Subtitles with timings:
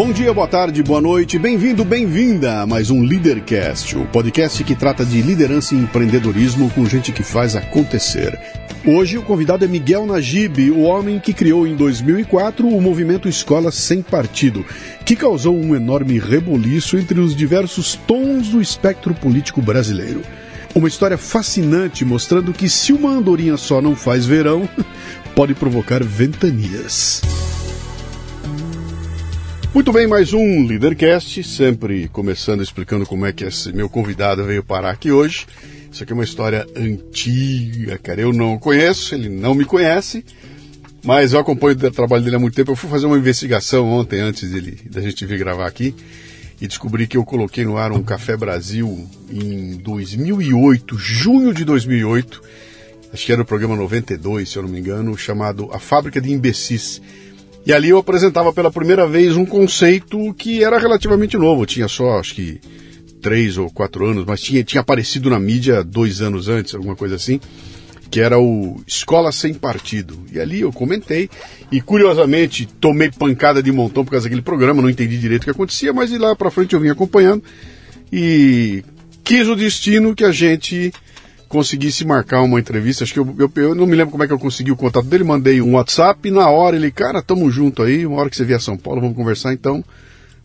[0.00, 4.74] Bom dia, boa tarde, boa noite, bem-vindo, bem-vinda a mais um Leadercast, o podcast que
[4.74, 8.40] trata de liderança e empreendedorismo com gente que faz acontecer.
[8.86, 13.70] Hoje o convidado é Miguel Najib, o homem que criou em 2004 o movimento Escola
[13.70, 14.64] Sem Partido,
[15.04, 20.22] que causou um enorme reboliço entre os diversos tons do espectro político brasileiro.
[20.74, 24.66] Uma história fascinante mostrando que se uma andorinha só não faz verão,
[25.36, 27.20] pode provocar ventanias.
[29.72, 34.64] Muito bem, mais um Leadercast, sempre começando explicando como é que esse meu convidado veio
[34.64, 35.46] parar aqui hoje.
[35.92, 38.20] Isso aqui é uma história antiga, cara.
[38.20, 40.24] Eu não conheço, ele não me conhece,
[41.04, 42.72] mas eu acompanho o trabalho dele há muito tempo.
[42.72, 45.94] Eu fui fazer uma investigação ontem, antes dele, da gente vir gravar aqui,
[46.60, 52.42] e descobri que eu coloquei no ar um Café Brasil em 2008, junho de 2008.
[53.12, 56.32] Acho que era o programa 92, se eu não me engano, chamado A Fábrica de
[56.32, 57.00] Imbecis
[57.64, 62.18] e ali eu apresentava pela primeira vez um conceito que era relativamente novo, tinha só
[62.18, 62.60] acho que
[63.20, 67.16] três ou quatro anos, mas tinha, tinha aparecido na mídia dois anos antes, alguma coisa
[67.16, 67.38] assim,
[68.10, 70.18] que era o Escola Sem Partido.
[70.32, 71.28] E ali eu comentei,
[71.70, 75.50] e curiosamente tomei pancada de montão por causa daquele programa, não entendi direito o que
[75.50, 77.42] acontecia, mas de lá para frente eu vim acompanhando
[78.12, 78.82] e
[79.22, 80.92] quis o destino que a gente
[81.50, 83.02] conseguisse marcar uma entrevista.
[83.02, 85.06] Acho que eu, eu, eu, não me lembro como é que eu consegui o contato
[85.06, 85.24] dele.
[85.24, 88.06] Mandei um WhatsApp e na hora ele, cara, tamo junto aí.
[88.06, 89.84] Uma hora que você vier a São Paulo, vamos conversar então.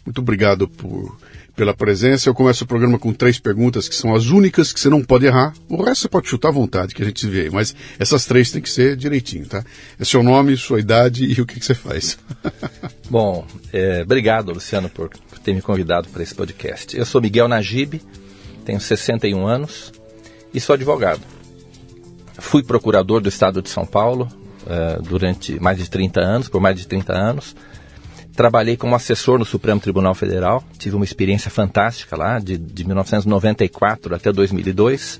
[0.04, 1.16] Muito obrigado por,
[1.56, 2.28] pela presença.
[2.28, 5.28] Eu começo o programa com três perguntas que são as únicas que você não pode
[5.28, 5.54] errar.
[5.70, 7.52] O resto você pode chutar à vontade, que a gente vê.
[7.52, 9.64] Mas essas três tem que ser direitinho, tá?
[10.00, 12.18] É seu nome, sua idade e o que, que você faz.
[13.12, 15.12] Bom, é, obrigado, Luciano, por
[15.44, 16.98] ter me convidado para esse podcast.
[16.98, 18.02] Eu sou Miguel Najib,
[18.66, 19.94] tenho 61 anos
[20.56, 21.22] e sou advogado.
[22.40, 24.30] Fui procurador do Estado de São Paulo
[24.64, 27.56] uh, durante mais de 30 anos, por mais de 30 anos.
[28.34, 34.16] Trabalhei como assessor no Supremo Tribunal Federal, tive uma experiência fantástica lá, de, de 1994
[34.16, 35.20] até 2002.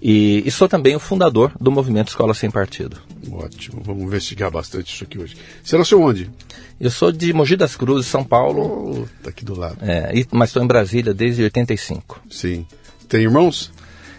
[0.00, 2.98] E, e, sou também o fundador do movimento Escola Sem Partido.
[3.32, 5.36] Ótimo, vamos investigar bastante isso aqui hoje.
[5.62, 6.30] Você nasceu onde?
[6.78, 9.02] Eu sou de Mogi das Cruzes, São Paulo.
[9.02, 9.78] Oh, tá aqui do lado.
[9.80, 12.20] É, mas estou em Brasília desde 85.
[12.30, 12.66] Sim.
[13.08, 13.72] Tem irmãos?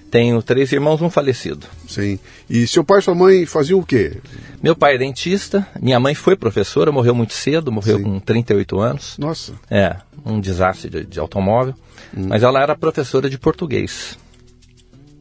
[0.09, 1.67] Tenho três irmãos, um falecido.
[1.87, 2.17] Sim.
[2.49, 4.17] E seu pai e sua mãe faziam o quê?
[4.63, 8.03] Meu pai é dentista, minha mãe foi professora, morreu muito cedo, morreu Sim.
[8.03, 9.17] com 38 anos.
[9.17, 9.53] Nossa.
[9.69, 11.75] É, um desastre de, de automóvel.
[12.15, 12.27] Hum.
[12.29, 14.17] Mas ela era professora de português.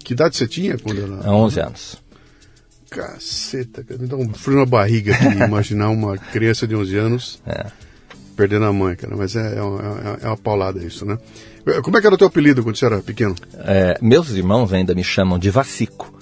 [0.05, 1.21] Que idade você tinha quando ela...
[1.25, 1.97] Há 11 anos.
[2.89, 4.01] Caceta, cara.
[4.01, 7.67] Me dá um frio na barriga aqui, imaginar uma criança de 11 anos é.
[8.37, 9.17] perdendo a mãe, cara.
[9.17, 11.19] Mas é, é, uma, é uma paulada isso, né?
[11.83, 13.35] Como é que era o teu apelido quando você era pequeno?
[13.55, 16.15] É, meus irmãos ainda me chamam de Vacico.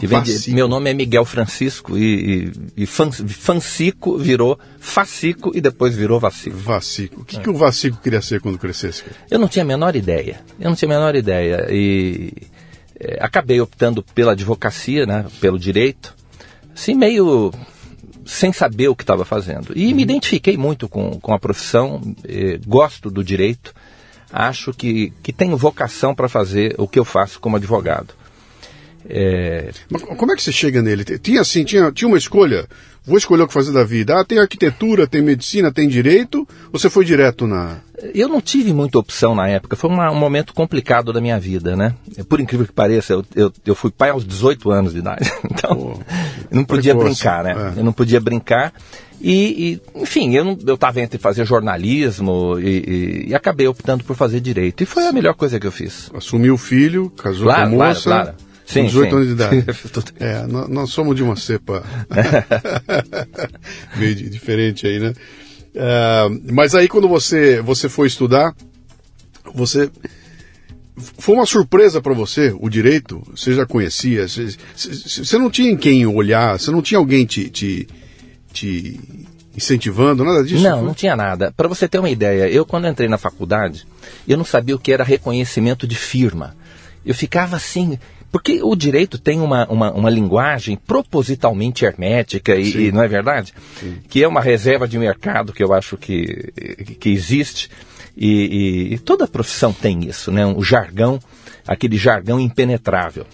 [0.00, 6.20] De, meu nome é Miguel Francisco e, e, e Fancico virou Facico e depois virou
[6.20, 6.56] Vacico.
[6.56, 7.22] Vacico.
[7.22, 7.40] O que, é.
[7.40, 9.02] que o Vacico queria ser quando crescesse?
[9.28, 10.40] Eu não tinha a menor ideia.
[10.58, 11.66] Eu não tinha a menor ideia.
[11.70, 12.32] E
[12.98, 16.14] é, acabei optando pela advocacia, né, pelo direito,
[16.74, 17.52] assim, meio
[18.24, 19.72] sem saber o que estava fazendo.
[19.74, 19.96] E uhum.
[19.96, 23.74] me identifiquei muito com, com a profissão, eh, gosto do direito
[24.32, 28.14] acho que, que tenho vocação para fazer o que eu faço como advogado.
[29.08, 29.70] É...
[29.90, 31.04] Mas como é que você chega nele?
[31.18, 32.68] Tinha assim, tinha, tinha uma escolha.
[33.08, 34.20] Vou escolher o que fazer da vida.
[34.20, 36.46] Ah, tem arquitetura, tem medicina, tem direito.
[36.70, 37.78] Ou você foi direto na.
[38.14, 39.74] Eu não tive muita opção na época.
[39.76, 41.94] Foi uma, um momento complicado da minha vida, né?
[42.28, 45.32] Por incrível que pareça, eu, eu, eu fui pai aos 18 anos de idade.
[45.58, 46.00] Então, Pô,
[46.50, 47.72] eu não podia precoce, brincar, né?
[47.74, 47.80] É.
[47.80, 48.72] Eu não podia brincar.
[49.20, 54.40] E, e, enfim, eu estava entre fazer jornalismo e, e, e, acabei optando por fazer
[54.40, 54.82] direito.
[54.82, 56.10] E foi a melhor coisa que eu fiz.
[56.14, 58.02] Assumiu o filho, casou claro, com a moça.
[58.02, 58.47] Claro, claro.
[58.68, 59.16] Sim, com 18 sim.
[59.16, 59.64] anos de idade.
[60.20, 61.82] é, nós, nós, somos de uma cepa
[63.96, 65.14] meio diferente aí, né?
[65.74, 68.54] Uh, mas aí quando você, você foi estudar,
[69.54, 69.90] você
[71.18, 73.22] foi uma surpresa para você o direito?
[73.34, 74.28] Você já conhecia?
[74.28, 76.58] Você, você, não tinha em quem olhar?
[76.58, 77.88] Você não tinha alguém te, te,
[78.52, 79.00] te
[79.56, 80.62] incentivando, nada disso?
[80.62, 81.52] Não, não tinha nada.
[81.56, 83.86] Para você ter uma ideia, eu quando entrei na faculdade,
[84.26, 86.54] eu não sabia o que era reconhecimento de firma.
[87.06, 87.98] Eu ficava assim,
[88.30, 93.54] porque o direito tem uma, uma, uma linguagem propositalmente hermética, e, e não é verdade?
[93.80, 93.98] Sim.
[94.08, 96.52] Que é uma reserva de mercado que eu acho que,
[97.00, 97.70] que existe.
[98.16, 100.44] E, e, e toda profissão tem isso, né?
[100.44, 101.18] O jargão,
[101.66, 103.24] aquele jargão impenetrável.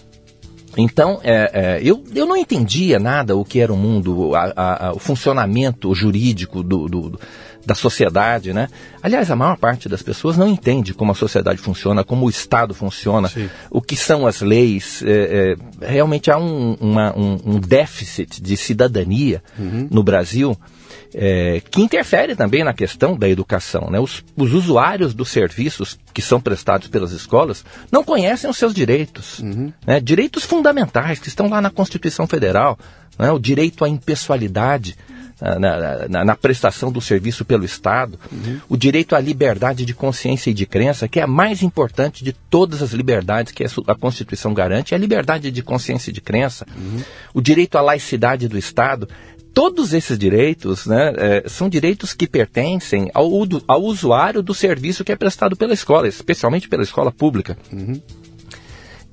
[0.77, 4.87] Então, é, é, eu, eu não entendia nada o que era o mundo, a, a,
[4.87, 7.19] a, o funcionamento jurídico do, do,
[7.65, 8.67] da sociedade, né?
[9.01, 12.73] Aliás, a maior parte das pessoas não entende como a sociedade funciona, como o Estado
[12.73, 13.49] funciona, Sim.
[13.69, 15.03] o que são as leis.
[15.05, 19.87] É, é realmente há um, uma, um, um, déficit de cidadania uhum.
[19.89, 20.57] no Brasil
[21.13, 23.89] é, que interfere também na questão da educação.
[23.89, 23.99] Né?
[23.99, 29.39] Os, os, usuários dos serviços que são prestados pelas escolas não conhecem os seus direitos,
[29.39, 29.71] uhum.
[29.87, 29.99] né?
[30.01, 32.77] direitos fundamentais que estão lá na Constituição Federal,
[33.17, 33.31] né?
[33.31, 34.97] o direito à impessoalidade.
[35.41, 38.61] Na, na, na, prestação do serviço pelo Estado, uhum.
[38.69, 42.31] o direito à liberdade de consciência e de crença, que é a mais importante de
[42.31, 46.65] todas as liberdades que a Constituição garante, é a liberdade de consciência e de crença,
[46.77, 47.01] uhum.
[47.33, 49.09] o direito à laicidade do Estado,
[49.55, 53.29] todos esses direitos né, é, são direitos que pertencem ao,
[53.67, 57.57] ao, usuário do serviço que é prestado pela escola, especialmente pela escola pública.
[57.71, 58.01] Uhum.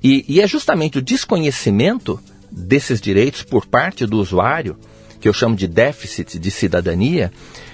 [0.03, 2.19] E, e, é justamente o desconhecimento
[2.51, 4.77] desses direitos por parte do usuário,
[5.23, 7.31] que eu chamo de déficit de cidadania,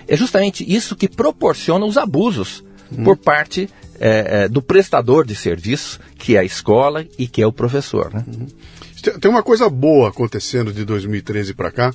[0.08, 3.04] é justamente isso que proporciona os abusos uhum.
[3.04, 3.68] por parte
[4.00, 8.14] é, é, do prestador de serviço, que é a escola e que é o professor.
[8.14, 8.24] Né?
[8.28, 9.18] Uhum.
[9.20, 11.92] Tem uma coisa boa acontecendo de 2013 para cá,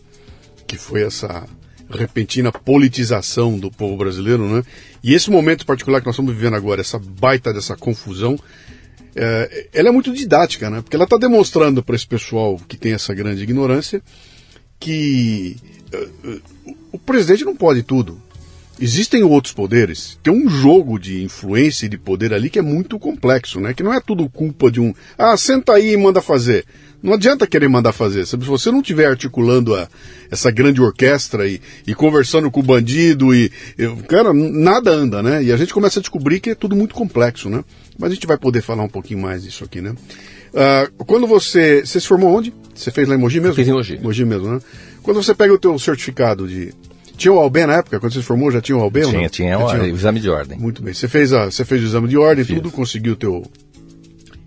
[0.66, 1.46] que foi essa
[1.88, 4.64] repentina politização do povo brasileiro, né?
[5.04, 8.36] E esse momento particular que nós estamos vivendo agora, essa baita dessa confusão,
[9.14, 10.80] é, ela é muito didática, né?
[10.80, 14.02] Porque ela está demonstrando para esse pessoal que tem essa grande ignorância
[14.78, 15.56] que
[15.92, 16.40] uh,
[16.92, 18.20] o presidente não pode tudo.
[18.80, 20.18] Existem outros poderes.
[20.22, 23.72] Tem um jogo de influência e de poder ali que é muito complexo, né?
[23.72, 24.92] Que não é tudo culpa de um.
[25.16, 26.64] Ah, senta aí e manda fazer.
[27.00, 28.26] Não adianta querer mandar fazer.
[28.26, 29.86] Se você não estiver articulando a,
[30.30, 35.44] essa grande orquestra e, e conversando com o bandido e, e, Cara, nada anda, né?
[35.44, 37.62] E a gente começa a descobrir que é tudo muito complexo, né?
[37.98, 39.94] Mas a gente vai poder falar um pouquinho mais disso aqui, né?
[40.54, 41.84] Uh, quando você.
[41.84, 42.54] Você se formou onde?
[42.72, 43.56] Você fez lá em Mogi mesmo?
[43.56, 43.98] fiz em Mogi.
[44.00, 44.60] Mogi mesmo, né?
[45.02, 46.72] Quando você pega o teu certificado de.
[47.16, 48.00] Tinha o Alben na época?
[48.00, 49.08] Quando você se formou, já tinha o Alben?
[49.08, 50.58] Tinha, tinha, o, tinha o exame de ordem.
[50.58, 50.94] Muito bem.
[50.94, 52.56] Você fez, a, você fez o exame de ordem, Fiz.
[52.56, 53.44] tudo, conseguiu o teu,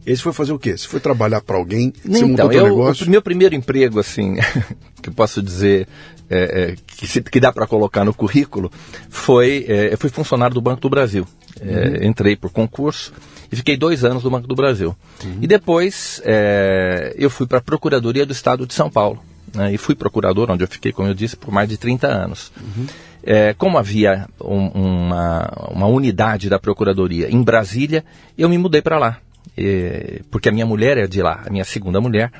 [0.07, 0.77] esse foi fazer o quê?
[0.77, 1.91] Você foi trabalhar para alguém?
[2.05, 3.05] Você então, montou eu, negócio?
[3.05, 4.35] O meu primeiro emprego, assim,
[5.03, 5.85] que eu posso dizer
[6.29, 8.71] é, é, que, se, que, dá para colocar no currículo,
[9.09, 11.27] foi é, eu fui funcionário do Banco do Brasil.
[11.59, 12.09] É, uhum.
[12.09, 13.11] Entrei por concurso
[13.51, 14.95] e fiquei dois anos no Banco do Brasil.
[15.23, 15.37] Uhum.
[15.41, 19.19] E depois é, eu fui para a Procuradoria do Estado de São Paulo.
[19.53, 22.51] Né, e fui procurador, onde eu fiquei, como eu disse, por mais de 30 anos.
[22.59, 22.85] Uhum.
[23.23, 28.03] É, como havia um, uma, uma unidade da Procuradoria em Brasília,
[28.37, 29.19] eu me mudei para lá
[29.57, 32.31] é, porque a minha mulher é de lá, a minha segunda mulher,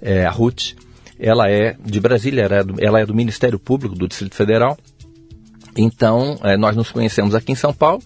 [0.00, 0.74] é, a Ruth,
[1.18, 4.76] ela é de Brasília, ela é, do, ela é do Ministério Público do Distrito Federal.
[5.76, 8.02] Então, é, nós nos conhecemos aqui em São Paulo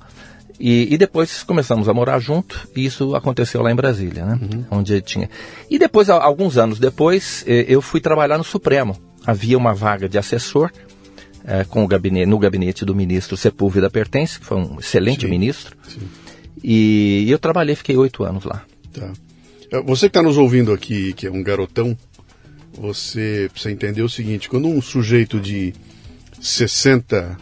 [0.60, 2.68] e, e, depois começamos a morar junto.
[2.74, 4.38] E isso aconteceu lá em Brasília, né?
[4.42, 4.64] Uhum.
[4.70, 5.30] Onde tinha.
[5.70, 8.96] E depois, alguns anos depois, é, eu fui trabalhar no Supremo.
[9.24, 10.72] Havia uma vaga de assessor
[11.44, 15.30] é, com o gabinete, no gabinete do ministro Sepúlveda Pertence, que foi um excelente sim,
[15.30, 15.76] ministro.
[15.88, 16.08] Sim.
[16.62, 18.64] E eu trabalhei, fiquei oito anos lá.
[18.92, 19.12] Tá.
[19.70, 21.96] É, você que está nos ouvindo aqui, que é um garotão,
[22.72, 25.72] você precisa entender o seguinte: quando um sujeito de
[26.40, 27.36] 60,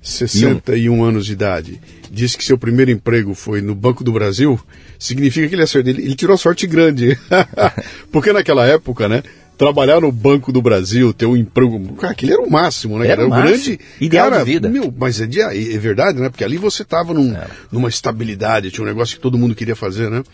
[0.00, 1.04] 61 um.
[1.04, 1.80] anos de idade
[2.12, 4.60] diz que seu primeiro emprego foi no Banco do Brasil,
[4.98, 7.18] significa que ele, ele, ele tirou sorte grande.
[8.12, 9.22] Porque naquela época, né?
[9.56, 11.94] trabalhar no Banco do Brasil, ter um emprego.
[11.94, 13.06] Cara, aquele era o máximo, né?
[13.06, 13.78] Era, era o grande.
[14.00, 14.68] Ideal cara, de vida.
[14.68, 16.28] Meu, mas é, é, verdade, né?
[16.28, 17.32] Porque ali você tava num,
[17.70, 20.24] numa estabilidade, tinha um negócio que todo mundo queria fazer, né?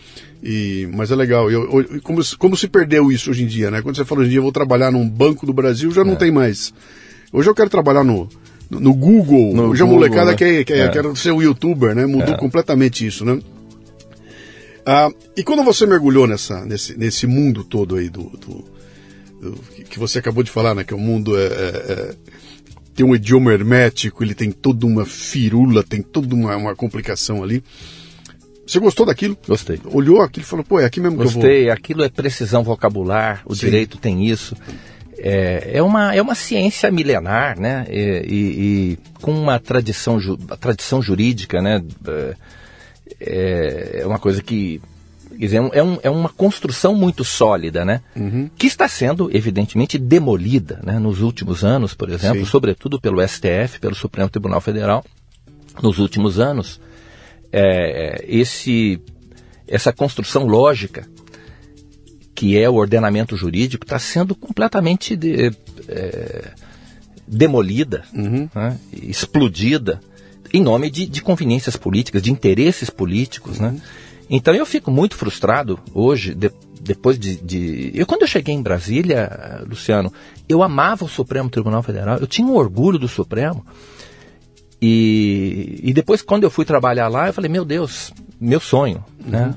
[0.43, 1.51] E, mas é legal.
[1.51, 3.83] Eu, eu, como, como se perdeu isso hoje em dia, né?
[3.83, 6.15] Quando você fala hoje em dia, eu vou trabalhar num Banco do Brasil, já não
[6.15, 6.17] é.
[6.17, 6.73] tem mais.
[7.31, 8.31] Hoje eu quero trabalhar no,
[8.71, 9.55] no Google.
[9.55, 10.37] No hoje Google, a molecada né?
[10.37, 10.89] quer, quer, é.
[10.89, 12.07] quer ser um youtuber, né?
[12.07, 12.39] Mudou é.
[12.39, 13.41] completamente isso, né?
[14.85, 18.65] Ah, e quando você mergulhou nessa, nesse, nesse mundo todo aí do, do
[19.89, 20.85] que você acabou de falar, né?
[20.85, 22.15] Que o mundo é, é, é,
[22.95, 27.63] tem um idioma hermético, ele tem toda uma firula, tem toda uma, uma complicação ali.
[28.67, 29.37] Você gostou daquilo?
[29.47, 29.81] Gostei.
[29.87, 31.51] Olhou aquilo e falou, pô, é aqui mesmo Gostei, que eu vou.
[31.51, 33.67] Gostei, aquilo é precisão vocabular, o Sim.
[33.67, 34.55] direito tem isso.
[35.19, 37.87] É, é, uma, é uma ciência milenar, né?
[37.91, 41.83] E, e, e com uma tradição, ju, tradição jurídica, né?
[43.21, 44.81] É, é uma coisa que
[45.31, 48.01] quer dizer, é, um, é uma construção muito sólida, né?
[48.17, 48.51] Uhum.
[48.57, 50.99] Que está sendo, evidentemente, demolida né?
[50.99, 52.51] nos últimos anos, por exemplo, Sim.
[52.51, 55.05] sobretudo pelo STF, pelo Supremo Tribunal Federal.
[55.81, 56.81] Nos últimos anos,
[57.53, 59.01] é, esse,
[59.69, 61.07] essa construção lógica
[62.38, 65.50] que é o ordenamento jurídico, está sendo completamente de,
[65.88, 66.52] é,
[67.26, 68.49] demolida, uhum.
[68.54, 70.00] né, explodida,
[70.54, 73.59] em nome de, de, conveniências políticas, de interesses políticos.
[73.59, 73.71] Né?
[73.71, 73.80] Uhum.
[74.30, 78.62] Então eu fico muito frustrado hoje, de, depois de, de, Eu, quando eu cheguei em
[78.62, 80.12] Brasília, Luciano,
[80.49, 83.66] eu amava o Supremo Tribunal Federal, eu tinha um orgulho do Supremo.
[84.80, 89.40] E, e depois, quando eu fui trabalhar lá, eu falei, meu Deus, meu sonho, né?
[89.40, 89.47] uhum.
[89.49, 89.54] né?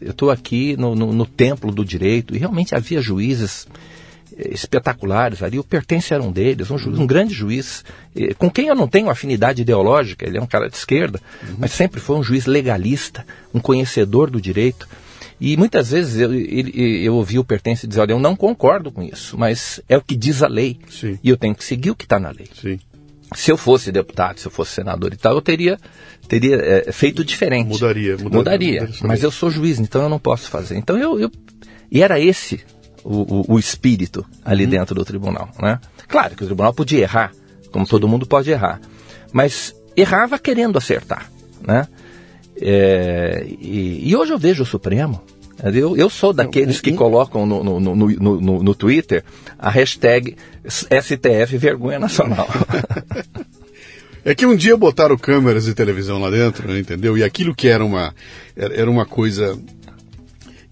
[0.00, 3.66] Eu estou aqui no, no, no, templo do direito e realmente havia juízes
[4.36, 5.58] eh, espetaculares ali.
[5.58, 8.86] O Pertence era um deles, um, juiz, um grande juiz, eh, com quem eu não
[8.86, 11.56] tenho afinidade ideológica, ele é um cara de esquerda, uhum.
[11.58, 14.88] mas sempre foi um juiz legalista, um conhecedor do direito.
[15.40, 19.02] E muitas vezes eu, eu, eu ouvi o Pertence dizer, olha, eu não concordo com
[19.02, 20.78] isso, mas é o que diz a lei.
[20.90, 21.18] Sim.
[21.22, 22.48] E eu tenho que seguir o que está na lei.
[22.60, 22.78] Sim
[23.34, 25.78] se eu fosse deputado, se eu fosse senador e tal, eu teria,
[26.26, 27.68] teria é, feito diferente.
[27.68, 28.38] Mudaria, mudaria.
[28.38, 30.76] Mudaria, mudaria mas eu sou juiz, então eu não posso fazer.
[30.76, 31.30] Então eu, eu
[31.90, 32.60] e era esse
[33.04, 34.70] o, o, o espírito ali uhum.
[34.70, 35.80] dentro do tribunal, né?
[36.06, 37.32] Claro que o tribunal podia errar,
[37.70, 37.90] como Sim.
[37.90, 38.80] todo mundo pode errar,
[39.32, 41.30] mas errava querendo acertar,
[41.60, 41.86] né?
[42.60, 45.22] É, e, e hoje eu vejo o Supremo
[45.64, 49.24] eu, eu sou daqueles que colocam no, no, no, no, no Twitter
[49.58, 50.36] a hashtag
[50.68, 52.48] STF Vergonha Nacional.
[54.24, 57.16] É que um dia botaram câmeras de televisão lá dentro, entendeu?
[57.16, 58.14] E aquilo que era uma,
[58.54, 59.58] era uma coisa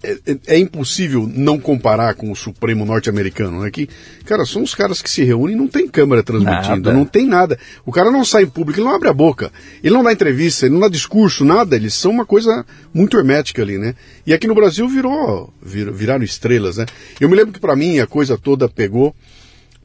[0.07, 3.71] é, é, é, impossível não comparar com o Supremo norte-americano, né?
[3.73, 3.89] Que,
[4.25, 6.93] cara, são os caras que se reúnem e não tem câmera transmitindo, nada.
[6.93, 7.59] não tem nada.
[7.85, 9.51] O cara não sai em público, ele não abre a boca,
[9.83, 11.75] ele não dá entrevista, ele não dá discurso, nada.
[11.75, 13.97] Eles são uma coisa muito hermética ali, né?
[14.25, 16.87] E aqui no Brasil virou, vir, viraram estrelas, né?
[17.21, 19.13] Eu me lembro que para mim a coisa toda pegou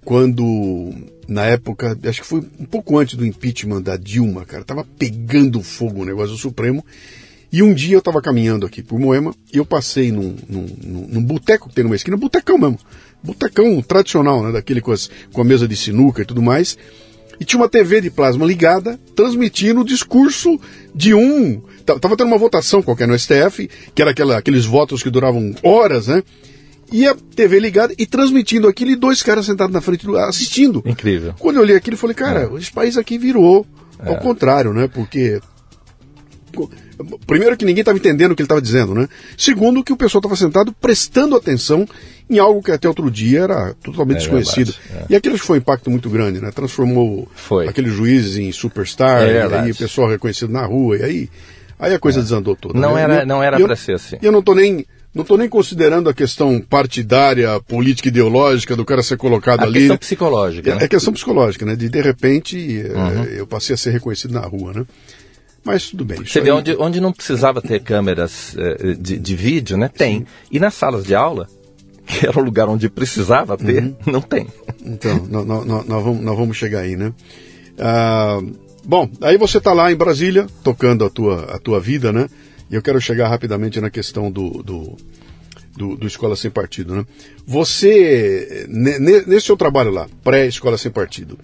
[0.05, 0.93] quando,
[1.27, 5.61] na época, acho que foi um pouco antes do impeachment da Dilma, cara, tava pegando
[5.63, 6.85] fogo o negócio do Supremo.
[7.51, 11.07] E um dia eu estava caminhando aqui por Moema e eu passei num, num, num,
[11.09, 12.79] num boteco que tem numa esquina, botecão mesmo,
[13.21, 16.77] botecão tradicional, né, daquele com, as, com a mesa de sinuca e tudo mais.
[17.41, 20.59] E tinha uma TV de plasma ligada, transmitindo o discurso
[20.93, 21.59] de um.
[21.83, 26.05] Tava tendo uma votação qualquer no STF, que era aquela, aqueles votos que duravam horas,
[26.05, 26.21] né?
[26.91, 30.83] E a TV ligada e transmitindo aquilo e dois caras sentados na frente assistindo.
[30.85, 31.33] Incrível.
[31.39, 32.57] Quando eu olhei aquilo, eu falei, cara, é.
[32.57, 33.65] esse país aqui virou
[33.97, 34.19] ao é.
[34.19, 34.87] contrário, né?
[34.87, 35.41] Porque
[37.25, 39.07] Primeiro que ninguém estava entendendo o que ele estava dizendo, né?
[39.37, 41.87] Segundo que o pessoal estava sentado prestando atenção
[42.29, 44.73] em algo que até outro dia era totalmente é, desconhecido.
[44.93, 45.05] É.
[45.09, 46.51] E aquilo foi um impacto muito grande, né?
[46.51, 47.67] Transformou foi.
[47.67, 51.29] aqueles juízes em superstar, é e aí o pessoal reconhecido na rua, e aí,
[51.77, 52.23] aí a coisa é.
[52.23, 52.79] desandou toda.
[52.79, 53.01] Não né?
[53.01, 54.17] era, não era para ser assim.
[54.21, 58.85] E eu não estou nem não estou nem considerando a questão partidária, política ideológica do
[58.85, 59.79] cara ser colocado a ali.
[59.79, 60.71] É questão psicológica.
[60.71, 60.83] É, né?
[60.83, 61.75] é questão psicológica, né?
[61.75, 63.23] De de repente uhum.
[63.25, 64.85] eu passei a ser reconhecido na rua, né?
[65.63, 66.25] Mas tudo bem.
[66.25, 66.57] Você vê aí...
[66.57, 69.87] onde, onde não precisava ter câmeras eh, de, de vídeo, né?
[69.87, 70.19] Tem.
[70.19, 70.25] Sim.
[70.51, 71.47] E nas salas de aula,
[72.05, 73.95] que era o lugar onde precisava ter, uhum.
[74.07, 74.47] não tem.
[74.83, 77.13] Então, nós, nós, nós, vamos, nós vamos chegar aí, né?
[77.79, 78.39] Ah,
[78.83, 82.27] bom, aí você está lá em Brasília, tocando a tua, a tua vida, né?
[82.69, 84.97] E eu quero chegar rapidamente na questão do, do,
[85.75, 87.05] do, do Escola Sem Partido, né?
[87.45, 91.37] Você, nesse seu trabalho lá, pré-Escola Sem Partido,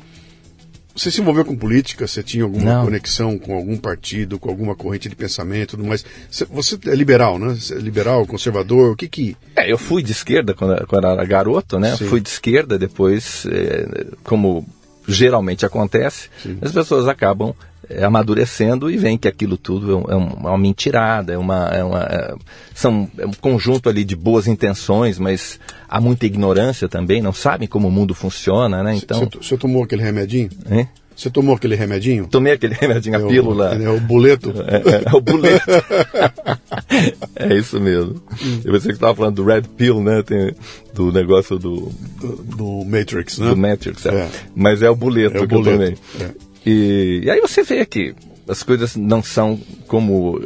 [0.97, 2.07] você se envolveu com política?
[2.07, 2.85] Você tinha alguma Não.
[2.85, 6.03] conexão com algum partido, com alguma corrente de pensamento, tudo mais?
[6.49, 7.53] Você é liberal, né?
[7.53, 9.37] Você é liberal, conservador, o que que...
[9.55, 11.95] É, eu fui de esquerda quando, quando era garoto, né?
[11.95, 12.07] Sim.
[12.07, 14.67] Fui de esquerda, depois, é, como
[15.07, 16.57] geralmente acontece, Sim.
[16.61, 17.53] as pessoas acabam
[18.03, 22.01] amadurecendo e veem que aquilo tudo é, um, é uma mentirada, é uma, é uma
[22.03, 22.35] é,
[22.73, 27.67] são é um conjunto ali de boas intenções, mas há muita ignorância também, não sabem
[27.67, 28.95] como o mundo funciona, né?
[28.95, 29.29] Então.
[29.41, 30.49] Você tomou aquele remedinho?
[30.69, 30.87] Hein?
[31.17, 32.27] Você tomou aquele remedinho?
[32.27, 33.75] Tomei aquele remedinho, a é pílula.
[33.75, 34.53] O, é o boleto?
[34.67, 35.65] É, é, é o boleto.
[37.35, 38.21] é isso mesmo.
[38.39, 38.61] Hum.
[38.63, 40.21] Eu pensei que estava falando do Red Pill, né?
[40.21, 40.53] Tem,
[40.93, 41.91] do negócio do...
[42.21, 43.49] Do, do Matrix, né?
[43.49, 44.09] Do Matrix, é.
[44.09, 44.29] é.
[44.55, 45.69] Mas é o boleto é o que boleto.
[45.69, 46.35] eu tomei.
[46.69, 48.13] E, e, aí você vê que
[48.45, 49.57] as coisas não são
[49.87, 50.37] como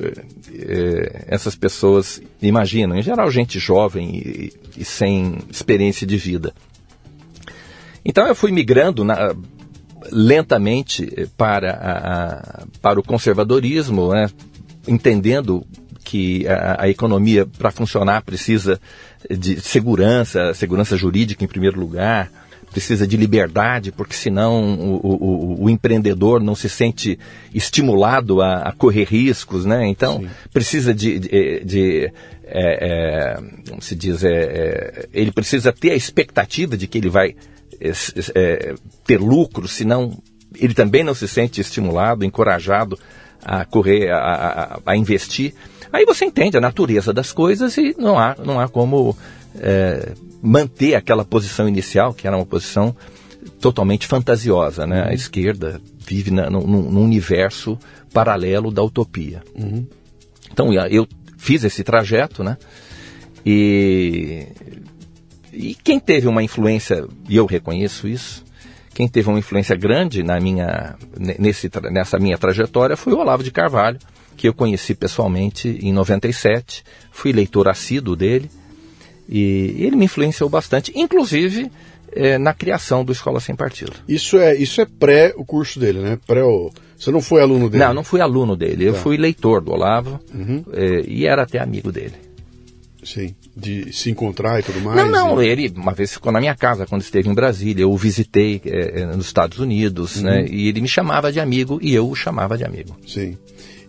[0.53, 2.95] é, essas pessoas imaginam.
[2.95, 6.53] Em geral, gente jovem e, e sem experiência de vida.
[8.05, 9.35] Então eu fui migrando na,
[10.11, 11.91] lentamente para, a,
[12.61, 14.29] a, para o conservadorismo, né?
[14.87, 15.65] entendendo
[16.03, 18.79] que a, a economia, para funcionar, precisa
[19.27, 22.31] de segurança, segurança jurídica em primeiro lugar,
[22.71, 27.19] precisa de liberdade, porque senão o, o, o empreendedor não se sente
[27.53, 29.87] estimulado a, a correr riscos, né?
[29.87, 30.29] Então, Sim.
[30.53, 32.13] precisa de, de, de
[32.45, 33.35] é, é,
[33.69, 37.35] como se diz, é, é ele precisa ter a expectativa de que ele vai
[37.79, 37.91] é,
[38.35, 38.75] é,
[39.05, 40.17] ter lucro, senão
[40.55, 42.97] ele também não se sente estimulado, encorajado
[43.43, 45.53] a correr, a, a, a, investir.
[45.91, 49.17] Aí você entende a natureza das coisas e não há, não há como
[50.41, 52.95] manter aquela posição inicial, que era uma posição
[53.59, 54.85] totalmente fantasiosa.
[54.87, 55.03] Né?
[55.03, 55.13] A uhum.
[55.13, 57.77] esquerda vive na, num, num, universo
[58.13, 59.43] paralelo da utopia.
[59.55, 59.85] Uhum.
[60.51, 61.07] Então eu
[61.37, 62.57] fiz esse trajeto, né?
[63.45, 64.47] E,
[65.51, 68.43] e quem teve uma influência, e eu reconheço isso,
[68.93, 70.95] quem teve uma influência grande na minha,
[71.39, 73.97] nesse, nessa minha trajetória foi o Olavo de Carvalho,
[74.35, 78.49] que eu conheci pessoalmente em 97, fui leitor assíduo dele,
[79.27, 81.71] e ele me influenciou bastante, inclusive
[82.11, 83.93] é, na criação do Escola Sem Partido.
[84.07, 86.19] Isso é, isso é pré o curso dele, né?
[86.27, 86.71] Pré o...
[86.97, 87.83] Você não foi aluno dele?
[87.83, 88.83] Não, não fui aluno dele.
[88.85, 88.91] Tá.
[88.91, 90.63] Eu fui leitor do Olavo uhum.
[90.73, 92.13] é, e era até amigo dele.
[93.03, 94.95] Sim, de se encontrar e tudo mais.
[94.95, 97.81] Não, não, ele uma vez ficou na minha casa quando esteve em Brasília.
[97.81, 100.23] Eu o visitei é, é nos Estados Unidos, uhum.
[100.23, 100.45] né?
[100.47, 102.95] E ele me chamava de amigo e eu o chamava de amigo.
[103.07, 103.35] Sim.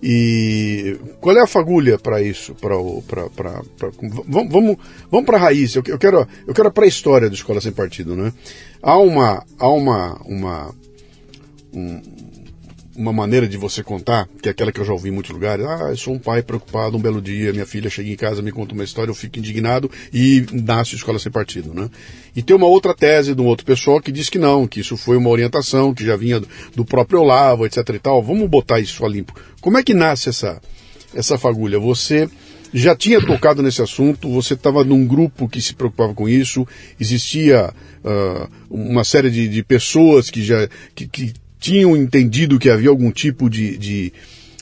[0.03, 2.57] E qual é a fagulha para isso?
[2.57, 2.75] Pra,
[3.07, 3.91] pra, pra, pra,
[4.27, 4.77] vamos vamos,
[5.09, 5.77] vamos para a raiz.
[5.77, 8.33] Eu, eu quero eu quero a pré-história da Escola Sem Partido, né?
[8.83, 10.75] Há uma há uma uma
[11.73, 12.03] um,
[12.97, 15.65] uma maneira de você contar, que é aquela que eu já ouvi em muitos lugares.
[15.65, 18.53] Ah, eu sou um pai preocupado, um belo dia, minha filha chega em casa, me
[18.53, 21.89] conta uma história, eu fico indignado e nasce escola sem partido, né?
[22.37, 24.97] E tem uma outra tese de um outro pessoal que diz que não, que isso
[24.97, 26.41] foi uma orientação, que já vinha
[26.75, 28.23] do próprio Olavo, etc e tal.
[28.23, 29.35] Vamos botar isso a limpo.
[29.61, 30.61] Como é que nasce essa,
[31.15, 31.79] essa fagulha?
[31.79, 32.29] Você
[32.75, 36.67] já tinha tocado nesse assunto, você estava num grupo que se preocupava com isso,
[36.99, 37.73] existia
[38.03, 43.13] uh, uma série de, de pessoas que já que, que tinham entendido que havia algum
[43.13, 44.13] tipo de, de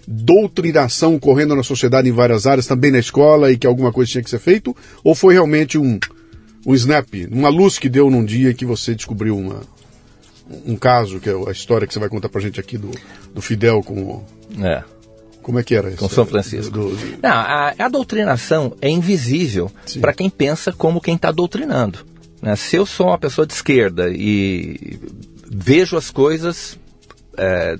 [0.06, 4.22] doutrinação correndo na sociedade em várias áreas, também na escola, e que alguma coisa tinha
[4.22, 4.76] que ser feito?
[5.02, 5.98] Ou foi realmente um,
[6.66, 9.62] um snap, uma luz que deu num dia que você descobriu uma,
[10.66, 12.90] um caso, que é a história que você vai contar pra gente aqui do,
[13.34, 14.22] do Fidel com.
[14.62, 14.84] É.
[15.40, 15.96] Como é que era isso?
[15.96, 16.70] Com São Francisco.
[16.70, 17.18] Do, do...
[17.22, 22.00] Não, a, a, doutrinação é invisível para quem pensa como quem está doutrinando.
[22.42, 22.54] Né?
[22.56, 25.00] Se eu sou uma pessoa de esquerda e
[25.50, 26.78] vejo as coisas
[27.40, 27.76] é,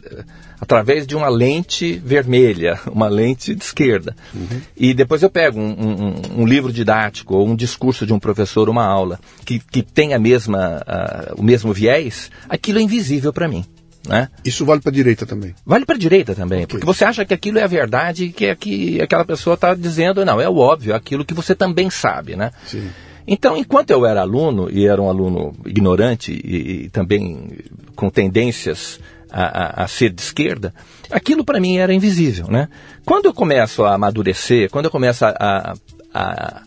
[0.58, 4.16] através de uma lente vermelha, uma lente de esquerda.
[4.34, 4.60] Uhum.
[4.76, 8.68] E depois eu pego um, um, um, livro didático ou um discurso de um professor,
[8.70, 13.46] uma aula, que, que tem a mesma, uh, o mesmo viés, aquilo é invisível para
[13.46, 13.64] mim.
[14.08, 14.30] Né?
[14.42, 15.54] Isso vale para a direita também?
[15.64, 16.68] Vale para a direita também, okay.
[16.68, 20.24] porque você acha que aquilo é a verdade que, é que aquela pessoa está dizendo,
[20.24, 22.50] não, é o óbvio, é aquilo que você também sabe, né?
[22.66, 22.88] Sim.
[23.26, 27.58] Então, enquanto eu era aluno, e era um aluno ignorante e, e também
[27.94, 28.98] com tendências
[29.30, 30.74] a, a, a ser de esquerda,
[31.10, 32.46] aquilo para mim era invisível.
[32.48, 32.68] Né?
[33.04, 35.74] Quando eu começo a amadurecer, quando eu começo a, a,
[36.14, 36.62] a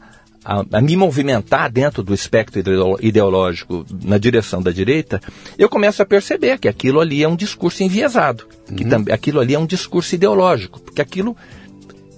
[0.46, 2.62] a, me movimentar dentro do espectro
[3.02, 5.22] ideológico na direção da direita,
[5.58, 8.76] eu começo a perceber que aquilo ali é um discurso enviesado, uhum.
[8.76, 11.36] que tam, aquilo ali é um discurso ideológico, porque aquilo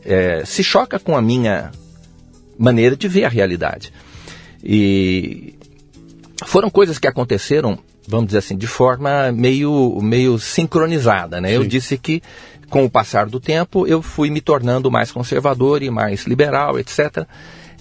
[0.04, 1.72] é, se choca com a minha
[2.58, 3.94] maneira de ver a realidade.
[4.64, 5.54] E
[6.46, 11.42] foram coisas que aconteceram vamos dizer assim, de forma meio, meio sincronizada.
[11.42, 11.56] Né?
[11.56, 12.22] Eu disse que,
[12.70, 17.26] com o passar do tempo, eu fui me tornando mais conservador e mais liberal, etc.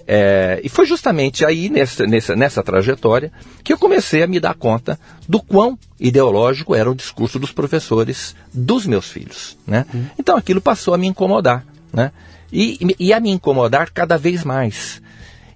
[0.07, 3.33] É, e foi justamente aí, nessa, nessa, nessa trajetória,
[3.63, 8.37] que eu comecei a me dar conta do quão ideológico era o discurso dos professores
[8.53, 9.57] dos meus filhos.
[9.67, 9.87] Né?
[9.93, 10.07] Uhum.
[10.19, 11.65] Então aquilo passou a me incomodar.
[11.93, 12.13] Né?
[12.53, 15.03] E, e a me incomodar cada vez mais.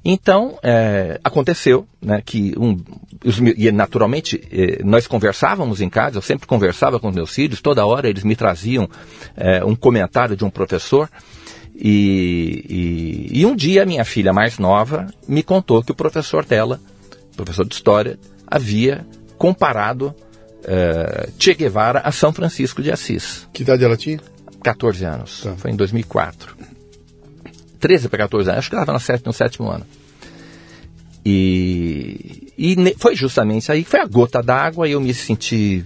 [0.05, 2.81] Então, é, aconteceu né, que, um,
[3.25, 7.61] os, e naturalmente, eh, nós conversávamos em casa, eu sempre conversava com os meus filhos,
[7.61, 8.89] toda hora eles me traziam
[9.37, 11.11] é, um comentário de um professor.
[11.75, 12.65] E,
[13.33, 16.81] e, e, um dia a minha filha mais nova me contou que o professor dela,
[17.37, 20.13] professor de história, havia comparado
[20.65, 23.49] é, Che Guevara a São Francisco de Assis.
[23.53, 24.21] Que idade ela tinha?
[24.63, 25.43] 14 anos.
[25.43, 25.55] Tá.
[25.57, 26.57] Foi em 2004.
[27.79, 29.87] 13 para 14 anos, acho que ela estava no sétimo ano.
[31.25, 35.85] E, e foi justamente aí foi a gota d'água e eu me senti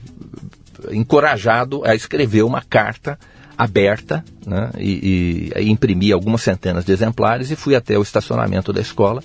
[0.90, 3.18] encorajado a escrever uma carta
[3.56, 8.72] aberta né, e, e, e imprimi algumas centenas de exemplares e fui até o estacionamento
[8.72, 9.22] da escola,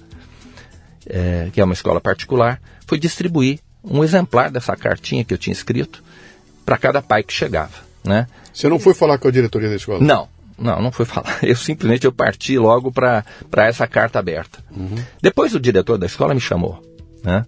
[1.08, 5.54] é, que é uma escola particular, fui distribuir um exemplar dessa cartinha que eu tinha
[5.54, 6.04] escrito
[6.65, 7.88] para cada pai que chegava.
[8.04, 8.28] Né?
[8.54, 10.00] Você não foi falar com a diretoria da escola?
[10.00, 11.39] Não, não, não foi falar.
[11.43, 13.24] Eu simplesmente eu parti logo para
[13.58, 14.60] essa carta aberta.
[14.76, 14.98] Uhum.
[15.22, 16.82] Depois o diretor da escola me chamou,
[17.24, 17.46] né?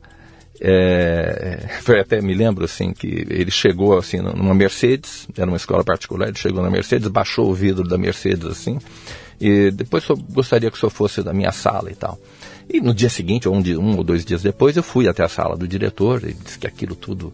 [0.62, 5.86] É, foi até me lembro assim que ele chegou assim numa Mercedes, era uma escola
[5.86, 8.78] particular, ele chegou na Mercedes, baixou o vidro da Mercedes assim,
[9.39, 12.19] e depois eu gostaria que o senhor fosse da minha sala e tal.
[12.69, 15.24] E no dia seguinte, ou um, dia, um ou dois dias depois, eu fui até
[15.24, 17.32] a sala do diretor, ele disse que aquilo tudo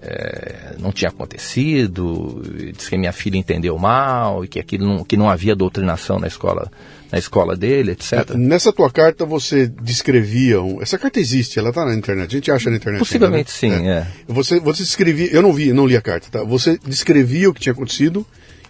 [0.00, 2.42] é, não tinha acontecido,
[2.76, 6.26] disse que minha filha entendeu mal e que aquilo não, que não havia doutrinação na
[6.26, 6.70] escola
[7.10, 8.34] na escola dele, etc.
[8.34, 10.60] Nessa tua carta você descrevia.
[10.60, 10.82] Um...
[10.82, 12.28] Essa carta existe, ela está na internet.
[12.28, 12.98] A gente acha na internet.
[12.98, 13.82] Possivelmente ainda, né?
[13.82, 13.92] sim, é.
[13.92, 14.32] é.
[14.32, 15.28] Você, você descrevia.
[15.32, 16.44] Eu não vi, não li a carta, tá?
[16.44, 18.26] Você descrevia o que tinha acontecido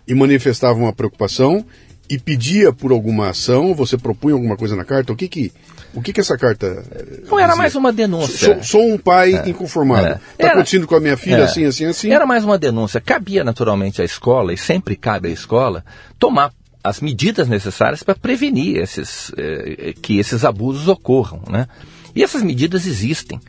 [0.06, 1.64] e manifestava uma preocupação
[2.08, 5.52] e pedia por alguma ação, você propunha alguma coisa na carta, o que que,
[5.94, 6.84] o que, que essa carta.
[7.28, 8.54] Não era mais uma denúncia.
[8.54, 10.20] Sou, sou um pai é, inconformado.
[10.32, 10.50] Está é.
[10.50, 11.42] acontecendo com a minha filha é.
[11.42, 12.10] assim, assim, assim.
[12.10, 13.00] Era mais uma denúncia.
[13.00, 15.84] Cabia naturalmente à escola, e sempre cabe à escola,
[16.18, 21.42] tomar as medidas necessárias para prevenir esses, eh, que esses abusos ocorram.
[21.50, 21.66] Né?
[22.14, 23.40] E essas medidas existem.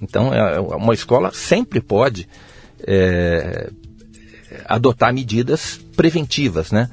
[0.00, 2.28] Então, é, é uma escola sempre pode
[2.86, 3.70] é,
[4.66, 6.70] adotar medidas preventivas.
[6.70, 6.88] Né?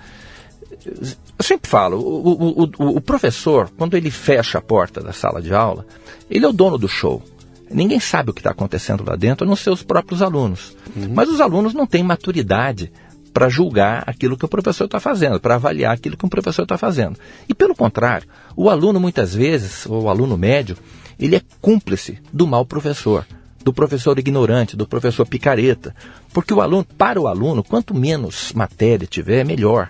[1.37, 5.53] Eu sempre falo, o, o, o, professor, quando ele fecha a porta da sala de
[5.53, 5.85] aula,
[6.29, 7.23] ele é o dono do show.
[7.69, 10.77] Ninguém sabe o que está acontecendo lá dentro, a não ser os próprios alunos.
[10.95, 11.11] Uhum.
[11.13, 12.91] Mas os alunos não têm maturidade
[13.33, 16.77] para julgar aquilo que o professor está fazendo, para avaliar aquilo que o professor está
[16.77, 17.17] fazendo.
[17.49, 20.77] E pelo contrário, o aluno muitas vezes, ou o aluno médio,
[21.19, 23.25] ele é cúmplice do mau professor,
[23.63, 25.95] do professor ignorante, do professor picareta.
[26.31, 29.87] Porque o aluno, para o aluno, quanto menos matéria tiver, melhor.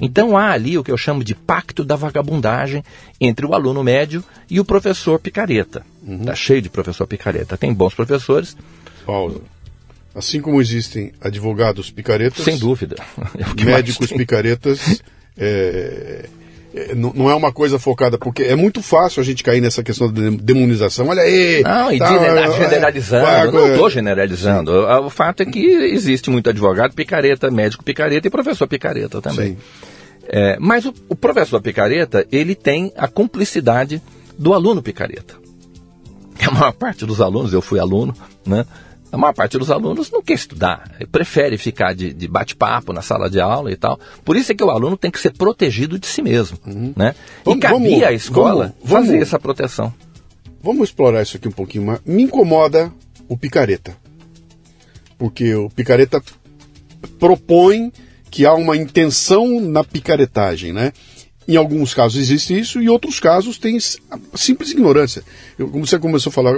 [0.00, 2.84] Então há ali o que eu chamo de pacto da vagabundagem
[3.20, 5.84] entre o aluno médio e o professor picareta.
[6.02, 6.24] Uhum.
[6.24, 7.56] Tá cheio de professor picareta.
[7.56, 8.56] Tem bons professores.
[9.04, 9.44] Paulo.
[10.14, 12.44] Assim como existem advogados picaretas.
[12.44, 12.96] Sem dúvida.
[13.60, 15.02] É médicos picaretas.
[15.36, 16.28] É,
[16.94, 20.30] não é uma coisa focada, porque é muito fácil a gente cair nessa questão da
[20.30, 21.08] demonização.
[21.08, 21.62] Olha aí!
[21.62, 23.26] Não, e tá, é, generalizando.
[23.26, 24.72] É, não estou generalizando.
[25.04, 29.58] O fato é que existe muito advogado picareta, médico picareta e professor picareta também.
[30.28, 34.00] É, mas o, o professor picareta, ele tem a cumplicidade
[34.38, 35.34] do aluno picareta.
[36.46, 38.64] A maior parte dos alunos, eu fui aluno, né?
[39.12, 43.28] A maior parte dos alunos não quer estudar, prefere ficar de, de bate-papo na sala
[43.28, 44.00] de aula e tal.
[44.24, 46.56] Por isso é que o aluno tem que ser protegido de si mesmo.
[46.66, 46.94] Uhum.
[46.96, 47.14] Né?
[47.46, 49.92] E cabia à escola vamos, fazer vamos, essa proteção.
[50.62, 52.00] Vamos explorar isso aqui um pouquinho mais.
[52.06, 52.90] Me incomoda
[53.28, 53.94] o picareta.
[55.18, 56.22] Porque o picareta
[57.18, 57.92] propõe
[58.30, 60.90] que há uma intenção na picaretagem, né?
[61.46, 63.76] Em alguns casos existe isso, e em outros casos tem
[64.34, 65.22] simples ignorância.
[65.58, 66.54] Eu, como você começou a falar,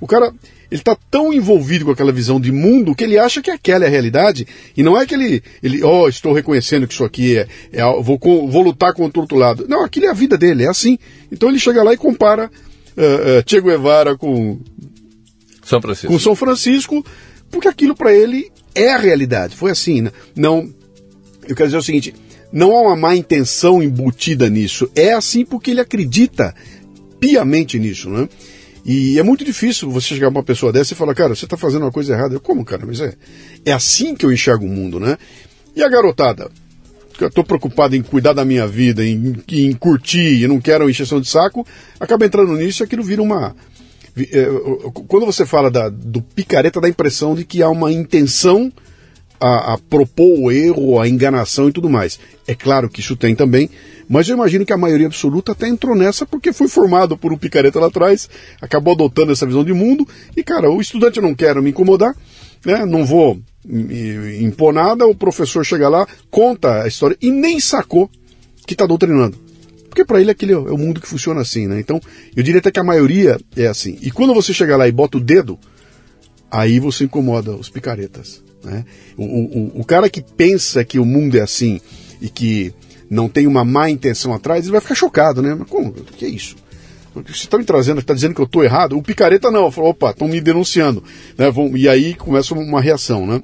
[0.00, 0.32] o cara
[0.70, 3.88] ele está tão envolvido com aquela visão de mundo que ele acha que aquela é
[3.88, 4.46] a realidade.
[4.76, 8.18] E não é que ele, ele oh, estou reconhecendo que isso aqui é, é vou,
[8.48, 9.66] vou lutar contra o outro lado.
[9.68, 10.98] Não, aquilo é a vida dele, é assim.
[11.30, 12.50] Então ele chega lá e compara
[12.96, 14.58] uh, uh, Che Guevara com
[15.64, 16.12] São Francisco.
[16.12, 17.06] Com São Francisco,
[17.50, 19.56] porque aquilo para ele é a realidade.
[19.56, 20.12] Foi assim, né?
[20.34, 20.68] não.
[21.48, 22.14] Eu quero dizer o seguinte:
[22.52, 24.90] não há uma má intenção embutida nisso.
[24.96, 26.54] É assim porque ele acredita
[27.20, 28.28] piamente nisso, né?
[28.88, 31.56] E é muito difícil você chegar pra uma pessoa dessa e falar, cara, você está
[31.56, 32.34] fazendo uma coisa errada.
[32.36, 32.86] Eu, como, cara?
[32.86, 33.14] Mas é,
[33.64, 35.18] é assim que eu enxergo o mundo, né?
[35.74, 36.48] E a garotada?
[37.20, 41.20] Eu estou preocupado em cuidar da minha vida, em, em curtir, e não quero encheção
[41.20, 41.66] de saco,
[41.98, 43.56] acaba entrando nisso e aquilo vira uma.
[44.16, 44.46] É,
[45.08, 48.72] quando você fala da, do picareta, dá a impressão de que há uma intenção
[49.40, 52.20] a, a propor o erro, a enganação e tudo mais.
[52.46, 53.68] É claro que isso tem também,
[54.08, 57.38] mas eu imagino que a maioria absoluta até entrou nessa porque foi formado por um
[57.38, 58.28] picareta lá atrás,
[58.60, 62.14] acabou adotando essa visão de mundo, e cara, o estudante eu não quero me incomodar,
[62.64, 62.84] né?
[62.84, 63.38] não vou
[64.40, 68.10] impor nada, o professor chega lá, conta a história e nem sacou
[68.66, 69.36] que está doutrinando.
[69.88, 71.80] Porque para ele aquele é o mundo que funciona assim, né?
[71.80, 71.98] Então,
[72.36, 73.98] eu diria até que a maioria é assim.
[74.02, 75.58] E quando você chega lá e bota o dedo,
[76.50, 78.42] aí você incomoda os picaretas.
[78.62, 78.84] Né?
[79.16, 81.80] O, o, o cara que pensa que o mundo é assim
[82.20, 82.74] e que
[83.10, 85.54] não tem uma má intenção atrás, ele vai ficar chocado, né?
[85.54, 85.90] Mas como?
[85.90, 86.56] O que é isso?
[87.14, 88.96] Você está me trazendo, está dizendo que eu estou errado?
[88.96, 91.02] O picareta não, falou, opa, estão me denunciando.
[91.38, 91.46] Né?
[91.74, 93.42] E aí começa uma reação, né?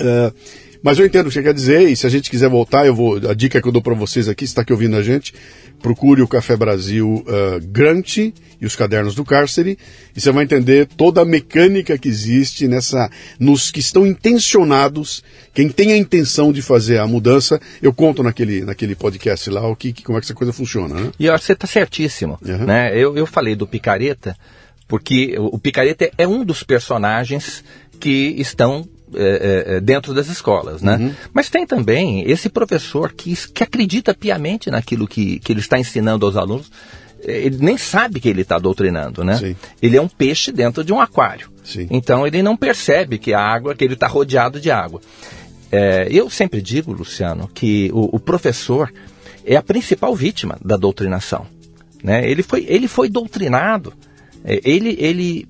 [0.00, 0.34] Uh,
[0.82, 2.94] mas eu entendo o que você quer dizer, e se a gente quiser voltar, eu
[2.94, 3.16] vou.
[3.28, 5.34] A dica que eu dou para vocês aqui, está aqui ouvindo a gente,
[5.82, 8.34] procure o Café Brasil uh, Grant e
[8.66, 9.78] os cadernos do cárcere,
[10.14, 13.10] e você vai entender toda a mecânica que existe nessa.
[13.38, 18.62] nos que estão intencionados, quem tem a intenção de fazer a mudança, eu conto naquele,
[18.62, 20.94] naquele podcast lá o que, como é que essa coisa funciona.
[20.94, 21.10] Né?
[21.18, 22.38] E eu acho que você está certíssimo.
[22.42, 22.64] Uhum.
[22.64, 22.96] Né?
[22.96, 24.36] Eu, eu falei do picareta,
[24.88, 27.62] porque o picareta é um dos personagens
[27.98, 30.96] que estão é, é, dentro das escolas, né?
[30.96, 31.14] Uhum.
[31.32, 36.26] Mas tem também esse professor que, que acredita piamente naquilo que, que ele está ensinando
[36.26, 36.70] aos alunos.
[37.22, 39.36] Ele nem sabe que ele está doutrinando, né?
[39.36, 39.56] Sim.
[39.82, 41.50] Ele é um peixe dentro de um aquário.
[41.62, 41.86] Sim.
[41.90, 45.00] Então ele não percebe que a água, que ele está rodeado de água.
[45.70, 48.92] É, eu sempre digo, Luciano, que o, o, professor
[49.44, 51.46] é a principal vítima da doutrinação.
[52.02, 52.28] Né?
[52.28, 53.92] Ele, foi, ele foi doutrinado,
[54.44, 55.48] é, ele, ele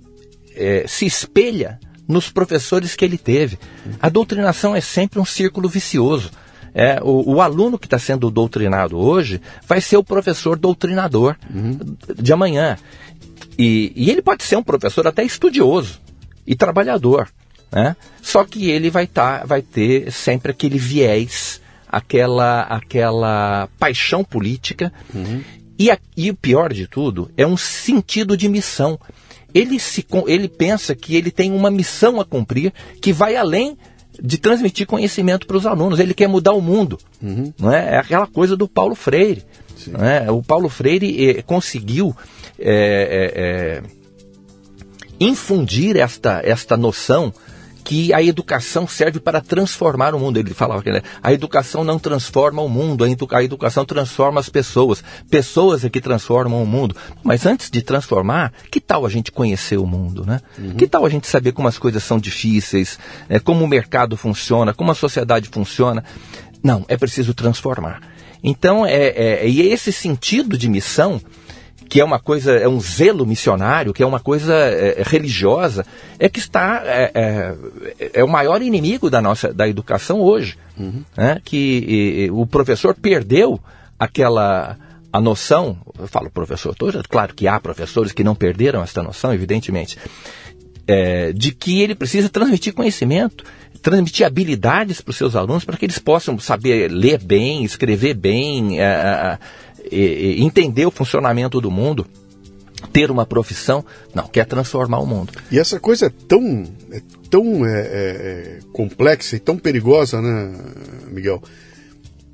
[0.55, 1.79] é, se espelha
[2.11, 3.59] nos professores que ele teve.
[4.01, 6.31] A doutrinação é sempre um círculo vicioso.
[6.75, 11.97] É, o, o aluno que está sendo doutrinado hoje vai ser o professor doutrinador uhum.
[12.17, 12.77] de amanhã.
[13.59, 16.01] E, e, ele pode ser um professor até estudioso
[16.47, 17.29] e trabalhador.
[17.73, 17.97] Né?
[18.23, 24.93] Só que ele vai, tá, vai ter sempre aquele viés, aquela, aquela paixão política.
[25.13, 25.43] Uhum.
[25.79, 28.99] E, a, e o pior de tudo é um sentido de missão
[29.55, 33.77] ele, se, ele pensa que ele tem uma missão a cumprir que vai além
[34.23, 35.99] de transmitir conhecimento para os alunos.
[35.99, 36.99] Ele quer mudar o mundo.
[37.23, 37.53] Uhum.
[37.59, 37.95] Não é?
[37.95, 39.45] é aquela coisa do Paulo Freire.
[39.99, 40.31] É?
[40.31, 42.15] O Paulo Freire eh, conseguiu
[42.59, 43.83] eh, eh,
[45.19, 47.33] infundir esta, esta noção
[47.85, 50.39] que a educação serve para transformar o mundo.
[50.39, 55.03] Ele falava que né, a educação não transforma o mundo, a educação transforma as pessoas.
[55.31, 56.95] Pessoas é que transformam o mundo.
[57.23, 60.41] Mas antes de transformar, que tal a gente conhecer o mundo, né?
[60.59, 60.75] Uhum.
[60.75, 64.73] Que tal a gente saber como as coisas são difíceis, é, como o mercado funciona,
[64.73, 66.05] como a sociedade funciona?
[66.63, 68.01] Não, é preciso transformar.
[68.43, 71.21] Então, é, é, e esse sentido de missão
[71.91, 75.85] que é uma coisa, é um zelo missionário, que é uma coisa é, é, religiosa,
[76.21, 77.55] é que está é, é,
[78.15, 81.03] é, o maior inimigo da nossa da educação hoje, uhum.
[81.17, 81.43] né?
[81.45, 81.57] que
[82.27, 83.59] e, o professor perdeu
[83.99, 84.79] aquela
[85.13, 89.35] a noção, eu falo professor, tô, claro que há professores que não perderam essa noção,
[89.35, 89.99] evidentemente,
[90.87, 93.45] é, de que ele precisa transmitir conhecimento,
[93.83, 98.79] transmitir habilidades para os seus alunos para que eles possam saber ler bem, escrever bem,
[99.91, 102.07] entender o funcionamento do mundo,
[102.93, 105.33] ter uma profissão, não, quer transformar o mundo.
[105.51, 110.55] E essa coisa é tão, é tão é, é, é complexa e tão perigosa, né,
[111.11, 111.43] Miguel?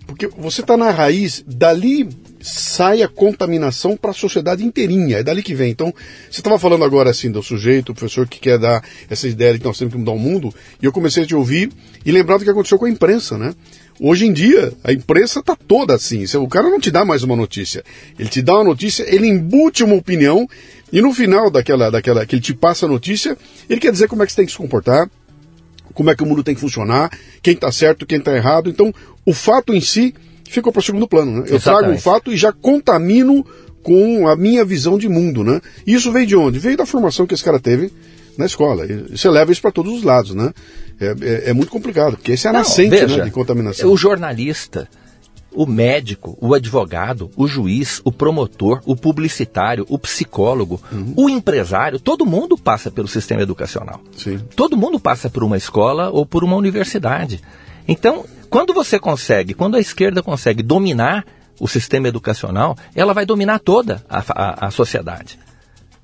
[0.06, 2.08] Porque você está na raiz, dali
[2.40, 5.70] sai a contaminação para a sociedade inteirinha, é dali que vem.
[5.70, 5.92] Então,
[6.30, 9.58] você estava falando agora assim do sujeito, o professor que quer dar essa ideia de
[9.58, 11.72] que nós temos que mudar o mundo, e eu comecei a te ouvir
[12.04, 13.52] e lembrar do que aconteceu com a imprensa, né?
[14.00, 16.24] Hoje em dia, a imprensa tá toda assim.
[16.36, 17.82] O cara não te dá mais uma notícia.
[18.18, 20.46] Ele te dá uma notícia, ele embute uma opinião,
[20.92, 23.36] e no final daquela, daquela que ele te passa a notícia,
[23.68, 25.10] ele quer dizer como é que você tem que se comportar,
[25.94, 27.10] como é que o mundo tem que funcionar,
[27.42, 28.68] quem está certo, quem está errado.
[28.68, 28.92] Então,
[29.24, 30.14] o fato em si
[30.48, 31.40] ficou para o segundo plano.
[31.40, 31.46] Né?
[31.48, 33.44] Eu trago um fato e já contamino
[33.82, 35.42] com a minha visão de mundo.
[35.42, 35.60] Né?
[35.86, 36.58] E isso veio de onde?
[36.58, 37.90] Veio da formação que esse cara teve
[38.36, 38.84] na escola.
[38.84, 40.34] E você leva isso para todos os lados.
[40.34, 40.52] Né?
[41.00, 43.90] É, é, é, muito complicado, porque esse é a nascente né, veja, né, de contaminação.
[43.90, 44.88] O jornalista
[45.56, 51.14] o médico, o advogado, o juiz, o promotor, o publicitário, o psicólogo, uhum.
[51.16, 54.02] o empresário, todo mundo passa pelo sistema educacional.
[54.14, 54.38] Sim.
[54.54, 57.40] Todo mundo passa por uma escola ou por uma universidade.
[57.88, 61.24] Então, quando você consegue, quando a esquerda consegue dominar
[61.58, 65.38] o sistema educacional, ela vai dominar toda a, a, a sociedade.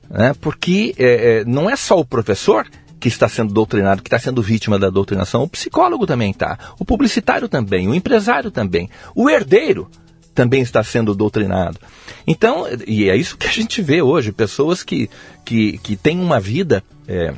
[0.08, 0.34] Né?
[0.40, 2.66] Porque é, é, não é só o professor
[3.02, 6.84] que está sendo doutrinado, que está sendo vítima da doutrinação, o psicólogo também está, o
[6.84, 9.90] publicitário também, o empresário também, o herdeiro
[10.32, 11.80] também está sendo doutrinado.
[12.24, 15.10] Então, e é isso que a gente vê hoje, pessoas que,
[15.44, 16.82] que, que têm uma vida.
[17.08, 17.34] É,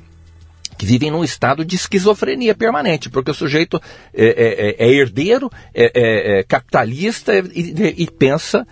[0.76, 3.80] que vivem num estado de esquizofrenia permanente, porque o sujeito
[4.12, 8.66] é, é, é, é herdeiro, é, é, é capitalista e, e pensa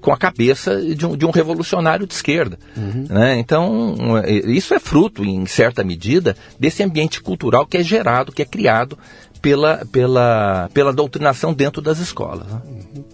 [0.00, 2.58] com a cabeça de um, de um, revolucionário de esquerda.
[2.76, 3.06] Uhum.
[3.08, 3.38] Né?
[3.38, 3.96] Então,
[4.46, 8.98] isso é fruto, em certa medida, desse ambiente cultural que é gerado, que é criado
[9.42, 12.46] pela, pela, pela doutrinação dentro das escolas.
[12.46, 12.60] Né?
[12.64, 13.04] Uhum.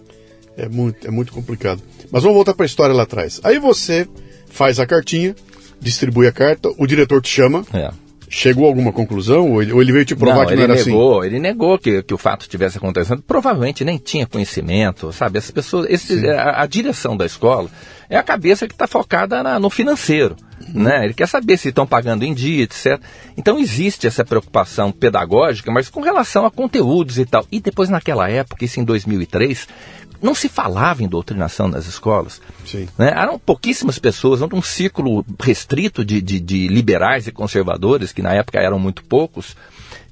[0.57, 1.81] É, muito, é muito complicado.
[2.11, 3.41] Mas vamos voltar para a história lá atrás.
[3.43, 4.07] Aí você
[4.47, 5.35] faz a cartinha,
[5.81, 7.65] distribui a carta, o diretor te chama.
[7.73, 10.89] É chegou a alguma conclusão ou ele, veio te provar não, que não era assim?
[10.89, 11.27] negou, assim?
[11.27, 13.21] Ele negou que, que o fato tivesse acontecendo.
[13.21, 15.39] Provavelmente nem tinha conhecimento, sabe?
[15.39, 17.69] As pessoas, esse, a, a, direção da escola
[18.09, 20.35] é a cabeça que está focada na, no financeiro.
[20.73, 20.83] Uhum.
[20.83, 21.05] Né?
[21.05, 22.99] Ele quer saber se estão pagando em dia, etc.
[23.37, 27.45] Então existe essa preocupação pedagógica, mas com relação a conteúdos e tal.
[27.51, 29.67] E depois naquela época, isso em 2003,
[30.25, 32.41] não se falava em doutrinação nas escolas.
[32.97, 33.13] Né?
[33.15, 38.59] Eram pouquíssimas pessoas, um círculo restrito de, de, de, liberais e conservadores, que na época
[38.59, 39.55] eram muito poucos,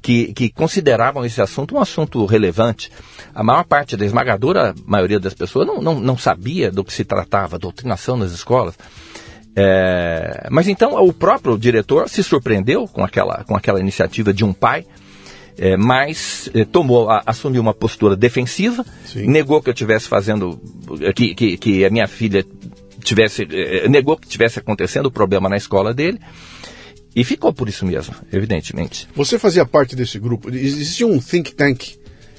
[0.01, 2.91] que, que consideravam esse assunto um assunto relevante.
[3.33, 7.03] A maior parte, da esmagadora maioria das pessoas não, não, não sabia do que se
[7.03, 8.75] tratava, doutrinação nas escolas.
[9.55, 14.51] É, mas então o próprio diretor se surpreendeu com aquela, com aquela iniciativa de um
[14.51, 14.85] pai,
[15.57, 19.27] é, mas é, tomou, a, assumiu uma postura defensiva, Sim.
[19.27, 20.59] negou que eu estivesse fazendo,
[21.15, 22.45] que, que, que, a minha filha
[23.03, 26.19] tivesse, é, negou que tivesse acontecendo o problema na escola dele.
[27.15, 29.07] E ficou por isso mesmo, evidentemente.
[29.15, 30.49] Você fazia parte desse grupo?
[30.49, 31.97] Existia um think tank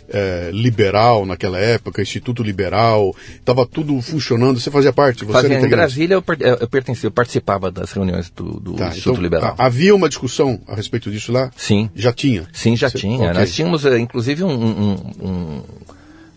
[0.09, 5.25] é, liberal naquela época, Instituto Liberal, estava tudo funcionando, você fazia parte?
[5.25, 6.25] Você fazia, em Brasília eu,
[6.61, 9.55] eu pertencia, eu participava das reuniões do, do tá, Instituto então, Liberal.
[9.59, 11.51] Havia uma discussão a respeito disso lá?
[11.57, 11.91] Sim.
[11.95, 12.47] Já tinha?
[12.53, 13.31] Sim, já você, tinha.
[13.31, 13.33] Okay.
[13.33, 15.63] Nós tínhamos, eh, inclusive, um, um, um,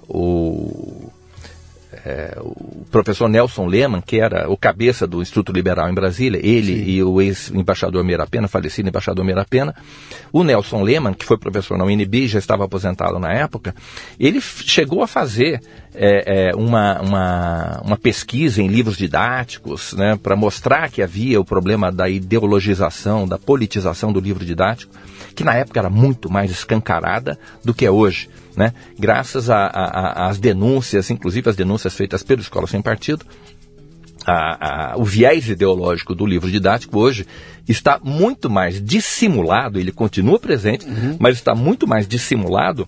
[0.10, 1.07] um
[2.08, 6.74] é, o professor Nelson Lehmann, que era o cabeça do Instituto Liberal em Brasília, ele
[6.78, 6.90] Sim.
[6.90, 9.76] e o ex-embaixador Meirapena, falecido embaixador Meirapena,
[10.32, 13.76] o Nelson Lehmann, que foi professor na UNB, já estava aposentado na época,
[14.18, 15.62] ele chegou a fazer
[15.98, 21.46] é, é, uma, uma, uma, pesquisa em livros didáticos né, para mostrar que havia o
[21.46, 24.94] problema da ideologização, da politização do livro didático,
[25.36, 28.74] que na época era muito mais escancarada do que é hoje né?
[28.98, 33.24] graças às denúncias, inclusive as denúncias feitas pela Escola Sem Partido,
[34.26, 37.26] a, a, o viés ideológico do livro didático hoje
[37.68, 41.16] está muito mais dissimulado, ele continua presente, uhum.
[41.20, 42.88] mas está muito mais dissimulado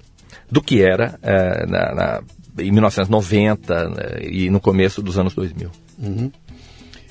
[0.52, 2.22] do que era é, na, na,
[2.62, 5.69] em 1990 né, e no começo dos anos 2000.
[6.00, 6.32] Uhum.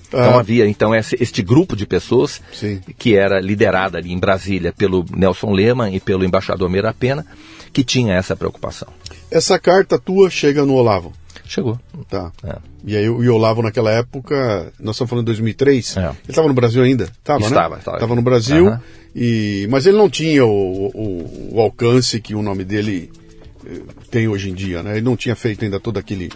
[0.09, 0.41] Então ah.
[0.41, 2.81] havia então esse, este grupo de pessoas Sim.
[2.99, 7.27] que era liderada ali em Brasília pelo Nelson Lehmann e pelo embaixador Meira Pena,
[7.73, 8.89] que tinha essa preocupação.
[9.31, 11.13] Essa carta tua chega no Olavo?
[11.49, 11.79] Chegou.
[12.09, 12.31] Tá.
[12.45, 12.57] É.
[12.85, 16.01] E aí o Olavo naquela época, nós estamos falando de 2003, é.
[16.01, 17.09] ele estava no Brasil ainda?
[17.25, 17.79] Tava, estava, né?
[17.79, 17.97] estava.
[17.97, 18.79] Estava no Brasil, uhum.
[19.15, 23.11] e, mas ele não tinha o, o, o, alcance que o nome dele
[24.11, 24.93] tem hoje em dia, né?
[24.93, 26.31] Ele não tinha feito ainda todo aquele,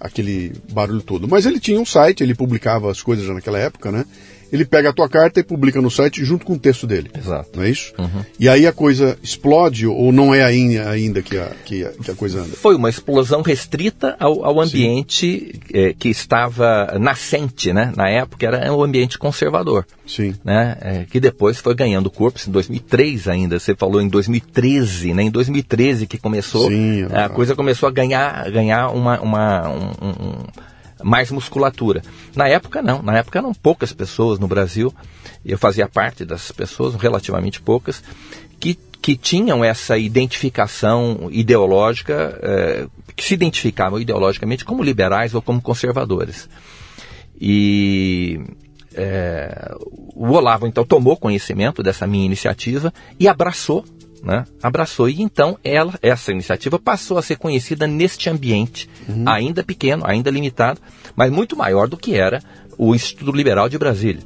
[0.00, 1.28] aquele barulho todo.
[1.28, 4.04] Mas ele tinha um site, ele publicava as coisas já naquela época, né?
[4.52, 7.10] Ele pega a tua carta e publica no site junto com o texto dele.
[7.16, 7.50] Exato.
[7.56, 7.92] Não é isso?
[7.98, 8.24] Uhum.
[8.38, 12.14] E aí a coisa explode ou não é ainda que a, que a, que a
[12.14, 12.56] coisa anda?
[12.56, 17.92] Foi uma explosão restrita ao, ao ambiente é, que estava nascente, né?
[17.96, 19.86] Na época era um ambiente conservador.
[20.06, 20.34] Sim.
[20.44, 20.76] Né?
[20.80, 25.22] É, que depois foi ganhando corpo, em 2003 ainda, você falou em 2013, né?
[25.24, 30.34] Em 2013 que começou, Sim, a coisa começou a ganhar, ganhar uma, uma um, um
[31.02, 32.02] mais musculatura.
[32.34, 34.92] Na época não, na época eram poucas pessoas no Brasil,
[35.44, 38.02] eu fazia parte dessas pessoas, relativamente poucas,
[38.60, 45.60] que, que tinham essa identificação ideológica, eh, que se identificavam ideologicamente como liberais ou como
[45.60, 46.48] conservadores.
[47.40, 48.40] E
[48.94, 49.72] é,
[50.14, 53.84] o Olavo então tomou conhecimento dessa minha iniciativa e abraçou
[54.22, 55.08] né, abraçou.
[55.08, 59.24] E então ela, essa iniciativa passou a ser conhecida neste ambiente, uhum.
[59.26, 60.80] ainda pequeno, ainda limitado,
[61.16, 62.40] mas muito maior do que era
[62.76, 64.22] o Instituto Liberal de Brasília.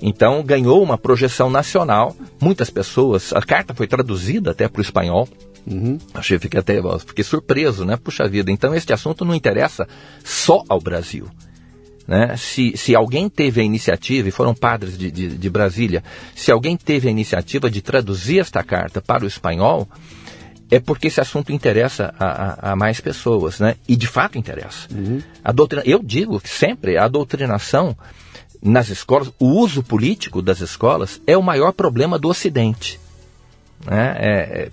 [0.00, 5.28] Então ganhou uma projeção nacional, muitas pessoas, a carta foi traduzida até para o espanhol.
[5.66, 5.98] Uhum.
[6.14, 7.96] Achei, fiquei até fiquei surpreso, né?
[7.96, 9.86] Puxa vida, então este assunto não interessa
[10.24, 11.28] só ao Brasil.
[12.08, 12.34] Né?
[12.38, 16.02] Se, se alguém teve a iniciativa, e foram padres de, de, de Brasília,
[16.34, 19.86] se alguém teve a iniciativa de traduzir esta carta para o espanhol,
[20.70, 23.76] é porque esse assunto interessa a, a, a, mais pessoas, né?
[23.86, 24.88] E de fato interessa.
[24.90, 25.20] Uhum.
[25.44, 27.94] A doutrina, eu digo que sempre a doutrinação
[28.62, 32.98] nas escolas, o uso político das escolas é o maior problema do Ocidente.
[33.86, 34.16] Né?
[34.18, 34.68] É, é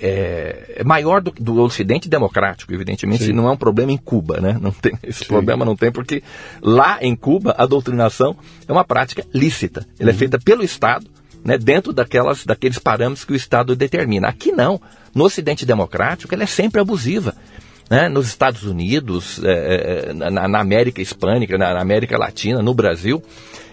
[0.00, 3.32] é, é maior do, do Ocidente democrático, evidentemente, Sim.
[3.32, 4.58] não é um problema em Cuba, né?
[4.60, 5.26] Não tem, esse Sim.
[5.26, 6.22] problema não tem, porque
[6.60, 8.36] lá em Cuba a doutrinação
[8.66, 9.86] é uma prática lícita.
[9.98, 10.16] Ela é uhum.
[10.16, 11.06] é feita pelo Estado,
[11.44, 14.28] né, dentro daquelas, daqueles parâmetros que o Estado determina.
[14.28, 14.80] Aqui não.
[15.14, 17.34] No Ocidente democrático, ela é sempre abusiva.
[17.90, 18.08] Né?
[18.08, 23.22] Nos Estados Unidos, é, é na, na, América Hispânica, na, na, América Latina, no Brasil,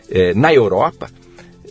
[0.09, 1.09] é, na Europa,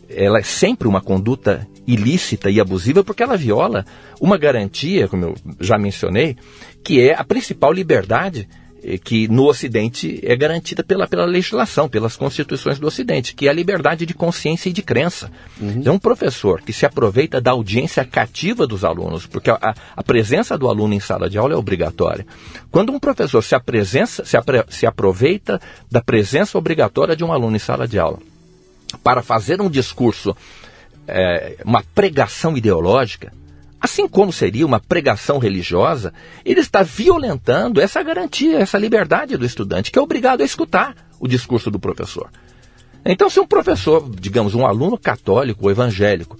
[0.08, 3.84] ela é sempre uma conduta ilícita e abusiva porque ela viola
[4.20, 6.36] uma garantia, como eu já mencionei,
[6.84, 8.46] que é a principal liberdade
[8.84, 13.50] eh, que no Ocidente é garantida pela, pela legislação, pelas constituições do Ocidente, que é
[13.50, 15.30] a liberdade de consciência e de crença.
[15.58, 15.82] Uhum.
[15.82, 20.58] É um professor que se aproveita da audiência cativa dos alunos, porque a, a, presença
[20.58, 22.26] do aluno em sala de aula é obrigatória.
[22.70, 25.58] Quando um professor se, apresença, se, apre, se aproveita
[25.90, 28.18] da presença obrigatória de um aluno em sala de aula
[29.02, 30.36] para fazer um discurso
[31.08, 33.32] é, uma pregação ideológica,
[33.80, 36.12] assim como seria uma pregação religiosa,
[36.44, 41.26] ele está violentando essa garantia, essa liberdade do estudante, que é obrigado a escutar o
[41.26, 42.30] discurso do professor.
[43.04, 46.38] Então, se um professor, digamos, um aluno católico ou evangélico,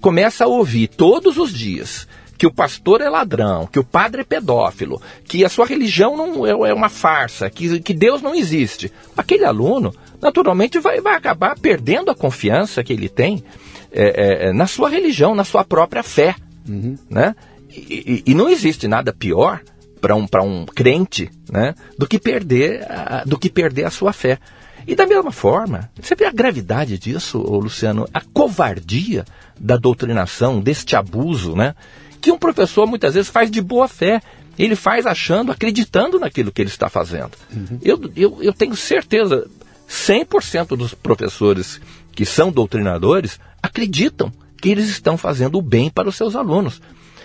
[0.00, 2.06] começa a ouvir todos os dias
[2.36, 6.44] que o pastor é ladrão, que o padre é pedófilo, que a sua religião não
[6.44, 11.56] é, é uma farsa, que, que Deus não existe, aquele aluno naturalmente vai, vai acabar
[11.56, 13.44] perdendo a confiança que ele tem
[13.92, 16.34] é, é, na sua religião, na sua própria fé.
[16.68, 16.96] Uhum.
[17.10, 17.34] Né?
[17.70, 19.60] E, e, e, não existe nada pior
[20.00, 24.38] para um, um crente né, do, que perder a, do que perder a sua fé.
[24.86, 29.24] E da mesma forma, você vê a gravidade disso, Luciano, a covardia
[29.58, 31.74] da doutrinação, deste abuso, né?
[32.20, 34.20] Que um professor muitas vezes faz de boa fé.
[34.58, 37.30] Ele faz achando, acreditando naquilo que ele está fazendo.
[37.54, 37.78] Uhum.
[37.80, 39.48] Eu, eu, eu tenho certeza,
[39.92, 41.78] 100% dos professores
[42.12, 46.80] que são doutrinadores acreditam que eles estão fazendo o bem para os seus alunos.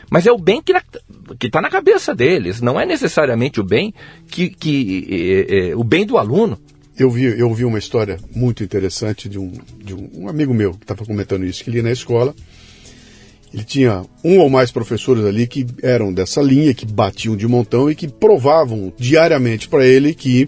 [0.09, 0.73] Mas é o bem que
[1.45, 3.93] está na cabeça deles, não é necessariamente o bem
[4.29, 6.59] que, que é, é, o bem do aluno.
[6.97, 10.83] Eu vi, eu vi uma história muito interessante de um, de um, amigo meu que
[10.83, 12.33] estava comentando isso, que ele ia na escola,
[13.53, 17.89] ele tinha um ou mais professores ali que eram dessa linha, que batiam de montão
[17.89, 20.47] e que provavam diariamente para ele que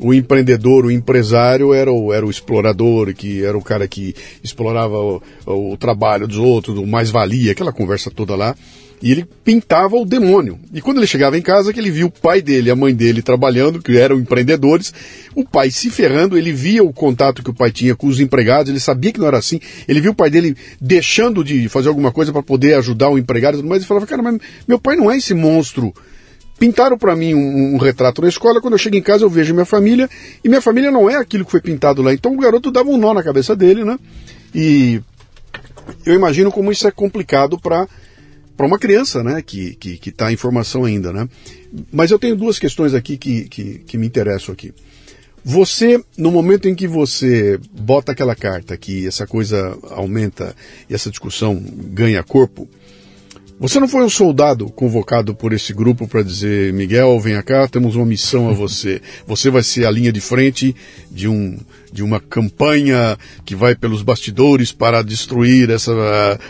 [0.00, 4.96] o empreendedor, o empresário era o, era o explorador, que era o cara que explorava
[4.98, 8.56] o, o trabalho dos outros, o mais-valia, aquela conversa toda lá.
[9.02, 10.58] E ele pintava o demônio.
[10.74, 13.22] E quando ele chegava em casa, que ele viu o pai dele, a mãe dele
[13.22, 14.92] trabalhando, que eram empreendedores,
[15.34, 18.68] o pai se ferrando, ele via o contato que o pai tinha com os empregados,
[18.68, 19.58] ele sabia que não era assim.
[19.88, 23.54] Ele viu o pai dele deixando de fazer alguma coisa para poder ajudar o empregado
[23.54, 24.38] e tudo mais, e falava, cara, mas
[24.68, 25.94] meu pai não é esse monstro
[26.60, 29.54] Pintaram para mim um, um, retrato na escola, quando eu chego em casa eu vejo
[29.54, 30.06] minha família,
[30.44, 32.12] e minha família não é aquilo que foi pintado lá.
[32.12, 33.98] Então o garoto dava um nó na cabeça dele, né?
[34.54, 35.00] E
[36.04, 37.88] eu imagino como isso é complicado para
[38.58, 41.26] para uma criança, né, que que está em formação ainda, né?
[41.90, 44.74] Mas eu tenho duas questões aqui que, que, que me interessam aqui.
[45.42, 50.54] Você, no momento em que você bota aquela carta que essa coisa aumenta
[50.90, 52.68] e essa discussão ganha corpo,
[53.60, 57.94] você não foi um soldado convocado por esse grupo para dizer, Miguel, venha cá, temos
[57.94, 59.02] uma missão a você.
[59.26, 60.74] Você vai ser a linha de frente
[61.10, 61.58] de, um,
[61.92, 65.92] de uma campanha que vai pelos bastidores para destruir essa.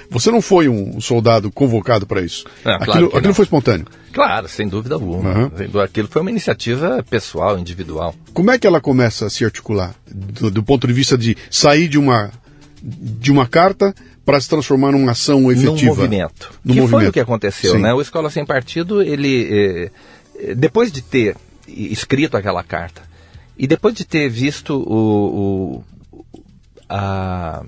[0.08, 2.44] Você não foi um soldado convocado para isso.
[2.61, 3.86] É, claro aquilo, aquilo foi espontâneo.
[4.12, 5.50] Claro, sem dúvida alguma.
[5.52, 5.80] Uhum.
[5.80, 8.14] Aquilo foi uma iniciativa pessoal, individual.
[8.32, 9.96] Como é que ela começa a se articular?
[10.08, 12.30] Do, do ponto de vista de sair de uma,
[12.80, 13.92] de uma carta
[14.31, 15.72] para se transformar numa ação efetiva.
[15.72, 16.53] Num movimento.
[16.64, 17.01] No que movimento.
[17.01, 17.78] foi o que aconteceu, Sim.
[17.78, 17.93] né?
[17.93, 19.91] O Escola Sem Partido, ele, eh,
[20.39, 23.03] eh, depois de ter escrito aquela carta
[23.59, 26.24] e depois de ter visto o, o,
[26.89, 27.64] a,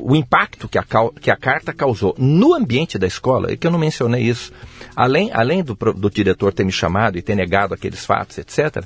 [0.00, 0.84] o impacto que a,
[1.20, 4.52] que a carta causou no ambiente da escola, e que eu não mencionei isso,
[4.94, 8.84] além, além do, do diretor ter me chamado e ter negado aqueles fatos, etc.,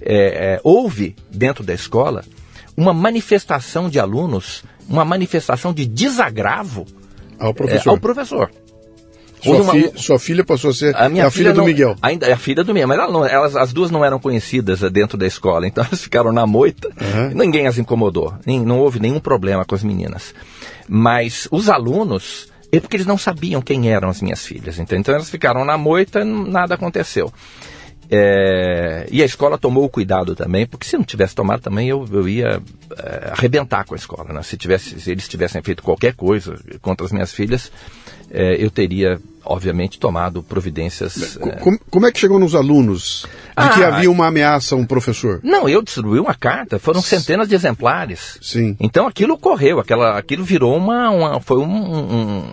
[0.00, 0.14] é,
[0.54, 2.24] é, houve dentro da escola
[2.76, 6.84] uma manifestação de alunos uma manifestação de desagravo
[7.38, 7.90] ao professor.
[7.90, 8.50] É, ao professor.
[9.44, 11.94] Sua, uma, fi, sua, filha passou a ser a, minha a filha, filha do Miguel.
[12.00, 14.80] Ainda é a filha do Miguel, mas ela não, elas, as duas não eram conhecidas
[14.90, 16.88] dentro da escola, então elas ficaram na moita.
[16.88, 17.30] Uhum.
[17.34, 20.34] Ninguém as incomodou, nem, não houve nenhum problema com as meninas.
[20.88, 25.14] Mas os alunos, é porque eles não sabiam quem eram as minhas filhas, então, então
[25.14, 27.30] elas ficaram na moita, e nada aconteceu.
[28.10, 32.06] É, e a escola tomou o cuidado também, porque se não tivesse tomado também eu,
[32.12, 32.62] eu ia
[32.96, 34.32] é, arrebentar com a escola.
[34.32, 34.42] Né?
[34.42, 37.72] Se, tivesse, se eles tivessem feito qualquer coisa contra as minhas filhas,
[38.30, 41.36] é, eu teria, obviamente, tomado providências.
[41.36, 41.56] É.
[41.56, 44.84] Como, como, é que chegou nos alunos de ah, que havia uma ameaça a um
[44.84, 45.40] professor?
[45.42, 48.38] Não, eu distribuí uma carta, foram centenas de exemplares.
[48.42, 48.76] Sim.
[48.80, 51.10] Então aquilo ocorreu, aquela, aquilo virou uma.
[51.10, 52.52] uma foi um, um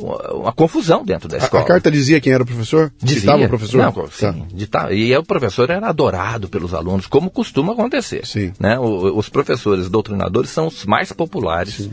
[0.00, 1.62] uma confusão dentro da escola.
[1.62, 2.92] A, a, carta dizia quem era o professor?
[2.98, 3.20] Dizia.
[3.20, 3.78] Ditava o professor?
[3.78, 4.08] Não, tá.
[4.10, 4.94] sim, ditava.
[4.94, 8.26] E o professor era adorado pelos alunos, como costuma acontecer.
[8.26, 8.52] Sim.
[8.58, 8.78] Né?
[8.78, 11.74] O, os professores doutrinadores são os mais populares.
[11.74, 11.92] Sim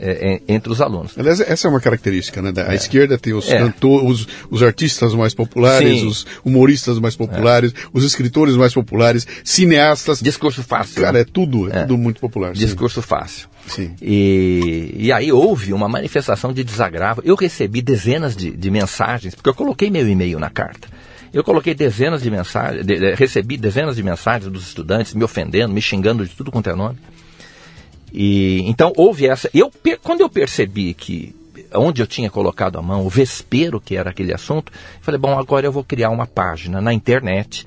[0.00, 1.12] é, entre os alunos.
[1.18, 2.52] Aliás, essa é uma característica, né?
[2.56, 2.76] A é.
[2.76, 3.62] esquerda tem os, é.
[3.82, 6.06] os, os, artistas mais populares, Sim.
[6.06, 7.88] os humoristas mais populares, é.
[7.92, 10.20] os escritores mais populares, cineastas.
[10.20, 11.02] Discurso fácil.
[11.02, 11.80] Cara, é tudo, é, é.
[11.82, 12.52] tudo muito popular.
[12.52, 13.08] Discurso sim.
[13.08, 13.48] fácil.
[13.66, 13.94] Sim.
[14.00, 17.22] E, e aí houve uma manifestação de desagravo.
[17.24, 20.88] Eu recebi dezenas de, de mensagens, porque eu coloquei meu e-mail na carta.
[21.32, 25.74] Eu coloquei dezenas de mensagens, de, de, recebi dezenas de mensagens dos estudantes me ofendendo,
[25.74, 26.98] me xingando de tudo quanto é nome.
[28.12, 29.50] E então houve essa.
[29.52, 29.70] Eu
[30.02, 31.34] quando eu percebi que
[31.74, 35.66] onde eu tinha colocado a mão, o vespero que era aquele assunto, falei bom agora
[35.66, 37.66] eu vou criar uma página na internet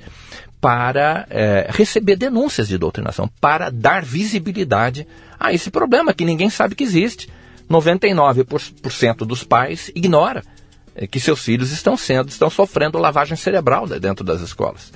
[0.59, 5.07] para é, receber denúncias de doutrinação, para dar visibilidade
[5.39, 7.29] a esse problema que ninguém sabe que existe.
[7.69, 10.43] 99% dos pais ignora
[10.95, 14.91] é, que seus filhos estão sendo, estão sofrendo lavagem cerebral dentro das escolas.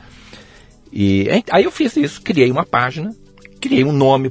[0.91, 3.16] E aí eu fiz isso, criei uma página
[3.68, 4.30] criei um nome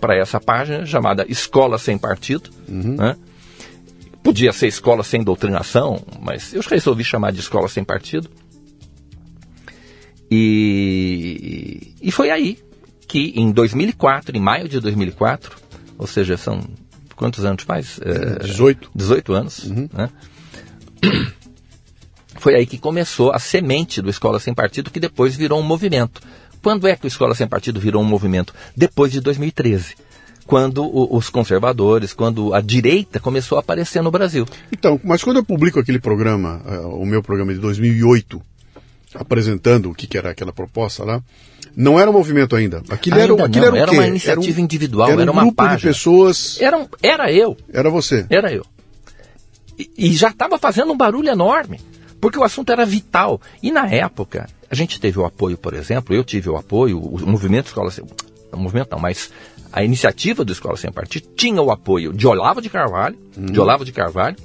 [0.00, 2.94] para essa página chamada Escola Sem Partido, uhum.
[2.94, 3.16] né?
[4.22, 8.28] Podia ser escola sem doutrinação, mas eu resolvi chamar de escola sem partido.
[10.30, 12.58] E, e foi aí
[13.06, 15.56] que, em 2004, em maio de 2004,
[15.98, 16.60] ou seja, são
[17.14, 18.00] quantos anos faz?
[18.02, 18.90] É, 18.
[18.94, 19.88] 18 anos, uhum.
[19.92, 20.10] né?
[22.38, 26.20] Foi aí que começou a semente do Escola Sem Partido, que depois virou um movimento.
[26.66, 28.52] Quando é que o Escola Sem Partido virou um movimento?
[28.76, 29.94] Depois de 2013
[30.44, 34.44] quando os conservadores, quando a direita começou a aparecer no Brasil.
[34.72, 38.42] Então, mas quando eu publico aquele programa, uh, o meu programa de 2008,
[39.14, 41.22] apresentando o que, era aquela proposta lá,
[41.76, 42.82] não era um movimento ainda.
[42.88, 45.42] Aquilo ainda era, aquilo era, era uma iniciativa era um, individual, era, um era uma
[45.42, 45.76] grupo página.
[45.76, 46.60] de pessoas.
[46.60, 47.56] Era, um, era eu.
[47.72, 48.26] Era você.
[48.28, 48.66] Era eu.
[49.78, 51.80] E, e já estava fazendo um barulho enorme,
[52.20, 53.40] porque o assunto era vital.
[53.62, 57.26] E na época, a gente teve o apoio, por exemplo, eu tive o apoio, o
[57.26, 58.04] movimento Escola Sem...
[58.52, 59.30] O movimento não, mas
[59.72, 63.46] a iniciativa do Escola Sem Partido tinha o apoio de Olavo de Carvalho, Uhum.
[63.46, 64.36] de Olavo de Carvalho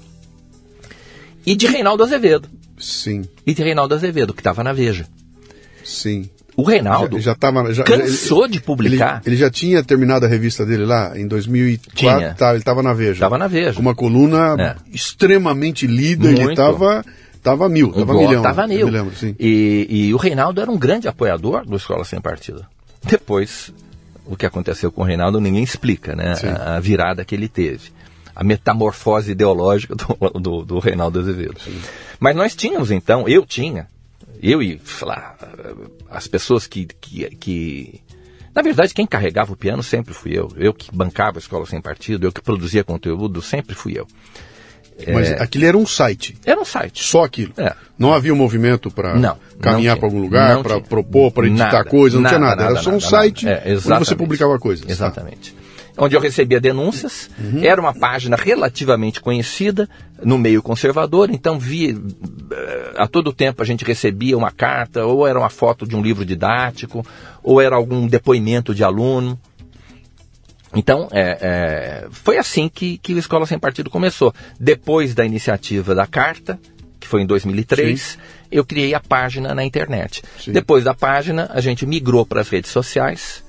[1.45, 2.47] e de Reinaldo Azevedo.
[2.77, 5.05] Sim, E de Reinaldo Azevedo, que estava na Veja.
[5.83, 6.29] sim.
[6.57, 9.21] O Reinaldo Já, já tava, já, cansou ele- de publicar.
[9.25, 11.95] Ele, ele já tinha terminado a revista dele lá em 2004.
[11.95, 12.33] Tinha.
[12.35, 13.13] Tá, ele estava na Veja.
[13.13, 13.73] Estava na Veja.
[13.75, 14.75] Com uma coluna É.
[14.93, 16.27] extremamente lida.
[16.27, 16.51] Ele Muito.
[16.51, 17.05] estava
[17.41, 18.43] tava mil, estava Igual milhão.
[18.43, 18.87] Tava mil.
[18.87, 19.35] lembro, sim.
[19.39, 22.65] E, e o Reinaldo era um grande apoiador do Escola Sem Partido.
[23.03, 23.73] Depois,
[24.25, 26.35] o que aconteceu com o Reinaldo ninguém explica, né?
[26.35, 26.47] Sim.
[26.47, 27.91] A, a virada que ele teve.
[28.35, 31.57] A metamorfose ideológica do, do, do Reinaldo Azevedo.
[32.19, 33.87] Mas nós tínhamos então, eu tinha,
[34.41, 35.35] eu e, lá,
[36.09, 38.01] as pessoas que, que, que
[38.53, 40.51] na verdade, quem carregava o piano sempre fui eu.
[40.57, 44.05] Eu que bancava a escola sem partido, eu que produzia conteúdo, sempre fui eu.
[45.07, 45.41] Mas É.
[45.41, 46.35] aquilo era um site.
[46.45, 47.03] Era um site.
[47.03, 47.53] Só aquilo.
[47.57, 47.73] É.
[47.97, 52.19] Não havia um movimento para caminhar para algum lugar, para propor, para editar Nada, coisa,
[52.19, 52.63] não tinha nada, nada.
[52.63, 53.61] Era nada, só um nada, site nada.
[53.63, 54.85] É, onde você publicava coisas.
[54.85, 54.91] tá?
[54.91, 55.55] Exatamente.
[55.97, 57.29] Onde eu recebia denúncias,
[57.61, 59.89] era uma página relativamente conhecida
[60.23, 65.27] no meio conservador, então via eh, a todo tempo a gente recebia uma carta, ou
[65.27, 67.05] era uma foto de um livro didático,
[67.43, 69.37] ou era algum depoimento de aluno.
[70.73, 74.33] Então, é, é, foi assim que, que o Escola Sem Partido começou.
[74.59, 76.59] Depois da iniciativa da carta,
[76.99, 78.17] que foi em 2003,
[78.51, 80.23] eu criei a página na internet.
[80.39, 80.51] Sim.
[80.51, 83.43] Depois da página, a gente migrou para as redes sociais.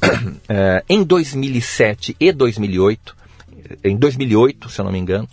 [0.46, 3.16] É, em 2007 e 2008,
[3.82, 5.26] em 2008, se eu não me engano,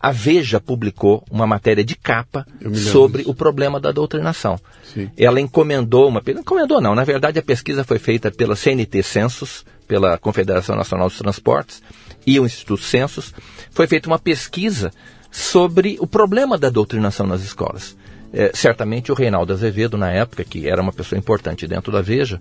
[0.00, 3.30] a Veja publicou uma matéria de capa sobre disso.
[3.30, 4.58] o problema da doutrinação.
[4.92, 5.10] Sim.
[5.16, 6.22] Ela encomendou uma.
[6.26, 11.18] Encomendou não, na verdade a pesquisa foi feita pela CNT Census, pela Confederação Nacional dos
[11.18, 11.82] Transportes
[12.26, 13.34] e o Instituto Census.
[13.72, 14.90] Foi feita uma pesquisa
[15.30, 17.94] sobre o problema da doutrinação nas escolas.
[18.32, 22.40] É, certamente o Reinaldo Azevedo, na época, que era uma pessoa importante dentro da Veja,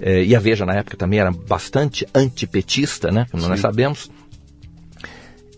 [0.00, 4.10] é, e a Veja na época também era bastante antipetista, né, como nós sabemos,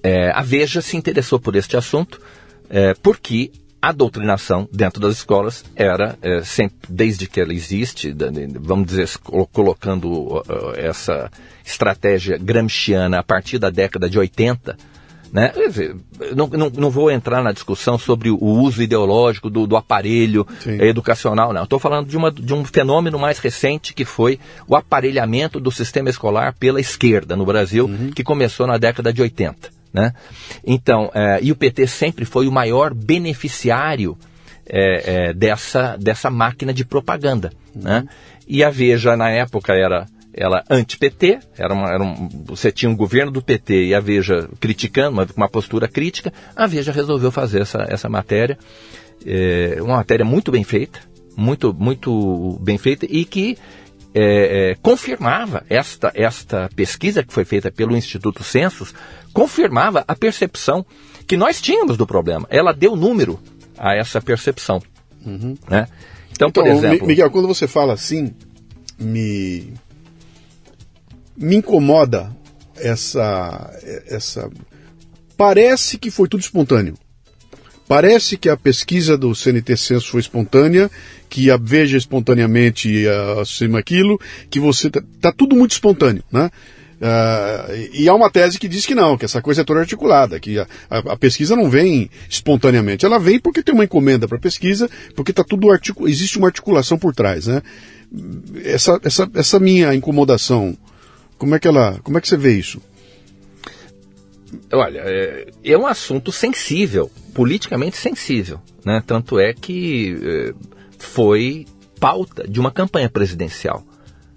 [0.02, 2.20] é, a Veja se interessou por este assunto
[2.68, 3.52] é, porque
[3.82, 8.14] a doutrinação dentro das escolas era, é, sempre, desde que ela existe,
[8.60, 10.42] vamos dizer, colo- colocando
[10.76, 11.30] essa
[11.64, 14.76] estratégia gramsciana a partir da década de 80,
[15.32, 15.50] né?
[15.50, 15.96] Quer dizer,
[16.34, 20.80] não, não, não vou entrar na discussão sobre o uso ideológico do, do aparelho Sim.
[20.82, 21.62] educacional, não.
[21.62, 26.10] Estou falando de, uma, de um fenômeno mais recente que foi o aparelhamento do sistema
[26.10, 29.70] escolar pela esquerda no Brasil, que começou na década de 80.
[29.92, 30.12] Né?
[30.64, 34.16] Então, eh, e o PT sempre foi o maior beneficiário
[34.66, 37.52] eh, eh, dessa, dessa máquina de propaganda.
[37.74, 38.06] Né?
[38.46, 42.96] E a Veja, na época, era ela anti-PT, era uma, era um, você tinha um
[42.96, 47.62] governo do PT e a Veja criticando, uma, uma postura crítica, a Veja resolveu fazer
[47.62, 48.56] essa, essa matéria,
[49.26, 51.00] é, uma matéria muito bem feita,
[51.36, 53.58] muito, muito bem feita e que
[54.14, 58.92] é, é, confirmava esta, esta pesquisa que foi feita pelo Instituto Census,
[59.32, 60.84] confirmava a percepção
[61.26, 62.46] que nós tínhamos do problema.
[62.50, 63.38] Ela deu número
[63.78, 64.82] a essa percepção.
[65.24, 65.86] Né?
[66.32, 67.02] Então, por Então, exemplo.
[67.06, 68.34] Mi- Miguel, quando você fala assim,
[68.98, 69.72] me
[71.36, 72.34] me incomoda
[72.76, 73.70] essa
[74.06, 74.50] essa
[75.36, 76.94] parece que foi tudo espontâneo.
[77.90, 80.88] Parece que a pesquisa do CNT Censo foi espontânea,
[81.28, 83.04] que a Veja espontaneamente
[83.42, 84.16] acima aquilo,
[84.48, 86.48] que você tá, tá tudo muito espontâneo, né?
[87.02, 90.38] Ah, e há uma tese que diz que não, que essa coisa é toda articulada,
[90.38, 94.38] que a, a- a pesquisa não vem espontaneamente, ela vem porque tem uma encomenda para
[94.38, 97.60] pesquisa, porque tá tudo articu existe uma articulação por trás, né?
[98.64, 100.78] Essa, essa, essa minha incomodação,
[101.36, 102.80] como é que ela, como é que você vê isso?
[104.72, 108.60] Olha, é, é um assunto sensível, politicamente sensível.
[108.84, 109.02] Né?
[109.06, 110.54] Tanto é que é,
[110.98, 111.66] foi
[111.98, 113.84] pauta de uma campanha presidencial.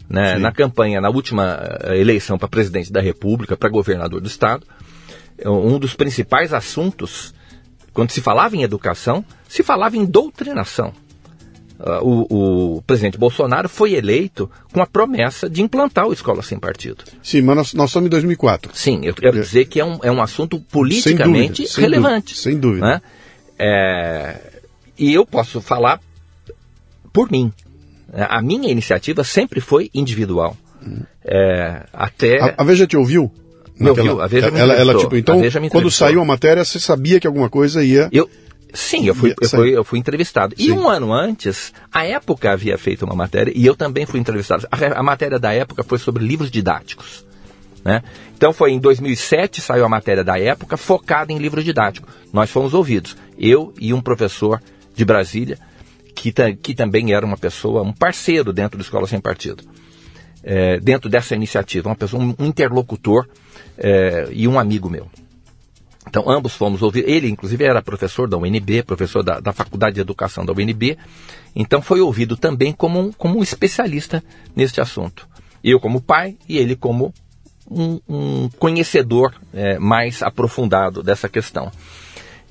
[0.09, 0.36] Né?
[0.36, 0.41] Sim.
[0.41, 4.68] Na campanha, na última eh, eleição para presidente da República, para governador do Estado,
[5.45, 7.34] um dos principais assuntos,
[7.93, 10.93] quando se falava em educação, se falava em doutrinação.
[11.86, 16.57] Uh, o, o, presidente Bolsonaro foi eleito com a promessa de implantar o Escola Sem
[16.57, 17.03] Partido.
[17.21, 18.71] Sim, mas nós, nós estamos em 2004.
[18.73, 19.41] Sim, eu quero é.
[19.41, 22.38] dizer que é um, é um assunto politicamente sem dúvida, relevante.
[22.38, 22.88] Sem dúvida.
[22.88, 23.01] Né?
[23.59, 24.39] É,
[24.97, 25.99] e eu posso falar
[27.11, 27.51] por mim.
[28.13, 30.55] A minha iniciativa sempre foi individual.
[30.81, 31.01] Hum.
[31.25, 32.41] É, até...
[32.41, 33.29] A, a Veja te ouviu?
[33.77, 37.19] Me ouviu, a Veja me ela, ela, tipo, Então, quando saiu a matéria, você sabia
[37.19, 38.07] que alguma coisa ia...
[38.09, 38.29] Eu,
[38.74, 40.55] Sim, eu fui, eu fui, eu fui entrevistado.
[40.57, 40.63] Sim.
[40.63, 44.67] E um ano antes, a época havia feito uma matéria e eu também fui entrevistado.
[44.71, 47.24] A, a matéria da época foi sobre livros didáticos.
[47.86, 48.01] Né?
[48.36, 52.07] Então foi em 2007 saiu a matéria da época focada em livro didático.
[52.32, 54.61] Nós fomos ouvidos, eu e um professor
[54.95, 55.59] de Brasília
[56.15, 59.63] que, que também era uma pessoa, um parceiro dentro da Escola Sem Partido,
[60.43, 63.28] é, dentro dessa iniciativa, uma pessoa, um interlocutor
[63.78, 65.09] é, e um amigo meu.
[66.08, 67.08] Então, ambos fomos ouvir.
[67.08, 70.97] Ele, inclusive, era professor da UNB, professor da, da Faculdade de Educação da UNB.
[71.56, 74.24] Então, foi ouvido também como um, como um especialista
[74.56, 75.28] neste assunto.
[75.64, 77.14] Eu, como pai, e ele, como
[77.70, 81.72] um, um conhecedor é, mais aprofundado dessa questão.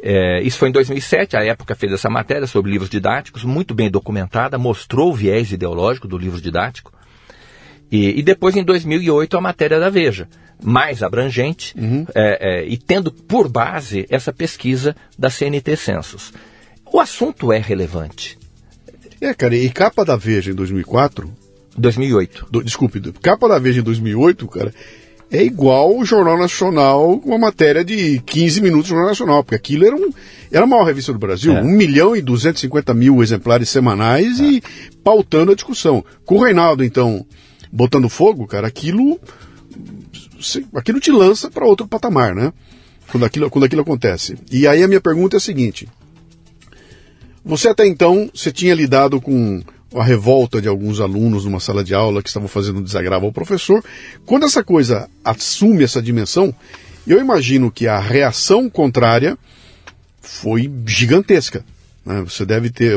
[0.03, 3.89] É, isso foi em 2007, a época fez essa matéria sobre livros didáticos, muito bem
[3.89, 6.93] documentada, mostrou o viés ideológico do livro didático.
[7.93, 10.27] E, e depois, em 2008, a matéria da Veja,
[10.63, 12.07] mais abrangente uhum.
[12.15, 16.33] é, é, e tendo por base essa pesquisa da CNT Census.
[16.91, 18.39] O assunto é relevante.
[19.21, 21.31] É, cara, e capa da Veja em 2004...
[21.77, 22.49] 2008.
[22.51, 24.75] Do, desculpe, capa da Veja em 2008, cara,
[25.31, 29.55] é igual o Jornal Nacional com uma matéria de 15 minutos do Jornal Nacional, porque
[29.55, 30.11] aquilo era, um,
[30.51, 31.63] era a maior revista do Brasil, é.
[31.63, 34.45] 1 milhão e 250 mil exemplares semanais é.
[34.45, 34.63] e
[35.03, 36.05] pautando a discussão.
[36.27, 37.25] Com o Reinaldo, então,
[37.73, 39.19] botando fogo, cara, aquilo
[40.75, 42.53] aquilo te lança para outro patamar, né?
[43.11, 44.37] Quando aquilo, quando aquilo acontece.
[44.51, 45.89] E aí a minha pergunta é a seguinte:
[47.45, 49.63] você até então você tinha lidado com
[49.95, 53.33] a revolta de alguns alunos numa sala de aula que estavam fazendo um desagravo ao
[53.33, 53.85] professor.
[54.25, 56.55] Quando essa coisa assume essa dimensão,
[57.07, 59.37] eu imagino que a reação contrária
[60.21, 61.65] foi gigantesca.
[62.05, 62.23] Né?
[62.23, 62.97] Você deve ter.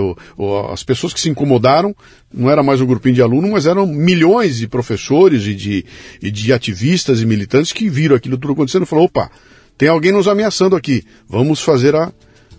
[0.72, 1.95] As pessoas que se incomodaram
[2.34, 5.86] não era mais um grupinho de alunos, mas eram milhões de professores e de,
[6.22, 9.32] e de ativistas e militantes que viram aquilo tudo acontecendo e falaram: opa,
[9.78, 12.12] tem alguém nos ameaçando aqui, vamos fazer a.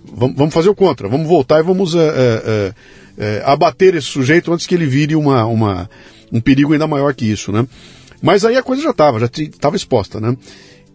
[0.09, 2.75] Vamos, fazer o contra, vamos voltar e vamos é, é,
[3.19, 5.91] é, abater esse sujeito antes que ele vire uma, uma,
[6.31, 7.67] um perigo ainda maior que isso, né?
[8.23, 10.37] Mas aí a coisa já estava, já estava exposta, né?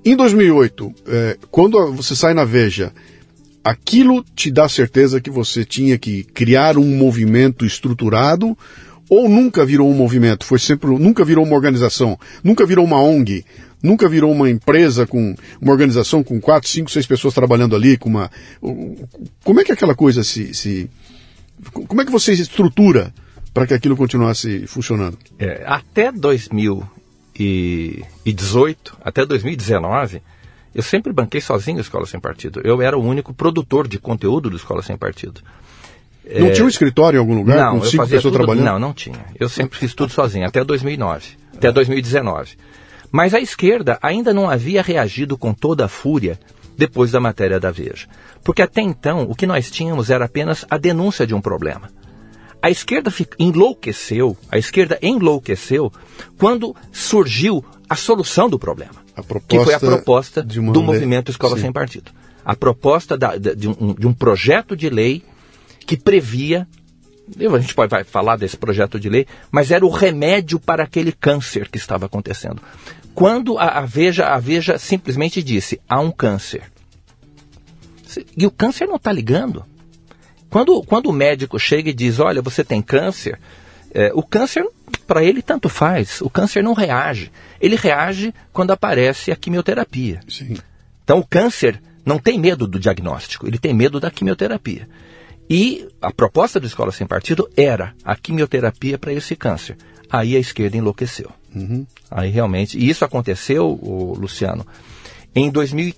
[0.05, 0.93] Em 2008,
[1.51, 2.93] quando você sai na Veja
[3.63, 8.57] aquilo te dá certeza que você tinha que criar um movimento estruturado
[9.09, 13.43] ou nunca virou um movimento, foi sempre, nunca virou uma organização, nunca virou uma ONG,
[13.83, 18.07] nunca virou uma empresa com uma organização com quatro, cinco, seis pessoas trabalhando ali, com
[18.07, 18.31] uma.
[19.43, 20.53] Como é que aquela coisa se.
[20.53, 20.89] se
[21.71, 23.13] como é que você estrutura
[23.53, 25.17] para que aquilo continuasse funcionando?
[25.37, 30.21] É, até 2018, até 2019,
[30.73, 32.61] eu sempre banquei sozinho a Escola Sem Partido.
[32.63, 35.41] Eu era o único produtor de conteúdo do Escola Sem Partido.
[36.23, 36.51] Não é...
[36.51, 38.37] tinha um escritório em algum lugar não, com cinco pessoas tudo...
[38.37, 38.65] trabalhando?
[38.65, 39.25] Não, não tinha.
[39.37, 42.57] Eu sempre fiz tudo sozinho, até 2009, até 2019.
[43.11, 46.39] Mas a esquerda ainda não havia reagido com toda a fúria
[46.77, 48.07] depois da matéria da Veja.
[48.41, 51.89] Porque até então o que nós tínhamos era apenas a denúncia de um problema.
[52.61, 55.91] A esquerda enlouqueceu, a esquerda enlouqueceu
[56.37, 59.00] quando surgiu a solução do problema
[59.47, 61.63] que foi a proposta do movimento Escola Sim.
[61.63, 62.11] Sem Partido.
[62.43, 65.23] A proposta da, de, um, de um projeto de lei
[65.85, 66.67] que previa
[67.39, 71.11] a gente pode vai falar desse projeto de lei, mas era o remédio para aquele
[71.11, 72.61] câncer que estava acontecendo.
[73.13, 76.63] Quando a, a, Veja, a Veja simplesmente disse, há um câncer.
[78.35, 79.65] E o câncer não está ligando.
[80.49, 83.39] Quando, quando o médico chega e diz, olha, você tem câncer,
[83.93, 84.67] é, o câncer,
[85.11, 86.21] para ele, tanto faz.
[86.21, 87.33] O câncer não reage.
[87.59, 90.21] Ele reage quando aparece a quimioterapia.
[90.25, 90.55] Sim.
[91.03, 94.87] Então, o câncer não tem medo do diagnóstico, ele tem medo da quimioterapia.
[95.49, 99.75] E a proposta da Escola Sem Partido era a quimioterapia para esse câncer.
[100.09, 101.29] Aí a esquerda enlouqueceu.
[101.53, 101.85] Uhum.
[102.09, 102.79] Aí realmente.
[102.79, 103.67] E isso aconteceu,
[104.17, 104.65] Luciano,
[105.35, 105.93] em 2000,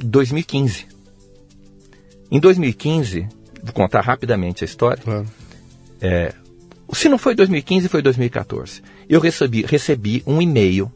[0.00, 0.88] 2015.
[2.28, 3.28] Em 2015,
[3.62, 5.00] vou contar rapidamente a história.
[5.00, 5.30] Claro.
[6.00, 6.34] É,
[6.94, 8.82] se não foi 2015, foi 2014.
[9.08, 10.92] Eu recebi, recebi um e-mail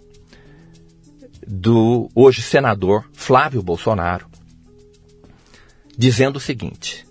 [1.46, 4.26] do hoje senador Flávio Bolsonaro
[5.96, 7.06] dizendo o seguinte: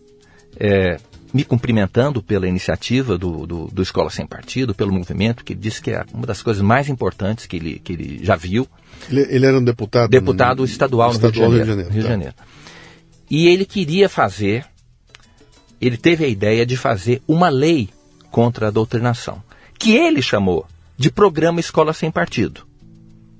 [0.57, 0.99] é,
[1.33, 5.91] me cumprimentando pela iniciativa do, do, do, Escola Sem Partido, pelo movimento, que disse que
[5.91, 8.67] é uma das coisas mais importantes que ele, que ele já viu.
[9.09, 10.09] Ele, ele era um deputado?
[10.09, 11.91] Deputado no, estadual, estadual no Rio de Janeiro.
[11.91, 12.33] Rio de Janeiro.
[12.33, 12.43] Tá.
[13.29, 14.65] E ele queria fazer,
[15.81, 17.89] ele teve a ideia de fazer uma lei
[18.35, 19.41] contra a doutrinação,
[19.79, 20.67] que ele chamou
[20.97, 22.67] de Programa Escola Sem Partido.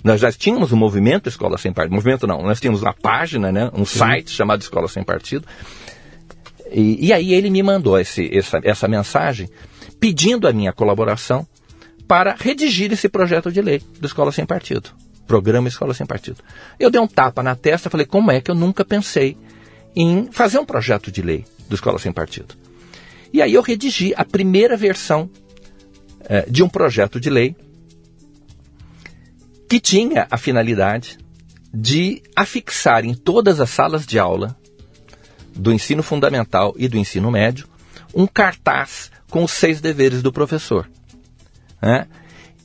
[0.01, 1.95] Nós já tínhamos o um movimento Escola Sem Partido.
[1.95, 3.97] Movimento não, nós tínhamos uma página, né, um Sim.
[3.99, 5.45] site chamado Escola Sem Partido.
[6.71, 9.49] E, e aí ele me mandou esse, essa, essa mensagem
[9.99, 11.45] pedindo a minha colaboração
[12.07, 14.91] para redigir esse projeto de lei do Escola Sem Partido.
[15.27, 16.37] Programa Escola Sem Partido.
[16.79, 19.35] Eu dei um tapa na testa e falei, como é que eu nunca pensei
[19.93, 22.63] em fazer um projeto de lei do Escola Sem Partido?
[23.35, 25.29] E aí eu redigi a primeira versão
[26.21, 27.53] eh, de um projeto de lei
[29.67, 31.17] que tinha a finalidade
[31.73, 34.57] de afixar em todas as salas de aula
[35.53, 37.67] do ensino fundamental e do ensino médio
[38.13, 40.89] um cartaz com os seis deveres do professor.
[41.81, 42.07] Né?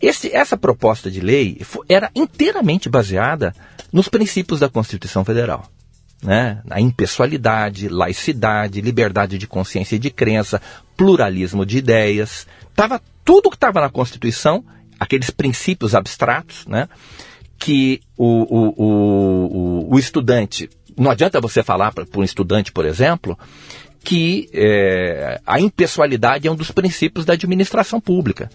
[0.00, 3.52] Esse, essa proposta de lei era inteiramente baseada
[3.92, 5.68] nos princípios da Constituição Federal.
[6.22, 6.60] Né?
[6.68, 10.60] A impessoalidade, laicidade, liberdade de consciência e de crença,
[10.96, 12.46] pluralismo de ideias.
[12.74, 14.64] Tava, tudo que estava na Constituição
[15.00, 16.86] aqueles princípios abstratos, né?
[17.58, 20.68] Que o, o, o, o estudante.
[20.96, 23.38] Não adianta você falar para um estudante, por exemplo,
[24.04, 28.50] que é, a impessoalidade é um dos princípios da administração pública.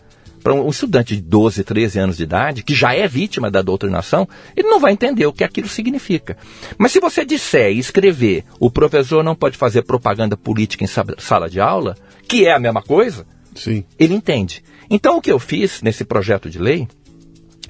[0.46, 4.30] Para um estudante de 12, 13 anos de idade, que já é vítima da doutrinação,
[4.56, 6.38] ele não vai entender o que aquilo significa.
[6.78, 10.88] Mas se você disser e escrever, o professor não pode fazer propaganda política em
[11.18, 13.26] sala de aula, que é a mesma coisa,
[13.56, 13.84] Sim.
[13.98, 14.64] ele entende.
[14.88, 16.88] Então, o que eu fiz nesse projeto de lei,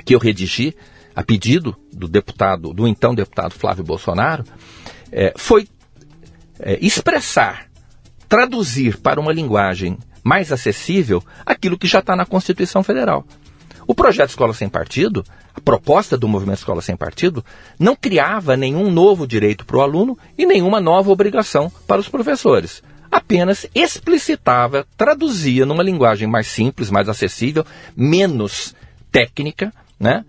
[0.04, 0.76] que eu redigi
[1.16, 4.44] a pedido do deputado, do então deputado Flávio Bolsonaro,
[5.14, 5.66] é, foi
[6.60, 7.68] é, expressar,
[8.28, 13.24] traduzir para uma linguagem mais acessível aquilo que já está na Constituição Federal.
[13.86, 15.24] O projeto Escola Sem Partido,
[15.54, 17.46] a proposta do movimento Escola Sem Partido,
[17.80, 22.82] não criava nenhum novo direito para o aluno e nenhuma nova obrigação para os professores
[23.16, 27.66] apenas explicitava, traduzia numa linguagem mais simples, mais acessível,
[27.96, 28.76] menos
[29.10, 30.26] técnica, né?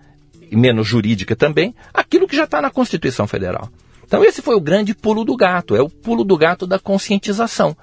[0.48, 3.68] E menos jurídica também, aquilo que já está na Constituição Federal.
[4.06, 7.76] Então esse foi o grande pulo do gato, é o pulo do gato da conscientização.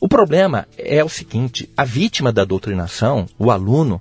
[0.00, 4.00] O problema é o seguinte: a vítima da doutrinação, o aluno,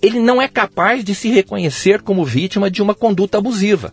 [0.00, 3.92] ele não é capaz de se reconhecer como vítima de uma conduta abusiva,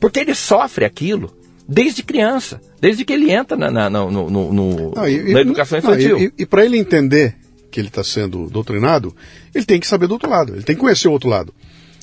[0.00, 1.32] porque ele sofre aquilo
[1.68, 5.78] desde criança, desde que ele entra na, na, no, no, no não, e, na educação
[5.78, 6.18] infantil.
[6.18, 7.36] Não, e, e para ele entender
[7.70, 9.14] que ele está sendo doutrinado,
[9.54, 11.52] ele tem que saber do outro lado, ele tem que conhecer o outro lado.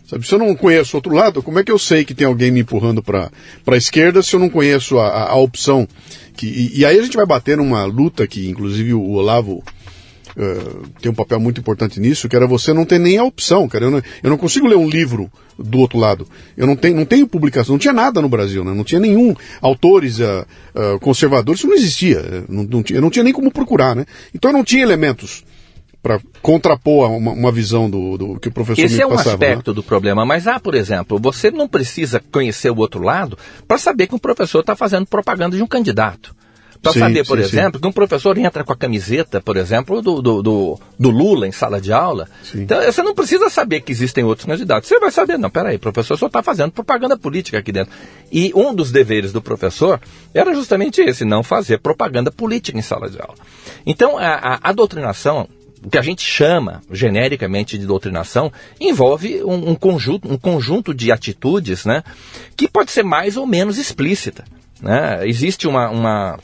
[0.05, 2.27] Sabe, se eu não conheço o outro lado, como é que eu sei que tem
[2.27, 3.31] alguém me empurrando para
[3.65, 5.87] a esquerda se eu não conheço a, a, a opção?
[6.35, 9.63] Que, e, e, aí a gente vai bater numa luta que, inclusive, o Olavo
[10.37, 13.67] uh, tem um papel muito importante nisso, que era você não ter nem a opção,
[13.67, 13.85] cara.
[13.85, 16.27] Eu não, eu não consigo ler um livro do outro lado.
[16.57, 18.73] Eu não tenho, não tenho publicação, não tinha nada no Brasil, né?
[18.73, 22.45] Não tinha nenhum autores uh, uh, conservadores, isso não existia.
[22.49, 24.05] Não, não tinha, eu não tinha nem como procurar, né?
[24.33, 25.43] Então eu não tinha elementos
[26.03, 29.29] para contrapor uma, uma, visão do, do, que o professor Esse me é um passava,
[29.29, 29.75] aspecto né?
[29.75, 30.25] do problema.
[30.25, 34.19] Mas há, por exemplo, você não precisa conhecer o outro lado para saber que um
[34.19, 36.35] professor está fazendo propaganda de um candidato.
[36.81, 37.81] Para saber, por sim, exemplo, sim.
[37.81, 41.51] que um professor entra com a camiseta, por exemplo, do, do, do, do Lula em
[41.53, 42.27] sala de aula.
[42.43, 42.63] Sim.
[42.63, 44.89] Então, você não precisa saber que existem outros candidatos.
[44.89, 47.93] Você vai saber, não, peraí, o professor só está fazendo propaganda política aqui dentro.
[48.29, 50.01] E um dos deveres do professor
[50.33, 53.35] era justamente esse, não fazer propaganda política em sala de aula.
[53.85, 55.47] Então, a, a, a doutrinação,
[55.83, 61.11] o que a gente chama genericamente de doutrinação, envolve um, um, conjunto, um conjunto de
[61.11, 62.03] atitudes né,
[62.55, 64.43] que pode ser mais ou menos explícita.
[64.81, 65.27] Né?
[65.27, 66.39] Existe uma, uma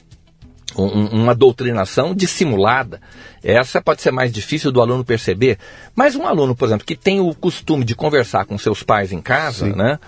[0.77, 3.01] um, uma doutrinação dissimulada.
[3.43, 5.57] Essa pode ser mais difícil do aluno perceber.
[5.95, 9.21] Mas um aluno, por exemplo, que tem o costume de conversar com seus pais em
[9.21, 9.75] casa, Sim.
[9.75, 9.99] né?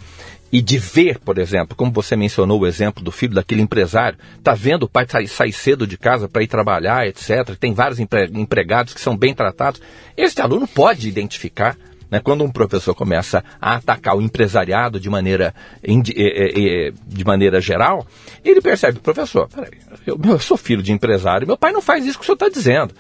[0.51, 4.53] E de ver, por exemplo, como você mencionou o exemplo do filho daquele empresário, tá
[4.53, 7.55] vendo o pai sair, sair cedo de casa para ir trabalhar, etc.
[7.57, 9.81] Tem vários empregados que são bem tratados.
[10.17, 11.77] Este aluno pode identificar
[12.11, 12.19] né?
[12.19, 18.05] Quando um professor começa a atacar o empresariado de maneira, de maneira geral,
[18.43, 19.71] ele percebe, professor, peraí,
[20.05, 22.49] eu, eu sou filho de empresário, meu pai não faz isso que o senhor está
[22.49, 22.93] dizendo.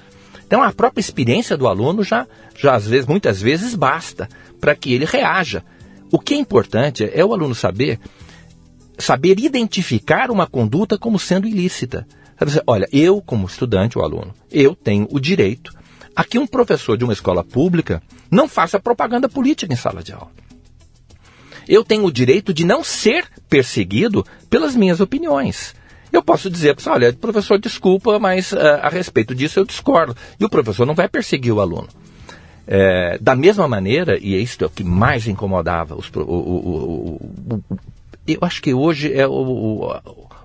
[0.47, 2.25] Então a própria experiência do aluno já,
[2.57, 4.29] já às vezes, muitas vezes basta
[4.61, 5.61] para que ele reaja.
[6.11, 7.99] O que é importante é o aluno saber
[8.97, 12.05] saber identificar uma conduta como sendo ilícita.
[12.67, 15.73] Olha, eu como estudante, o aluno, eu tenho o direito
[16.15, 20.11] a que um professor de uma escola pública não faça propaganda política em sala de
[20.11, 20.31] aula.
[21.67, 25.73] Eu tenho o direito de não ser perseguido pelas minhas opiniões.
[26.11, 30.15] eu posso dizer olha, professor, desculpa, mas uh, a respeito disso eu discordo.
[30.39, 31.87] E o professor não vai perseguir o aluno.
[32.67, 37.63] É, da mesma maneira, e é isso que mais incomodava os, o, o, o,
[38.27, 39.99] eu acho que hoje é o,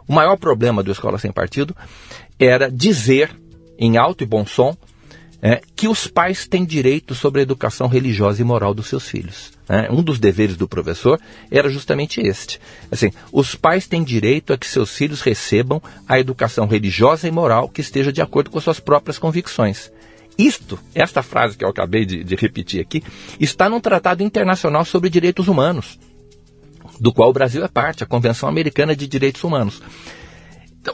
[0.09, 1.77] o maior problema do Escola Sem Partido
[2.39, 3.31] era dizer
[3.79, 4.77] em alto e bom som
[5.43, 9.53] é, que os pais têm direito sobre a educação religiosa e moral dos seus filhos.
[9.69, 9.89] Né?
[9.91, 12.61] Um dos deveres do professor era justamente este.
[12.91, 17.69] Assim, os pais têm direito a que seus filhos recebam a educação religiosa e moral
[17.69, 19.93] que esteja de acordo com suas próprias convicções.
[20.39, 23.03] Isto, esta frase que eu acabei de, de repetir aqui,
[23.41, 25.99] está num tratado internacional sobre direitos humanos,
[27.01, 29.83] do qual o Brasil é parte, a Convenção Americana de Direitos Humanos.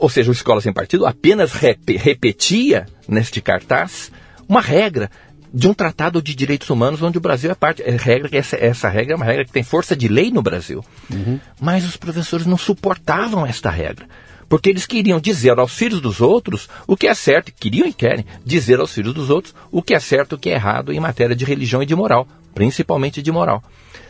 [0.01, 4.11] Ou seja, o Escola Sem Partido apenas rep repetia neste cartaz
[4.49, 5.11] uma regra
[5.53, 7.83] de um tratado de direitos humanos onde o Brasil é parte.
[7.83, 10.85] É regra, essa, essa regra é uma regra que tem força de lei no Brasil.
[11.11, 11.39] Uhum.
[11.61, 14.07] Mas os professores não suportavam esta regra.
[14.53, 18.27] Porque eles queriam dizer aos filhos dos outros o que é certo, queriam e querem
[18.45, 21.01] dizer aos filhos dos outros o que é certo e o que é errado em
[21.01, 23.65] matéria de religião e de moral, principalmente de moral.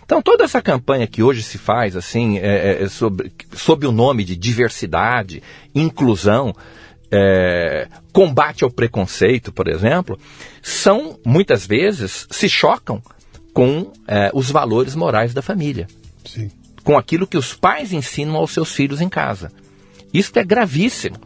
[0.05, 3.93] Então, toda essa campanha que hoje se faz, assim, é, é, é sobre, sob o
[3.93, 5.41] nome de diversidade,
[5.73, 6.53] inclusão,
[7.09, 10.19] é, combate ao preconceito, por exemplo,
[10.61, 13.01] são, muitas vezes, se chocam
[13.55, 15.87] com é, os valores morais da família.
[16.25, 16.51] Sim.
[16.83, 19.53] Com aquilo que os pais ensinam aos seus filhos em casa.
[20.13, 21.17] Isso é gravíssimo.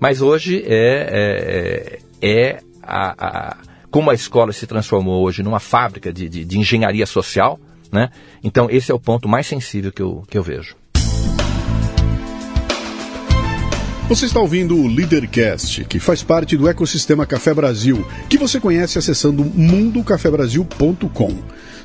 [0.00, 3.56] Mas hoje é, é, é a, a,
[3.90, 8.10] como a escola se transformou hoje numa fábrica de, de, de engenharia social, né?
[8.42, 10.74] Então esse é o ponto mais sensível que eu, que eu vejo.
[14.08, 18.98] Você está ouvindo o Leadercast, que faz parte do ecossistema Café Brasil, que você conhece
[18.98, 21.38] acessando mundocafebrasil.com.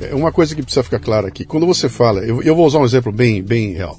[0.00, 1.44] É uma coisa que precisa ficar clara aqui.
[1.44, 3.98] Quando você fala, eu, eu vou usar um exemplo bem, bem real.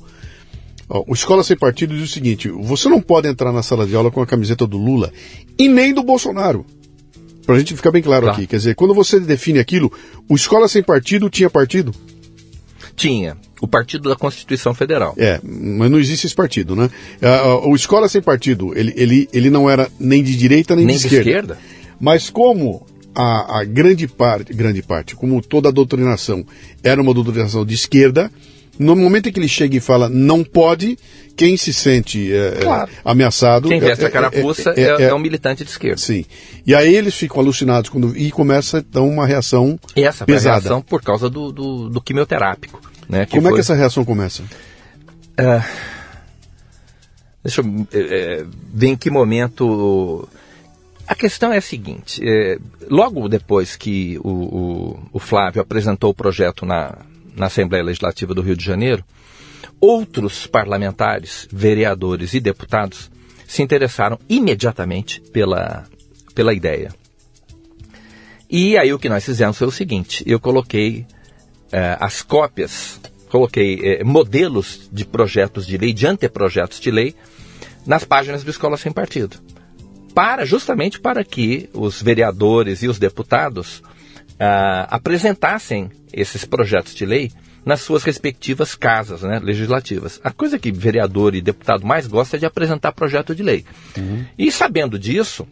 [0.90, 3.96] Ó, o Escola Sem Partido diz o seguinte: você não pode entrar na sala de
[3.96, 5.12] aula com a camiseta do Lula
[5.58, 6.66] e nem do Bolsonaro.
[7.46, 8.34] Pra gente ficar bem claro tá.
[8.34, 8.46] aqui.
[8.46, 9.92] Quer dizer, quando você define aquilo,
[10.28, 11.94] o Escola Sem Partido tinha partido?
[12.96, 13.38] Tinha.
[13.62, 15.14] O Partido da Constituição Federal.
[15.18, 16.90] É, mas não existe esse partido, né?
[17.64, 21.06] O Escola Sem Partido, ele, ele, ele não era nem de direita nem, nem de,
[21.06, 21.30] esquerda.
[21.30, 21.58] esquerda.
[22.00, 22.86] Mas como
[23.18, 26.46] a, a, grande parte, grande parte, como toda a doutrinação
[26.84, 28.32] era uma doutrinação de esquerda,
[28.78, 31.00] no momento em que ele chega e fala não pode,
[31.36, 32.92] quem se sente é, é claro.
[33.04, 33.70] ameaçado.
[33.70, 35.98] Quem veste é, a carapuça é, é, é, um militante de esquerda.
[35.98, 36.26] Sim.
[36.66, 40.58] E aí eles ficam alucinados quando, e começa então uma reação e essa pesada.
[40.58, 42.80] Essa reação por causa do, do, do quimioterápico.
[43.10, 43.52] Né, Como foi...
[43.52, 44.44] é que essa reação começa?
[44.44, 45.64] Uh,
[47.44, 47.88] deixa eu
[48.74, 50.28] ver em que momento
[51.08, 56.14] a questão é a seguinte: é, logo depois que o, o, o, Flávio apresentou o
[56.14, 56.98] projeto na,
[57.36, 59.04] na Assembleia Legislativa do Rio de Janeiro,
[59.80, 63.10] outros parlamentares, vereadores e deputados
[63.48, 65.86] se interessaram imediatamente pela,
[66.36, 66.94] pela ideia.
[68.50, 71.06] E aí o que nós fizemos foi o seguinte: eu coloquei
[71.72, 73.00] é, as cópias,
[73.30, 77.16] coloquei é, modelos de projetos de lei, de anteprojetos de lei,
[77.86, 79.40] nas páginas do Escola Sem Partido
[80.14, 83.82] para justamente para que os vereadores e os deputados
[84.40, 87.32] ah, apresentassem esses projetos de lei
[87.66, 90.22] nas suas respectivas casas né, legislativas.
[90.24, 93.66] A coisa que vereador e deputado mais gosta é de apresentar projeto de lei.
[93.98, 94.26] Uhum.
[94.38, 95.46] E sabendo disso,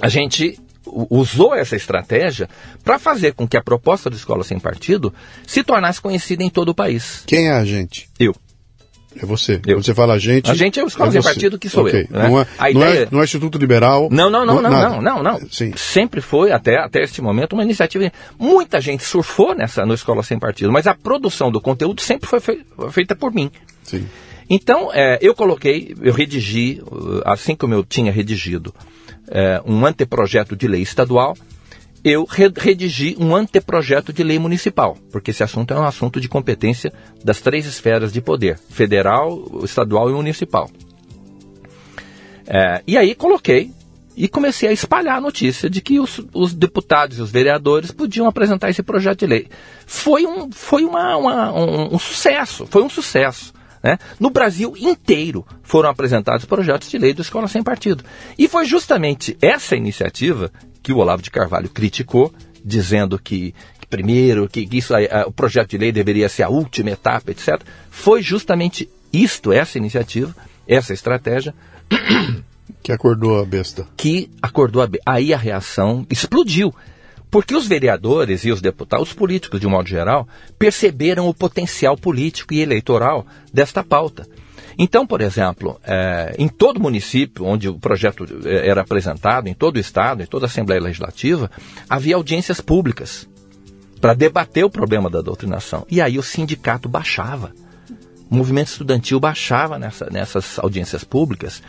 [0.00, 2.50] a gente usou essa estratégia
[2.84, 5.14] para fazer com que a proposta da Escola Sem Partido
[5.46, 7.22] se tornasse conhecida em todo o país.
[7.26, 8.10] Quem é a gente?
[8.18, 8.34] Eu.
[9.20, 9.54] É você.
[9.54, 9.76] Eu.
[9.76, 10.50] Quando você fala a gente.
[10.50, 12.06] A gente é o escola é partido que sou okay.
[12.10, 12.16] eu.
[12.16, 12.28] Né?
[12.28, 13.04] Não, é, a não, é ideia...
[13.04, 14.08] é, não é Instituto Liberal.
[14.10, 15.72] Não, não, não, não, não, não, não, Sim.
[15.76, 18.10] Sempre foi, até, até este momento, uma iniciativa.
[18.38, 22.40] Muita gente surfou nessa no Escola Sem Partido, mas a produção do conteúdo sempre foi
[22.90, 23.50] feita por mim.
[23.82, 24.06] Sim.
[24.48, 26.82] Então, é, eu coloquei, eu redigi,
[27.24, 28.74] assim como eu tinha redigido,
[29.28, 31.36] é, um anteprojeto de lei estadual
[32.04, 36.92] eu redigi um anteprojeto de lei municipal, porque esse assunto é um assunto de competência
[37.24, 40.70] das três esferas de poder: federal, estadual e municipal.
[42.46, 43.70] É, e aí coloquei
[44.16, 48.26] e comecei a espalhar a notícia de que os, os, deputados e os vereadores podiam
[48.26, 49.48] apresentar esse projeto de lei.
[49.86, 53.54] Foi um, foi uma, uma um, um, sucesso, foi um sucesso.
[53.82, 53.98] Né?
[54.20, 58.04] No Brasil inteiro foram apresentados projetos de lei do Escola Sem Partido.
[58.38, 60.52] E foi justamente essa iniciativa
[60.82, 62.32] que o Olavo de Carvalho criticou,
[62.64, 66.48] dizendo que, que primeiro, que isso, a, a, o projeto de lei deveria ser a
[66.48, 67.60] última etapa, etc.
[67.90, 70.34] Foi justamente isto, essa iniciativa,
[70.66, 71.54] essa estratégia
[72.82, 73.86] que acordou a besta.
[73.96, 75.04] Que acordou a besta.
[75.06, 76.74] Aí a reação explodiu.
[77.30, 80.28] Porque os vereadores e os deputados, os políticos de um modo geral,
[80.58, 84.28] perceberam o potencial político e eleitoral desta pauta.
[84.78, 89.76] Então, por exemplo, é, em todo município onde o projeto é, era apresentado, em todo
[89.76, 91.50] o estado, em toda a Assembleia Legislativa,
[91.88, 93.28] havia audiências públicas
[94.00, 95.86] para debater o problema da doutrinação.
[95.90, 97.52] E aí o sindicato baixava
[98.32, 101.62] o movimento estudantil baixava nessa, nessas audiências públicas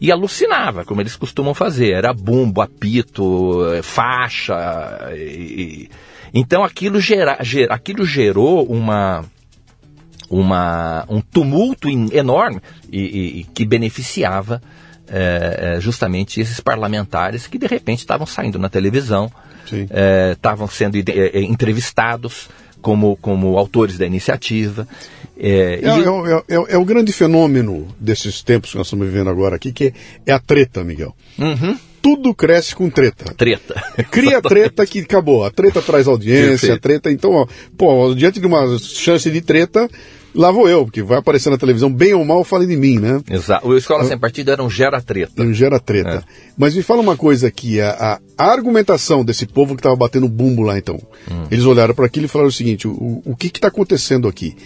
[0.00, 1.92] e alucinava, como eles costumam fazer.
[1.92, 5.12] Era bumbo, apito, eh, faixa.
[5.14, 5.88] E,
[6.34, 9.24] então aquilo, gera, ger, aquilo gerou uma,
[10.30, 12.60] uma, um tumulto enorme
[12.90, 14.60] e, e, e que beneficiava
[15.08, 19.30] é, justamente esses parlamentares que de repente estavam saindo na televisão,
[20.32, 20.96] estavam é, sendo
[21.34, 22.48] entrevistados
[22.80, 24.86] como, como autores da iniciativa.
[25.38, 26.52] É, é, e...
[26.52, 29.94] é, é, é, o grande fenômeno desses tempos que nós estamos vivendo agora aqui, que
[30.26, 31.14] é a treta, Miguel.
[31.38, 31.78] Uhum.
[32.02, 33.34] Tudo cresce com treta.
[33.34, 33.74] Treta.
[34.10, 35.44] Cria treta que acabou.
[35.44, 37.10] A treta traz audiência, a treta.
[37.10, 39.88] Então, ó, pô, diante de uma chance de treta,
[40.34, 43.20] lá vou eu, porque vai aparecer na televisão, bem ou mal, fale de mim, né?
[43.30, 43.66] Exato.
[43.66, 45.42] O Escola Sem Partido era um gera-treta.
[45.42, 46.24] Um gera-treta.
[46.26, 46.50] É.
[46.56, 50.62] Mas me fala uma coisa aqui, a, a argumentação desse povo que estava batendo bumbo
[50.62, 51.00] lá, então.
[51.30, 51.44] Hum.
[51.50, 54.56] Eles olharam para aquilo e falaram o seguinte, o, o que está acontecendo aqui?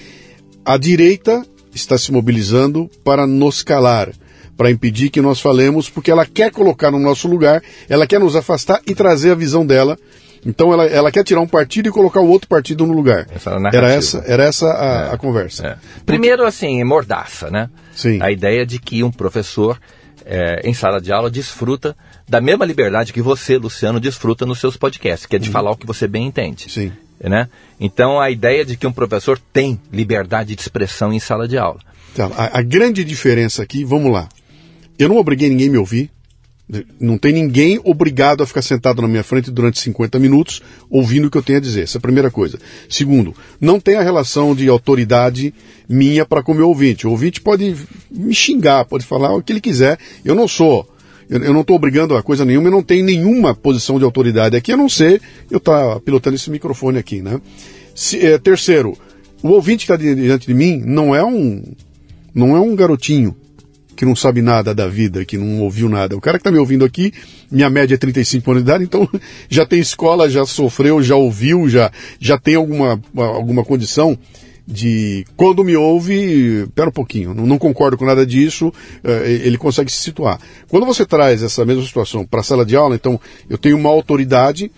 [0.64, 1.44] A direita
[1.74, 4.10] está se mobilizando para nos calar,
[4.56, 8.36] para impedir que nós falemos, porque ela quer colocar no nosso lugar, ela quer nos
[8.36, 9.98] afastar e trazer a visão dela.
[10.44, 13.28] Então ela, ela quer tirar um partido e colocar o outro partido no lugar.
[13.34, 15.66] Essa era essa, era essa a, é, a conversa.
[15.66, 15.76] É.
[16.04, 17.70] Primeiro, assim, é mordaça, né?
[17.94, 18.18] Sim.
[18.20, 19.78] A ideia de que um professor
[20.24, 21.96] é, em sala de aula desfruta
[22.28, 25.52] da mesma liberdade que você, Luciano, desfruta nos seus podcasts, que é de uhum.
[25.52, 26.70] falar o que você bem entende.
[26.70, 26.92] Sim.
[27.22, 27.48] Né?
[27.78, 31.78] Então, a ideia de que um professor tem liberdade de expressão em sala de aula.
[32.16, 34.28] Tá, a, a grande diferença aqui, vamos lá.
[34.98, 36.10] Eu não obriguei ninguém a me ouvir.
[36.98, 41.30] Não tem ninguém obrigado a ficar sentado na minha frente durante 50 minutos ouvindo o
[41.30, 41.82] que eu tenho a dizer.
[41.82, 42.58] Essa é a primeira coisa.
[42.88, 45.52] Segundo, não tem a relação de autoridade
[45.88, 47.06] minha para com o meu ouvinte.
[47.06, 47.76] O ouvinte pode
[48.10, 49.98] me xingar, pode falar o que ele quiser.
[50.24, 50.88] Eu não sou
[51.28, 54.70] eu, não estou obrigando a coisa nenhuma, eu não tenho nenhuma posição de autoridade aqui,
[54.70, 57.40] a não ser eu estar tá pilotando esse microfone aqui, né?
[57.94, 58.98] Se, é, terceiro,
[59.42, 61.62] o ouvinte que está diante de mim não é um
[62.34, 63.34] não é um garotinho
[63.96, 66.16] que não sabe nada da vida, que não ouviu nada.
[66.16, 67.12] O cara que está me ouvindo aqui,
[67.50, 69.08] minha média é 35 anos de idade, então
[69.48, 74.18] já tem escola, já sofreu, já ouviu, já, já tem alguma, alguma condição
[74.66, 78.72] de quando me ouve, pera um pouquinho, não, não concordo com nada disso,
[79.02, 80.38] eh, ele consegue se situar.
[80.68, 83.20] Quando você traz essa mesma situação para a sala de aula, então
[83.50, 84.70] eu tenho uma autoridade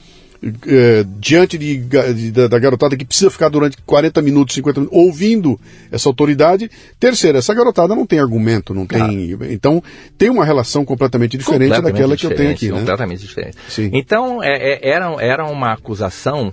[0.66, 5.58] eh, diante de, de, da garotada que precisa ficar durante 40 minutos, 50 minutos, ouvindo
[5.90, 6.70] essa autoridade.
[7.00, 9.00] Terceiro, essa garotada não tem argumento, não tem.
[9.40, 9.46] Ah.
[9.50, 9.82] Então,
[10.18, 12.70] tem uma relação completamente diferente completamente daquela que eu tenho aqui.
[12.70, 12.78] Né?
[12.78, 13.26] Completamente né?
[13.26, 13.56] diferente.
[13.68, 13.90] Sim.
[13.92, 16.52] Então, é, é, era, era uma acusação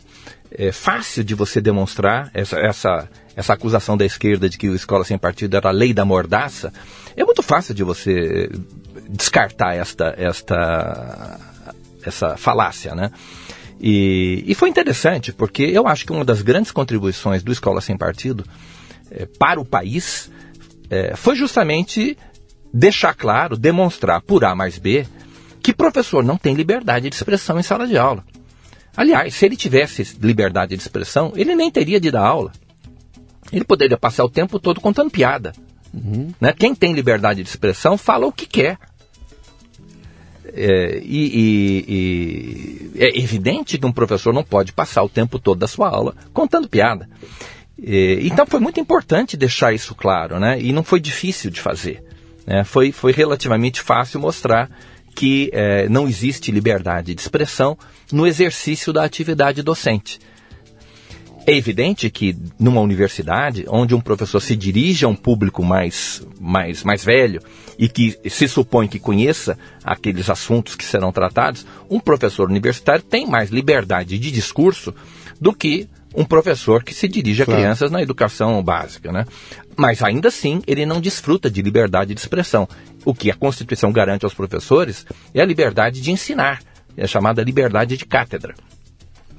[0.51, 5.03] é, fácil de você demonstrar essa, essa, essa acusação da esquerda de que o Escola
[5.03, 6.71] Sem Partido era a lei da mordaça.
[7.15, 8.49] É muito fácil de você
[9.09, 11.39] descartar esta, esta,
[12.05, 13.11] essa falácia, né?
[13.83, 17.97] E, e foi interessante, porque eu acho que uma das grandes contribuições do Escola Sem
[17.97, 18.45] Partido
[19.09, 20.29] é, para o país
[20.87, 22.15] é, foi justamente
[22.71, 25.07] deixar claro, demonstrar por A mais B,
[25.63, 28.23] que professor não tem liberdade de expressão em sala de aula.
[28.95, 32.51] Aliás, se ele tivesse liberdade de expressão, ele nem teria de dar aula.
[33.51, 35.53] Ele poderia passar o tempo todo contando piada.
[35.91, 36.31] Uhum.
[36.39, 36.53] Né?
[36.53, 38.77] Quem tem liberdade de expressão fala o que quer.
[40.53, 45.59] É, e, e, e, é evidente que um professor não pode passar o tempo todo
[45.59, 47.09] da sua aula contando piada.
[47.81, 50.59] É, então foi muito importante deixar isso claro, né?
[50.61, 52.03] E não foi difícil de fazer.
[52.45, 52.63] Né?
[52.63, 54.69] Foi, foi relativamente fácil mostrar
[55.15, 57.77] que é, não existe liberdade de expressão
[58.11, 60.19] no exercício da atividade docente.
[61.45, 66.83] É evidente que numa universidade, onde um professor se dirige a um público mais, mais,
[66.83, 67.41] mais velho
[67.79, 73.25] e que se supõe que conheça aqueles assuntos que serão tratados, um professor universitário tem
[73.25, 74.93] mais liberdade de discurso
[75.39, 77.59] do que um professor que se dirige a Claro.
[77.59, 79.25] crianças na educação básica, né?
[79.75, 82.67] Mas ainda assim, ele não desfruta de liberdade de expressão.
[83.03, 86.61] O que a Constituição garante aos professores é a liberdade de ensinar,
[86.95, 88.53] é a chamada liberdade de cátedra.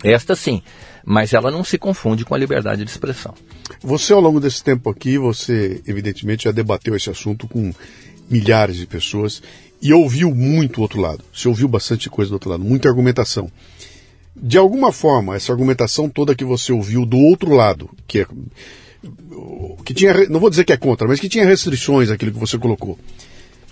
[0.03, 0.63] Esta sim,
[1.05, 3.35] mas ela não se confunde com a liberdade de expressão.
[3.81, 7.73] Você, ao longo desse tempo aqui, você evidentemente já debateu esse assunto com
[8.31, 9.43] milhares de pessoas
[9.81, 11.25] e ouviu muito o outro lado.
[11.35, 13.51] Você ouviu bastante coisa do outro lado, muita argumentação.
[14.35, 18.27] De alguma forma, essa argumentação toda que você ouviu do outro lado, que é
[19.85, 22.57] que tinha, não vou dizer que é contra, mas que tinha restrições aquilo que você
[22.57, 22.97] colocou.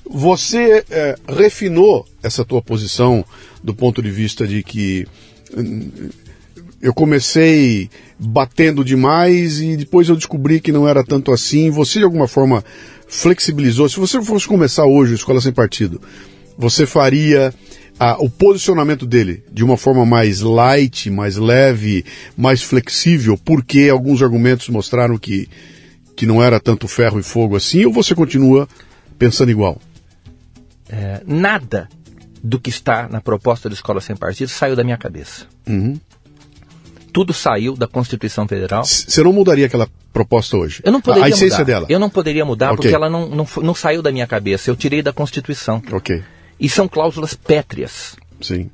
[0.05, 3.25] Você eh, refinou essa tua posição
[3.63, 5.07] do ponto de vista de que
[6.81, 11.71] eu comecei batendo demais e depois eu descobri que não era tanto assim.
[11.71, 12.65] Você de alguma forma
[13.07, 13.89] flexibilizou.
[13.89, 16.01] Se você fosse começar hoje Escola Sem Partido,
[16.57, 17.53] você faria
[17.99, 22.05] ah, o posicionamento dele de uma forma mais light, mais leve,
[22.37, 25.49] mais flexível, porque alguns argumentos mostraram que,
[26.17, 28.67] que não era tanto ferro e fogo assim, ou você continua
[29.19, 29.79] pensando igual?
[30.89, 31.89] É, nada
[32.43, 35.47] do que está na proposta de escola sem partido saiu da minha cabeça.
[37.13, 38.85] Tudo saiu da Constituição Federal.
[38.85, 40.81] Você não mudaria aquela proposta hoje?
[40.85, 41.65] Eu não a, poderia a essência mudar.
[41.65, 41.87] dela?
[41.89, 42.77] Eu não poderia mudar Ok.
[42.77, 44.71] porque ela não, não, não saiu da minha cabeça.
[44.71, 45.83] Eu tirei da Constituição.
[45.93, 46.23] Ok,
[46.59, 48.17] E são cláusulas pétreas.
[48.41, 48.71] sim.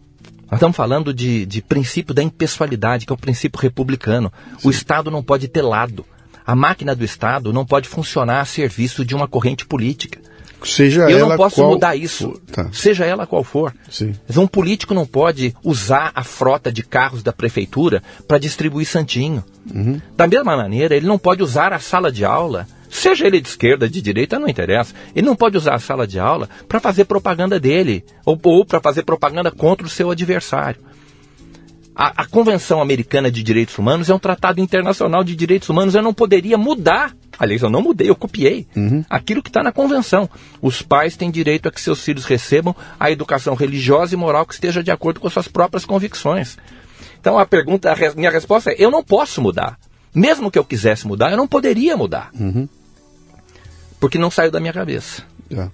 [0.48, 4.32] Nós estamos falando de, de princípio da impessoalidade, que é o princípio republicano.
[4.62, 6.06] O Estado não pode ter lado.
[6.46, 10.20] A máquina do Estado não pode funcionar a serviço de uma corrente política.
[10.64, 12.40] Seja Eu ela não posso qual mudar isso.
[12.50, 12.68] Tá.
[12.72, 13.74] seja ela qual for.
[13.90, 14.14] Sim.
[14.36, 19.44] Um político não pode usar a frota de carros da prefeitura para distribuir santinho.
[19.72, 20.00] Uhum.
[20.16, 23.88] Da mesma maneira, ele não pode usar a sala de aula, seja ele de esquerda,
[23.88, 24.94] de direita, não interessa.
[25.14, 28.80] Ele não pode usar a sala de aula para fazer propaganda dele ou, ou para
[28.80, 30.80] fazer propaganda contra o seu adversário.
[31.98, 35.94] A, a Convenção Americana de Direitos Humanos é um tratado internacional de direitos humanos.
[35.94, 37.16] Eu não poderia mudar.
[37.38, 38.66] Aliás, eu não mudei, eu copiei
[39.10, 40.28] aquilo que está na Convenção.
[40.60, 44.54] Os pais têm direito a que seus filhos recebam a educação religiosa e moral que
[44.54, 46.56] esteja de acordo com suas próprias convicções.
[47.20, 49.78] Então a pergunta, a minha resposta é: eu não posso mudar.
[50.14, 52.30] Mesmo que eu quisesse mudar, eu não poderia mudar.
[54.00, 55.22] Porque não saiu da minha cabeça.
[55.54, 55.70] Tá.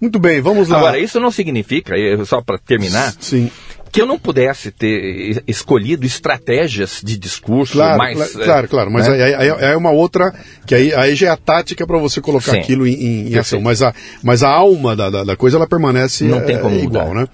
[0.00, 0.78] Muito bem, vamos lá.
[0.78, 1.94] Agora, isso não significa,
[2.24, 3.50] só para terminar, Sim,
[3.90, 8.16] que eu não pudesse ter escolhido estratégias de discurso claro, mais.
[8.32, 9.22] cla- eh, claro, claro, mas né?
[9.34, 10.32] aí, é uma outra,
[10.66, 12.58] que aí, aí já é a tática para você colocar Sim.
[12.58, 16.24] aquilo em, em- ação, mas a, mas a alma da, da, da coisa ela permanece
[16.24, 17.20] Não tem é, como igual, mudar.
[17.22, 17.28] né?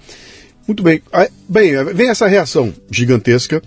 [0.67, 1.01] Muito bem,
[1.47, 3.61] bem, vem essa reação gigantesca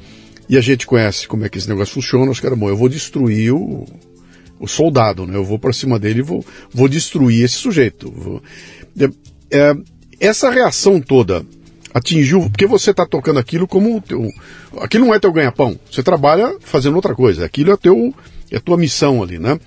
[0.49, 2.89] e a gente conhece como é que esse negócio funciona, os caras, bom, eu vou
[2.89, 3.84] destruir o,
[4.59, 5.36] o soldado, né?
[5.36, 8.11] Eu vou para cima dele e vou, vou destruir esse sujeito.
[8.11, 8.43] Vou-
[8.99, 9.09] É,
[9.57, 9.74] é,
[10.18, 11.45] essa reação toda
[11.93, 14.30] atingiu, porque você está tocando aquilo como o teu,
[14.80, 15.78] aquilo não é teu ganha-pão.
[15.91, 17.45] Você trabalha fazendo outra coisa.
[17.45, 18.14] Aquilo é teu,
[18.51, 19.59] é tua missão ali, né?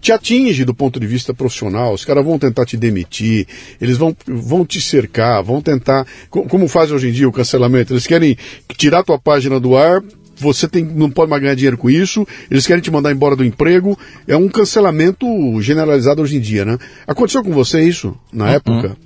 [0.00, 3.46] te atinge do ponto de vista profissional, os caras vão tentar te demitir,
[3.80, 7.92] eles vão, vão te cercar, vão tentar, co- como faz hoje em dia o cancelamento,
[7.92, 8.36] eles querem
[8.76, 10.02] tirar tua página do ar,
[10.36, 13.44] você tem, não pode mais ganhar dinheiro com isso, eles querem te mandar embora do
[13.44, 13.96] emprego,
[14.26, 15.24] é um cancelamento
[15.62, 16.78] generalizado hoje em dia, né?
[17.06, 18.96] Aconteceu com você isso na época?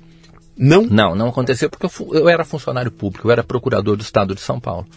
[0.57, 0.83] Não?
[0.83, 4.41] Não, não aconteceu porque eu, eu era funcionário público, eu era procurador do Estado de
[4.41, 4.87] São Paulo.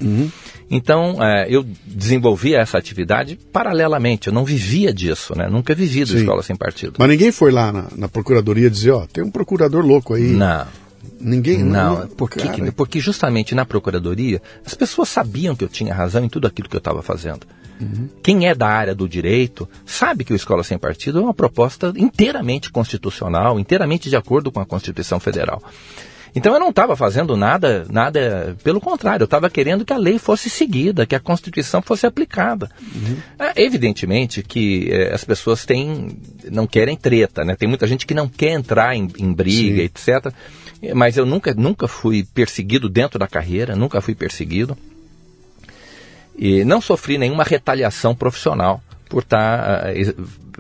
[0.70, 5.48] Então, é, eu desenvolvia essa atividade paralelamente, eu não vivia disso, né?
[5.48, 6.18] Nunca vivi Sim.
[6.18, 6.94] Escola Sem Partido.
[6.98, 10.30] Mas ninguém foi lá na, na procuradoria dizer, ó, tem um procurador louco aí.
[10.30, 10.66] Não,
[11.20, 11.62] Ninguém.
[11.62, 16.28] não, porque, cara, porque justamente na Procuradoria, as pessoas sabiam que eu tinha razão em
[16.28, 17.46] tudo aquilo que eu estava fazendo.
[18.22, 21.92] Quem é da área do direito sabe que o Escola Sem Partido é uma proposta
[21.96, 25.62] inteiramente constitucional, inteiramente de acordo com a Constituição Federal.
[26.34, 30.18] Então eu não estava fazendo nada, nada, pelo contrário, eu estava querendo que a lei
[30.18, 32.70] fosse seguida, que a Constituição fosse aplicada.
[33.38, 36.16] É, evidentemente que eh, as pessoas têm,
[36.50, 37.56] não querem treta, né?
[37.56, 39.82] Tem muita gente que não quer entrar em, em briga, Sim.
[39.82, 40.32] etc.
[40.94, 44.76] Mas eu nunca, nunca fui perseguido dentro da carreira, nunca fui perseguido.
[46.36, 49.86] E não sofri nenhuma retaliação profissional por estar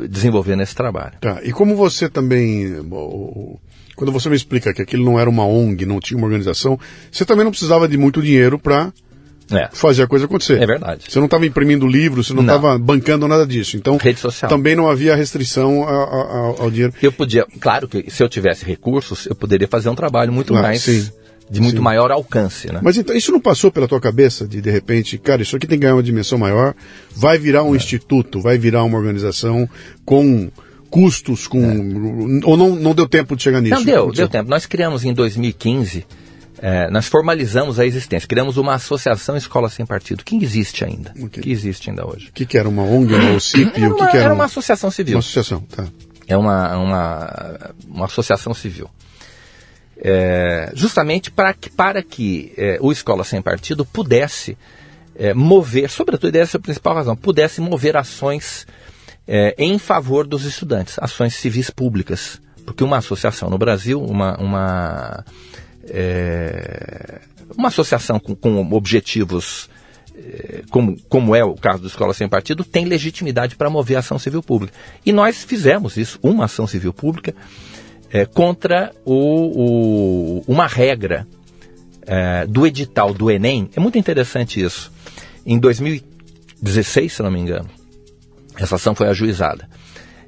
[0.08, 1.12] desenvolvendo esse trabalho.
[1.20, 2.76] Tá, e como você também.
[3.96, 6.78] Quando você me explica que aquilo não era uma ONG, não tinha uma organização,
[7.12, 8.90] você também não precisava de muito dinheiro para
[9.50, 10.62] É, fazer a coisa acontecer.
[10.62, 11.04] é verdade.
[11.08, 13.76] Você não estava imprimindo livro, você não estava bancando nada disso.
[13.76, 14.48] Então, Rede social.
[14.48, 16.94] também não havia restrição a- a- ao, dinheiro.
[17.02, 20.66] Eu podia, claro que se eu tivesse recursos, eu poderia fazer um trabalho muito Claro,
[20.66, 21.10] mais, sim.
[21.50, 21.82] De muito Sim.
[21.82, 22.78] maior alcance, né?
[22.82, 25.78] Mas então, isso não passou pela tua cabeça de, de repente, cara, isso aqui tem
[25.78, 26.74] que ganhar uma dimensão maior,
[27.14, 27.62] vai virar É.
[27.62, 29.68] um instituto, vai virar uma organização
[30.04, 30.48] com
[30.88, 32.40] custos, com.
[32.44, 33.74] Ou não, não deu tempo de chegar nisso?
[33.74, 33.78] É.
[33.78, 34.48] Não, deu, deu tempo.
[34.48, 36.06] Nós criamos em 2015
[36.62, 41.42] é, nós formalizamos a existência, criamos uma associação Escola Sem Partido, que existe ainda, Ok.
[41.42, 42.28] que existe ainda hoje.
[42.28, 43.72] O que, que era uma ONG, uma OCIP?
[43.82, 44.24] Era o que, uma, que era?
[44.26, 45.14] era um- uma associação civil.
[45.16, 45.86] uma associação, tá.
[46.28, 48.90] É uma, uma, uma associação civil.
[50.02, 54.56] É, justamente para que, para que é, o Escola Sem Partido pudesse
[55.14, 58.66] é, mover, sobretudo essa é a principal razão, pudesse mover ações
[59.28, 62.40] é, em favor dos estudantes, ações civis públicas.
[62.64, 65.24] Porque uma associação no Brasil, uma, uma,
[65.88, 67.20] é,
[67.56, 69.68] uma associação com, com objetivos
[70.16, 74.18] eh, como, como é o caso do Escola Sem Partido, tem legitimidade para mover ação
[74.18, 74.74] civil pública.
[75.04, 77.34] E nós fizemos isso, uma ação civil pública,
[78.12, 79.14] eh, contra o,
[80.38, 81.26] o- uma regra
[82.06, 83.70] eh, do edital do Enem.
[83.76, 84.90] É muito interessante isso.
[85.46, 87.68] Em 2016, se não me engano,
[88.56, 89.68] essa ação foi ajuizada.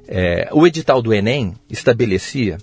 [0.07, 2.57] Eh, o edital do Enem estabelecia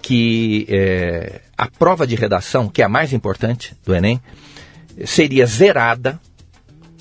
[0.00, 4.20] que eh, a prova de redação, que é a mais importante do Enem,
[5.04, 6.20] seria zerada,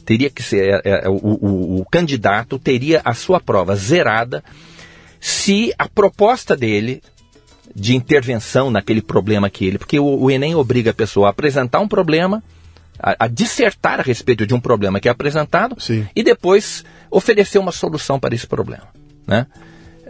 [0.05, 4.43] teria que ser, é, é, o, o- o candidato teria a sua prova zerada
[5.19, 7.01] se a proposta dele
[7.75, 11.79] de intervenção naquele problema que ele, porque o, o Enem obriga a pessoa a apresentar
[11.79, 12.43] um problema,
[12.99, 16.07] a, a dissertar a respeito de um problema que é apresentado Sim.
[16.15, 18.87] e depois oferecer uma solução para esse problema,
[19.27, 19.47] né?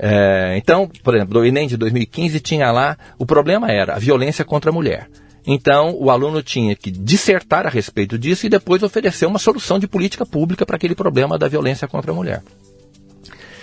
[0.04, 4.44] É, então, por exemplo, do Enem de 2015 tinha lá, o problema era a violência
[4.44, 5.08] contra a mulher.
[5.46, 9.88] Então, o aluno tinha que dissertar a respeito disso e depois oferecer uma solução de
[9.88, 12.42] política pública para aquele problema da violência contra a mulher.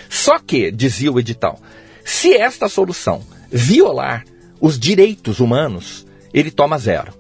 [0.09, 1.61] Só que, dizia o edital,
[2.05, 4.25] se esta solução violar
[4.61, 7.13] os direitos humanos, ele toma zero.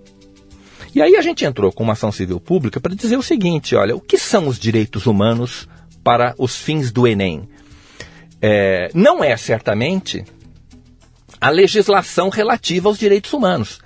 [0.95, 3.95] E aí a gente entrou com uma ação civil pública para dizer o seguinte: olha,
[3.95, 5.69] o que são os direitos humanos
[6.03, 7.49] para os fins do Enem?
[8.41, 10.25] É, não é certamente
[11.41, 13.81] a legislação relativa aos direitos humanos.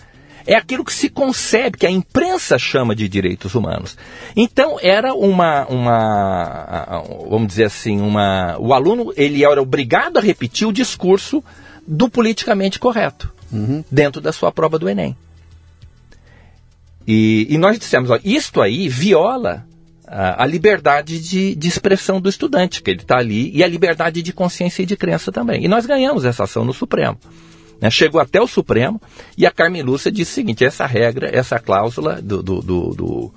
[0.44, 3.96] É aquilo que se concebe, que a imprensa chama de direitos humanos.
[4.34, 10.66] Então era uma, uma vamos dizer assim, uma, o aluno ele era obrigado a repetir
[10.66, 11.44] o discurso
[11.92, 13.30] do politicamente correto
[13.90, 15.14] dentro da sua prova do Enem.
[17.06, 19.66] E, e nós dissemos, ó, isto aí viola
[20.06, 24.22] a, a liberdade de, de expressão do estudante, que ele está ali, e a liberdade
[24.22, 25.64] de consciência e de crença também.
[25.64, 27.18] E nós ganhamos essa ação no Supremo.
[27.78, 27.90] né?
[27.90, 29.00] Chegou até o Supremo
[29.36, 33.34] e a Carmen Lúcia disse o seguinte: essa regra, essa cláusula do, do, do, do,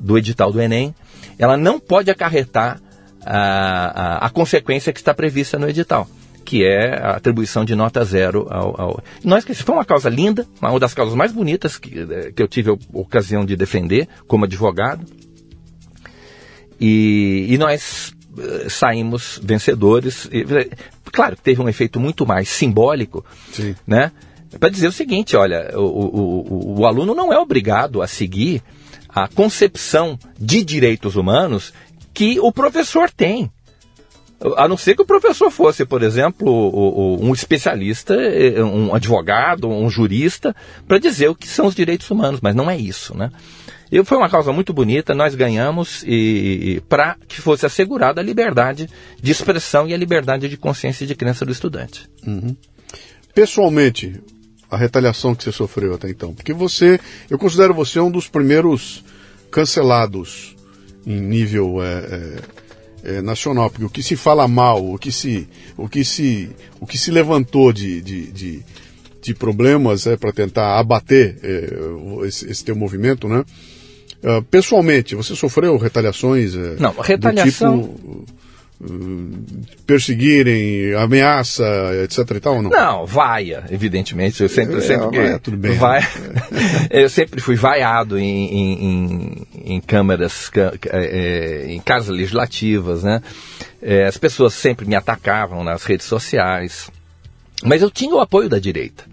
[0.00, 0.92] do edital do Enem,
[1.38, 2.80] ela não pode acarretar
[3.24, 6.08] a, a, a consequência que está prevista no edital
[6.44, 8.80] que é a atribuição de nota zero ao.
[8.80, 9.04] ao...
[9.24, 12.48] Nós, que foi uma causa linda, uma das causas mais bonitas que, eh, que eu
[12.48, 15.06] tive a ocasião de defender como advogado.
[16.80, 20.28] E, e nós eh, saímos vencedores.
[20.32, 20.70] E, eh,
[21.04, 23.74] claro que teve um efeito muito mais simbólico, Sim.
[23.86, 24.12] né?
[24.58, 28.62] Para dizer o seguinte, olha, o, o, o, o aluno não é obrigado a seguir
[29.08, 31.72] a concepção de direitos humanos
[32.12, 33.50] que o professor tem.
[34.56, 39.88] A não ser que o professor fosse, por exemplo, um especialista, eh, um advogado, um
[39.88, 40.54] jurista,
[40.86, 43.30] para dizer o que são os direitos humanos, mas não é isso, né?
[43.90, 48.88] E foi uma causa muito bonita, nós ganhamos e, para que fosse assegurada a liberdade
[49.20, 52.08] de expressão e a liberdade de consciência e de crença do estudante.
[53.34, 54.18] Pessoalmente,
[54.70, 56.98] a retaliação que você sofreu até então, porque você,
[57.28, 59.04] eu considero você um dos primeiros
[59.50, 60.56] cancelados
[61.06, 62.38] em nível é, é,
[63.04, 66.48] é, nacional, porque o que se fala mal, o que se, o que se,
[66.80, 68.62] o que se levantou de, de, de,
[69.20, 73.44] de problemas é, para tentar abater é, esse, esse teu movimento, né?
[74.24, 76.54] Ah, pessoalmente, você sofreu retaliações?
[76.54, 78.24] é, Não, retaliação- Do tipo,
[79.86, 81.64] perseguirem, ameaça,
[82.04, 82.70] etc e tal, ou não?
[82.70, 84.42] Não, vaia, evidentemente.
[84.42, 85.72] Eu sempre, É, sempre que- vaia, tudo bem.
[85.72, 86.00] vai-
[86.90, 89.46] eu sempre fui vaiado em, em, em,
[89.76, 93.22] em câmaras, ca- é, em casas legislativas, né?
[93.80, 96.90] É, as pessoas sempre me atacavam nas redes sociais,
[97.64, 99.04] mas eu tinha o apoio da direita.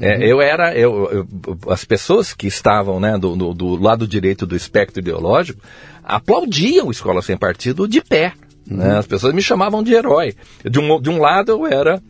[0.00, 4.46] É, eu era, eu, eu- as pessoas que estavam né, do, do- do lado direito
[4.46, 5.60] do espectro ideológico
[6.04, 8.32] aplaudiam o Escola Sem Partido de pé.
[8.70, 8.98] Né?
[8.98, 10.34] As pessoas me chamavam de herói.
[10.68, 12.02] De um, de um lado eu era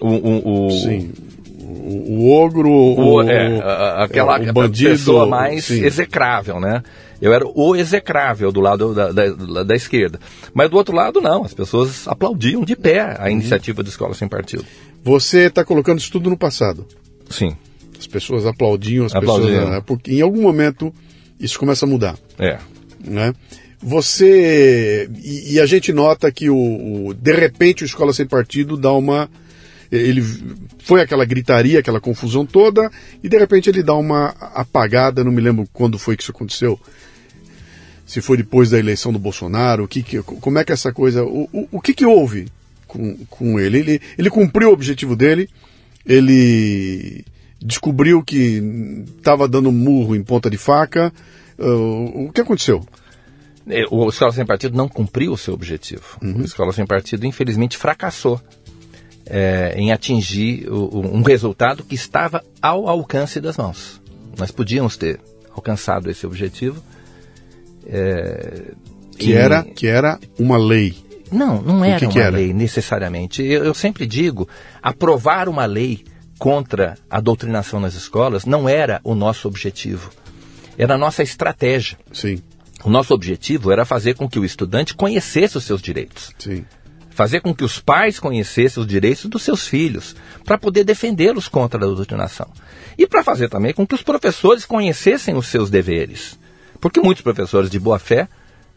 [0.00, 1.10] o, o, o- Sim.
[1.60, 5.82] O, o ogro, o- é, a- aquela bandido, pessoa mais sim.
[5.84, 6.82] execrável, né?
[7.20, 10.20] Eu era o execrável do lado da, da, da esquerda.
[10.54, 11.44] Mas do outro lado, não.
[11.44, 13.14] As pessoas aplaudiam de pé Uhum.
[13.18, 14.64] a iniciativa do Escola Sem Partido.
[15.02, 16.86] Você está colocando isso tudo no passado.
[17.28, 17.54] Sim,
[17.98, 19.48] As pessoas aplaudiam, as Aplaudiam.
[19.50, 19.70] pessoas.
[19.70, 20.92] né, Porque em algum momento
[21.40, 22.16] isso começa a mudar.
[22.38, 22.58] é.
[23.04, 23.32] Né?
[23.80, 25.08] Você.
[25.22, 26.56] E, e a gente nota que o,
[27.08, 29.28] o- de repente o Escola Sem Partido dá uma
[29.90, 30.22] ele
[30.80, 32.90] foi aquela gritaria, aquela confusão toda,
[33.22, 36.78] e de repente ele dá uma apagada, não me lembro quando foi que isso aconteceu.
[38.06, 41.24] Se foi depois da eleição do Bolsonaro, o que, que como é que essa coisa.
[41.24, 42.48] O, o, o que, que houve
[42.86, 43.78] com, com ele?
[43.78, 44.00] ele?
[44.18, 45.48] Ele cumpriu o objetivo dele,
[46.06, 47.24] ele
[47.60, 48.62] descobriu que
[49.18, 51.12] estava dando murro em ponta de faca.
[51.58, 52.86] Uh, o que aconteceu?
[53.68, 56.18] É, o Escola Sem Partido não cumpriu o seu objetivo.
[56.22, 56.38] Uhum.
[56.40, 58.40] O Escola Sem Partido, infelizmente, fracassou
[59.26, 64.00] é, em atingir o, um resultado que estava ao alcance das mãos.
[64.36, 65.20] Nós podíamos ter
[65.54, 66.82] alcançado esse objetivo.
[67.86, 68.72] É,
[69.18, 70.96] que, era, que era uma lei.
[71.30, 72.36] Não, não era que uma que era?
[72.36, 73.42] lei necessariamente.
[73.42, 74.48] Eu, eu sempre digo,
[74.82, 76.04] aprovar uma lei
[76.38, 80.10] contra a doutrinação nas escolas não era o nosso objetivo.
[80.78, 81.98] Era a nossa estratégia.
[82.12, 82.40] Sim.
[82.84, 86.32] O nosso objetivo era fazer com que o estudante conhecesse os seus direitos.
[86.38, 86.64] Sim.
[87.10, 90.14] Fazer com que os pais conhecessem os direitos dos seus filhos,
[90.44, 92.48] para poder defendê-los contra a doutrinação.
[92.96, 96.38] E para fazer também com que os professores conhecessem os seus deveres.
[96.80, 98.28] Porque muitos professores de boa fé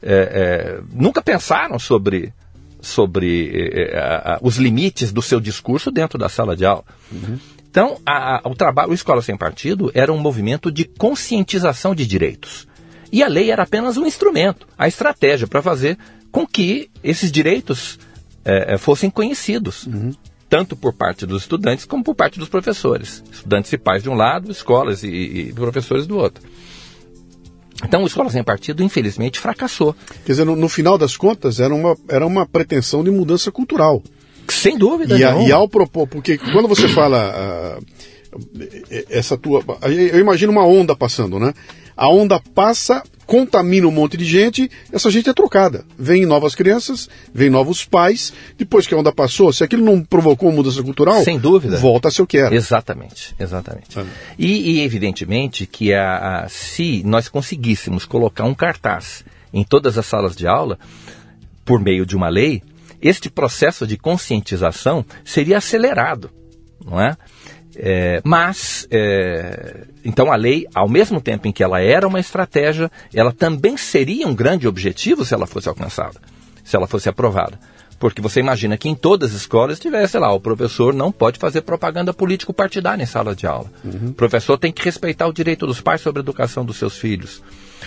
[0.02, 2.34] é, é, nunca pensaram sobre,
[2.82, 6.84] sobre é, a, a, os limites do seu discurso dentro da sala de aula.
[7.12, 7.38] Uhum.
[7.70, 12.68] Então, a, o trabalho, o Escola Sem Partido era um movimento de conscientização de direitos.
[13.12, 15.98] E a lei era apenas um instrumento, a estratégia para fazer
[16.32, 18.00] com que esses direitos
[18.46, 19.86] é, fossem conhecidos.
[19.86, 20.14] Uhum.
[20.50, 23.24] Tanto por parte dos estudantes como por parte dos professores.
[23.32, 26.44] Estudantes e pais de um lado, escolas e, e professores do outro.
[27.84, 29.96] Então, o Escola Sem Partido, infelizmente, fracassou.
[30.26, 34.04] Quer dizer, no, no, final das contas, era uma, era uma pretensão de mudança cultural.
[34.48, 35.18] Sem dúvida.
[35.18, 37.80] E, a, e ao propor, porque quando você fala.
[37.80, 38.02] Uh,
[39.10, 39.64] essa tua.
[39.84, 41.54] Eu imagino uma onda passando, né?
[42.02, 45.86] A onda passa, contamina um monte de gente, essa gente é trocada.
[45.96, 50.50] Vem novas crianças, vem novos pais, depois que a onda passou, se aquilo não provocou
[50.50, 52.56] uma mudança cultural, sem dúvida, volta a ser o que era.
[52.56, 54.00] Exatamente, exatamente.
[54.00, 54.06] Ah.
[54.36, 59.24] E, e, evidentemente que a, a, se nós conseguíssemos colocar um cartaz
[59.54, 60.80] em todas as salas de aula,
[61.64, 62.64] por meio de uma lei,
[63.00, 66.32] este processo de conscientização seria acelerado,
[66.84, 67.16] não é?
[67.76, 72.92] É, mas, é, então a lei, ao mesmo tempo em que ela era uma estratégia,
[73.14, 76.20] ela também seria um grande objetivo se ela fosse alcançada,
[76.64, 77.58] se ela fosse aprovada.
[78.02, 81.62] Porque você imagina que em todas as escolas tivesse lá, o professor não pode fazer
[81.62, 83.72] propaganda político-partidária em sala de aula.
[83.86, 84.08] Uhum.
[84.08, 87.44] O professor tem que respeitar o direito dos pais sobre a educação dos seus filhos.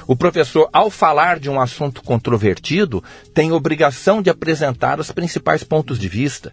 [0.07, 3.03] O professor, ao falar de um assunto controvertido,
[3.35, 6.53] tem obrigação de apresentar os principais pontos de vista.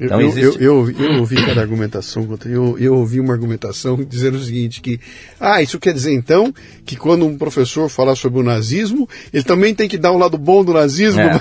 [0.00, 0.62] Então, eu, existe...
[0.62, 5.00] eu, eu, eu, ouvi cada argumentação, eu, eu ouvi uma argumentação dizendo o seguinte, que,
[5.40, 6.52] ah, isso quer dizer então
[6.84, 10.36] que quando um professor falar sobre o nazismo, ele também tem que dar um lado
[10.36, 11.20] bom do nazismo?
[11.20, 11.40] É,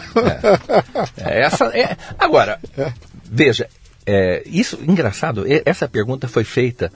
[1.22, 1.40] é.
[1.40, 2.94] é essa, é, agora, é.
[3.30, 3.68] veja,
[4.06, 6.92] é, isso, engraçado, essa pergunta foi feita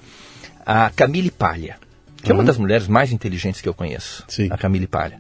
[0.66, 1.78] a Camille Palha,
[2.22, 2.32] que uhum.
[2.32, 2.46] é uma uhum.
[2.46, 4.48] das mulheres mais inteligentes que eu conheço, Sim.
[4.50, 5.20] a Camille Palha.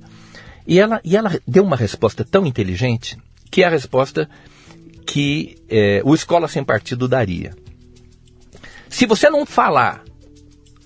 [0.65, 3.17] E ela, e ela deu uma resposta tão inteligente
[3.49, 4.29] que a resposta
[5.05, 7.55] que é, o Escola Sem Partido daria.
[8.89, 10.03] Se você não falar,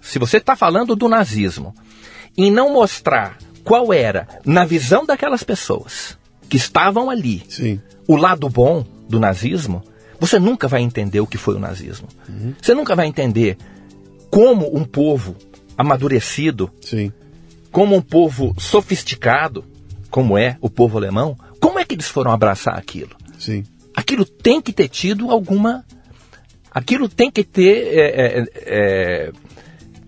[0.02, 1.74] se você está falando do nazismo,
[2.38, 6.18] e não mostrar qual era, na visão daquelas pessoas
[6.50, 7.80] que estavam ali, Sim.
[8.08, 9.84] o lado bom do nazismo,
[10.20, 12.08] você nunca vai entender o que foi o nazismo.
[12.28, 12.54] Uhum.
[12.62, 13.58] Você nunca vai entender
[14.30, 15.36] como um povo
[15.78, 17.12] amadurecido, Sim.
[17.72, 19.64] como um povo sofisticado,
[20.10, 23.16] como é o povo alemão, como é que eles foram abraçar aquilo?
[23.40, 23.64] Sim
[24.04, 25.84] aquilo tem que ter tido alguma.
[26.72, 29.32] Aquilo tem que ter é, é, é,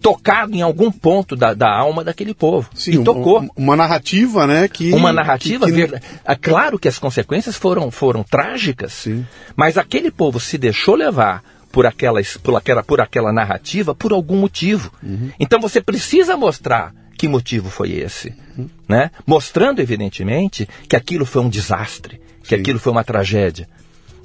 [0.01, 2.69] tocado em algum ponto da, da alma daquele povo.
[2.75, 3.39] Sim, e tocou.
[3.39, 4.67] Uma, uma narrativa, né?
[4.67, 5.65] Que, uma narrativa.
[5.65, 5.95] Que, que...
[6.23, 9.25] É claro que as consequências foram, foram trágicas, Sim.
[9.55, 14.37] mas aquele povo se deixou levar por aquela, por aquela, por aquela narrativa por algum
[14.37, 14.91] motivo.
[15.03, 15.31] Uhum.
[15.39, 18.69] Então você precisa mostrar que motivo foi esse, uhum.
[18.87, 19.09] né?
[19.25, 22.61] Mostrando evidentemente que aquilo foi um desastre, que Sim.
[22.61, 23.67] aquilo foi uma tragédia.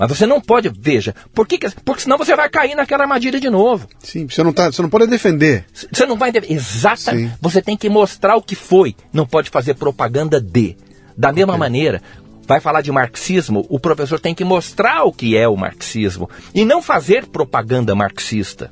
[0.00, 3.50] Mas você não pode, veja, por que, porque senão você vai cair naquela armadilha de
[3.50, 3.86] novo.
[3.98, 5.66] Sim, você não, tá, você não pode defender.
[5.92, 6.54] Você não vai defender.
[6.54, 7.28] Exatamente.
[7.28, 7.38] Sim.
[7.38, 8.96] Você tem que mostrar o que foi.
[9.12, 10.74] Não pode fazer propaganda de.
[11.18, 11.60] Da mesma okay.
[11.60, 12.00] maneira,
[12.46, 16.64] vai falar de marxismo, o professor tem que mostrar o que é o marxismo e
[16.64, 18.70] não fazer propaganda marxista.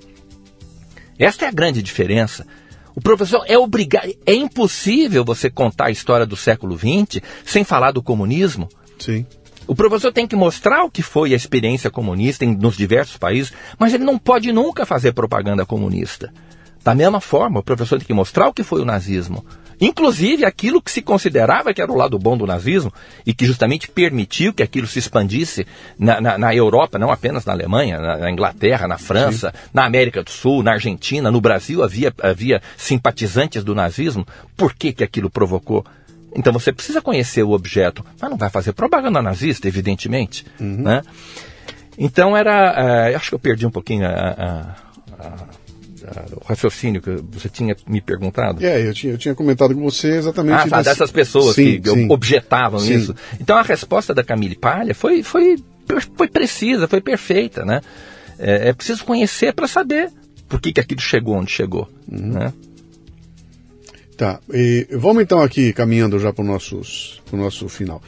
[1.18, 2.46] Esta é a grande diferença.
[2.94, 7.92] O professor é obrigado, é impossível você contar a história do século XX sem falar
[7.92, 8.66] do comunismo.
[8.98, 9.26] Sim.
[9.68, 13.52] O professor tem que mostrar o que foi a experiência comunista em, nos diversos países,
[13.78, 16.32] mas ele não pode nunca fazer propaganda comunista.
[16.82, 19.44] Da mesma forma, o professor tem que mostrar o que foi o nazismo
[19.80, 22.92] Inclusive aquilo que se considerava que era o lado bom do nazismo
[23.24, 25.66] e que justamente permitiu que aquilo se expandisse
[25.98, 29.70] na, na, na Europa, não apenas na Alemanha, na, na Inglaterra, na França, Sim.
[29.72, 34.26] na América do Sul, na Argentina, no Brasil havia, havia simpatizantes do nazismo.
[34.56, 35.84] Por que, que aquilo provocou?
[36.34, 40.44] Então você precisa conhecer o objeto, mas não vai fazer propaganda nazista, evidentemente.
[40.60, 40.82] Uhum.
[40.82, 41.02] Né?
[41.96, 43.10] Então era.
[43.12, 44.76] Uh, acho que eu perdi um pouquinho a, a,
[45.18, 45.58] a
[46.36, 48.64] o raciocínio que você tinha me perguntado.
[48.64, 50.54] É, eu tinha, eu tinha comentado com você exatamente.
[50.54, 52.06] Ah, tá, dessas pessoas sim, que sim.
[52.10, 52.94] objetavam sim.
[52.94, 53.14] isso.
[53.40, 55.56] Então a resposta da Camille Palha foi, foi,
[56.16, 57.80] foi precisa, foi perfeita, né?
[58.38, 60.10] É, é preciso conhecer para saber
[60.48, 62.32] por que, que aquilo chegou onde chegou, uhum.
[62.32, 62.52] né?
[64.18, 66.46] Tá, e vamos então aqui caminhando já para o
[67.32, 68.02] nosso final.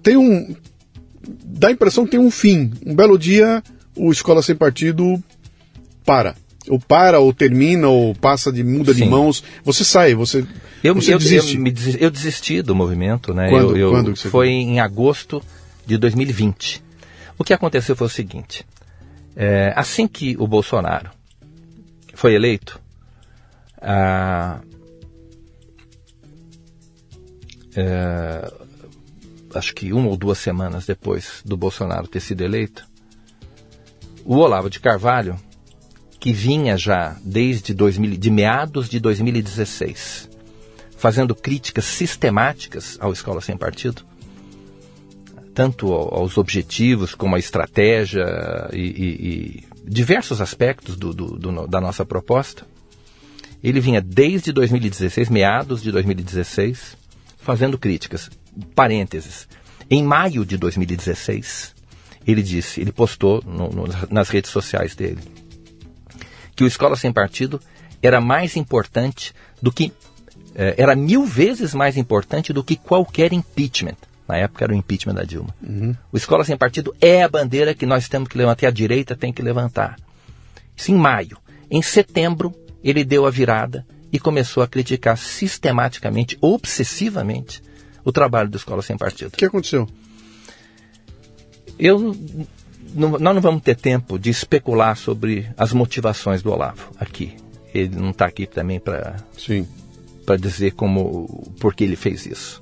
[0.00, 0.54] Tem um.
[1.44, 2.72] Dá a impressão que tem um fim.
[2.86, 3.64] Um belo dia,
[3.96, 5.20] o Escola Sem Partido
[6.04, 6.36] para
[6.68, 9.04] ou para, ou termina, ou passa de muda Sim.
[9.04, 9.42] de mãos.
[9.64, 10.46] Você sai, você.
[10.82, 11.56] Eu, você eu, desiste.
[11.56, 13.48] Eu, eu, desisti do movimento, né?
[13.50, 15.42] Quando, eu, quando você foi em agosto
[15.84, 16.80] de 2020.
[17.36, 18.64] O que aconteceu foi o seguinte:
[19.34, 21.10] é, assim que o Bolsonaro
[22.14, 22.80] foi eleito,
[27.76, 28.52] é,
[29.54, 32.86] acho que uma ou duas semanas depois do Bolsonaro ter sido eleito,
[34.24, 35.38] o Olavo de Carvalho
[36.18, 40.28] que vinha já desde 2000, de meados de 2016,
[40.96, 44.02] fazendo críticas sistemáticas ao Escola Sem Partido,
[45.54, 48.26] tanto aos objetivos como à estratégia
[48.72, 52.66] e, e, e diversos aspectos do, do, do, da nossa proposta.
[53.62, 56.96] Ele vinha desde 2016, meados de 2016,
[57.46, 58.28] fazendo críticas.
[58.74, 59.48] Parênteses.
[59.88, 61.74] Em maio de 2016,
[62.26, 65.20] ele disse, ele postou no, no, nas redes sociais dele,
[66.56, 67.60] que o Escola Sem Partido
[68.02, 69.32] era mais importante
[69.62, 69.92] do que.
[70.56, 73.96] Eh, era mil vezes mais importante do que qualquer impeachment.
[74.26, 75.54] Na época era o impeachment da Dilma.
[75.62, 75.94] Uhum.
[76.10, 79.32] O Escola Sem Partido é a bandeira que nós temos que levantar, a direita tem
[79.32, 79.96] que levantar.
[80.76, 81.38] Isso em maio.
[81.70, 82.52] Em setembro,
[82.82, 87.62] ele deu a virada e começou a criticar sistematicamente, obsessivamente,
[88.04, 89.28] o trabalho do Escola Sem Partido.
[89.28, 89.88] O que aconteceu?
[91.78, 92.16] Eu
[92.94, 97.36] não, nós não vamos ter tempo de especular sobre as motivações do Olavo aqui.
[97.74, 99.16] Ele não está aqui também para
[100.24, 102.60] para dizer como por que ele fez isso.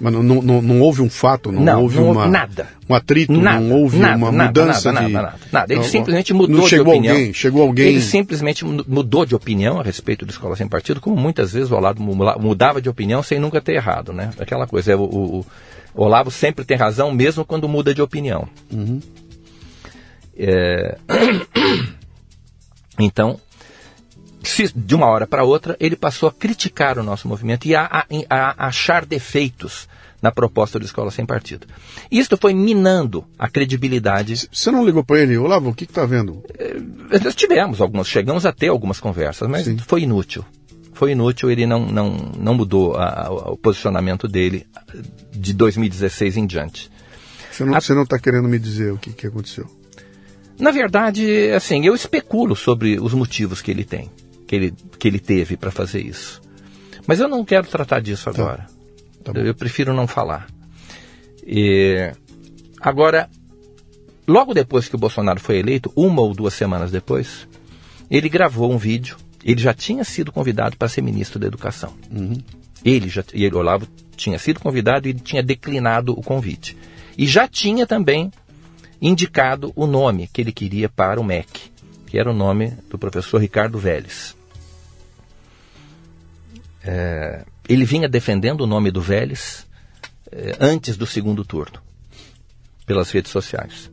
[0.00, 2.68] Mas não, não, não houve um fato, não, não houve não, uma, nada.
[2.88, 5.12] um atrito, nada, não houve nada, uma nada, mudança nada, de...
[5.12, 5.74] Nada, nada, nada.
[5.74, 7.14] Ele simplesmente mudou de opinião.
[7.14, 7.88] Alguém, chegou alguém...
[7.88, 11.76] Ele simplesmente mudou de opinião a respeito da Escola Sem Partido, como muitas vezes o
[11.76, 14.30] Olavo mudava de opinião sem nunca ter errado, né?
[14.38, 15.46] Aquela coisa, é, o, o,
[15.94, 18.48] o Olavo sempre tem razão, mesmo quando muda de opinião.
[18.72, 19.00] Uhum.
[20.38, 20.96] É...
[23.02, 23.40] Então,
[24.74, 28.06] de uma hora para outra, ele passou a criticar o nosso movimento e a, a,
[28.28, 29.88] a, achar defeitos
[30.22, 31.66] na proposta do Escola Sem Partido.
[32.10, 34.48] Isto foi minando a credibilidade.
[34.52, 36.42] Você não ligou para ele, Olavo, o que está vendo?
[36.58, 39.78] É, nós tivemos algumas, chegamos a ter algumas conversas, mas Sim.
[39.78, 40.44] foi inútil.
[40.92, 44.66] Foi inútil, ele não, não, não mudou a, o posicionamento dele
[45.32, 46.90] de 2016 em diante.
[47.50, 49.66] Você não está querendo me dizer o que, que aconteceu?
[50.58, 54.10] Na verdade, assim, eu especulo sobre os motivos que ele tem,
[54.50, 56.42] que ele, que ele teve para fazer isso.
[57.06, 58.30] Mas eu não quero tratar disso tá.
[58.42, 58.66] agora.
[59.22, 60.48] Tá eu, eu, prefiro não falar.
[61.46, 62.12] E,
[62.80, 63.30] agora,
[64.26, 67.46] logo depois que o Bolsonaro foi eleito, uma ou duas semanas depois,
[68.10, 69.16] ele gravou um vídeo.
[69.44, 71.94] Ele já tinha sido convidado para ser ministro da Educação.
[72.10, 72.42] Uhum.
[72.84, 73.86] Ele já, e ele, Olavo,
[74.16, 76.76] tinha sido convidado e tinha declinado o convite.
[77.16, 78.32] E já tinha também
[79.00, 81.70] indicado o nome que ele queria para o MEC,
[82.04, 84.39] que era o nome do professor Ricardo Vélez.
[86.84, 89.66] É, ele vinha defendendo o nome do Vélez
[90.30, 91.80] é, antes do segundo turno,
[92.86, 93.90] pelas redes sociais.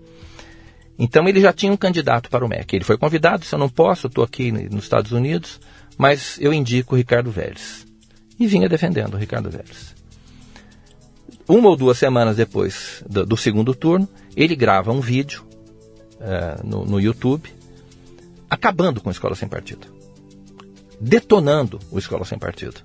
[0.98, 2.76] Então ele já tinha um candidato para o MEC.
[2.76, 5.60] Ele foi convidado, se eu não posso, estou aqui nos Estados Unidos,
[5.98, 7.86] mas eu indico o Ricardo Vélez.
[8.40, 9.96] E vinha defendendo o Ricardo Vélez.
[11.48, 15.46] Uma ou duas semanas depois do, do segundo turno, ele grava um vídeo
[16.20, 17.50] é, no, no YouTube
[18.50, 19.97] acabando com a Escola Sem Partido.
[21.00, 22.82] Detonando o Escola Sem Partido.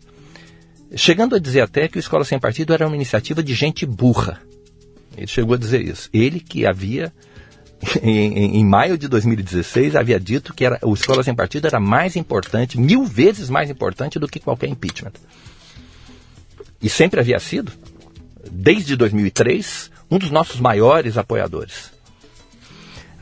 [0.94, 4.40] Chegando a dizer até que o Escola Sem Partido era uma iniciativa de gente burra.
[5.16, 6.08] Ele chegou a dizer isso.
[6.12, 7.12] Ele que havia,
[8.02, 11.80] em, em, em, maio de 2016, havia dito que era, o Escola Sem Partido era
[11.80, 15.12] mais importante, mil vezes mais importante do que qualquer impeachment.
[16.80, 17.72] E sempre havia sido,
[18.50, 21.92] desde 2003, um dos nossos maiores apoiadores.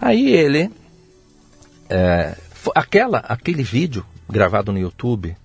[0.01, 0.71] Aí ele,
[1.89, 2.35] é,
[2.75, 5.37] aquela, aquele vídeo gravado no YouTube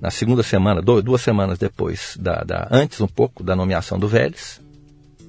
[0.00, 4.06] na segunda semana, dois, duas semanas depois, da, da, antes um pouco da nomeação do
[4.06, 4.60] Vélez,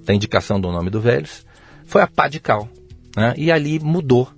[0.05, 1.45] da indicação do nome do Vélez,
[1.85, 2.69] foi a pá de cal.
[3.15, 3.33] Né?
[3.35, 4.29] E ali mudou.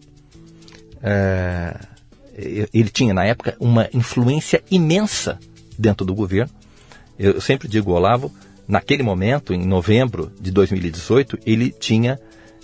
[1.04, 1.78] É,
[2.74, 5.38] ele tinha, na época, uma influência imensa
[5.78, 6.54] dentro do governo.
[7.20, 8.32] Eu sempre digo, Olavo,
[8.68, 12.18] naquele momento, em novembro de 2018, ele tinha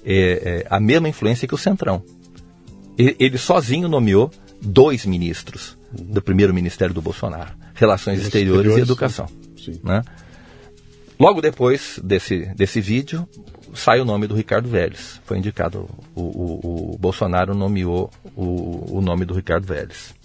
[0.05, 2.01] é, é, a mesma influência que o Centrão.
[2.97, 8.91] Ele, ele sozinho nomeou dois ministros do primeiro ministério do Bolsonaro: Relações Exteriores, Exteriores, e
[8.91, 9.27] Educação.
[9.57, 9.79] Sim.
[9.83, 10.01] Né?
[11.19, 13.27] Logo depois desse, desse vídeo,
[13.73, 15.19] sai o nome do Ricardo Vélez.
[15.25, 20.15] Foi indicado, o, o, o Bolsonaro nomeou o, o nome do Ricardo Vélez.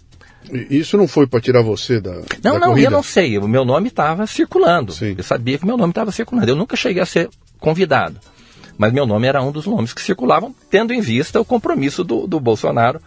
[0.51, 2.15] Isso não foi para tirar você da.
[2.43, 2.89] Não, da não, corrida?
[2.89, 3.39] eu não sei.
[3.39, 4.93] O meu nome estava circulando.
[4.93, 5.15] Sim.
[5.17, 6.51] Eu sabia que o meu nome estava circulando.
[6.51, 7.31] Eu nunca cheguei a ser
[7.61, 8.19] convidado.
[8.77, 12.27] Mas meu nome era um dos nomes que circulavam, tendo em vista o compromisso do,
[12.27, 13.01] do Bolsonaro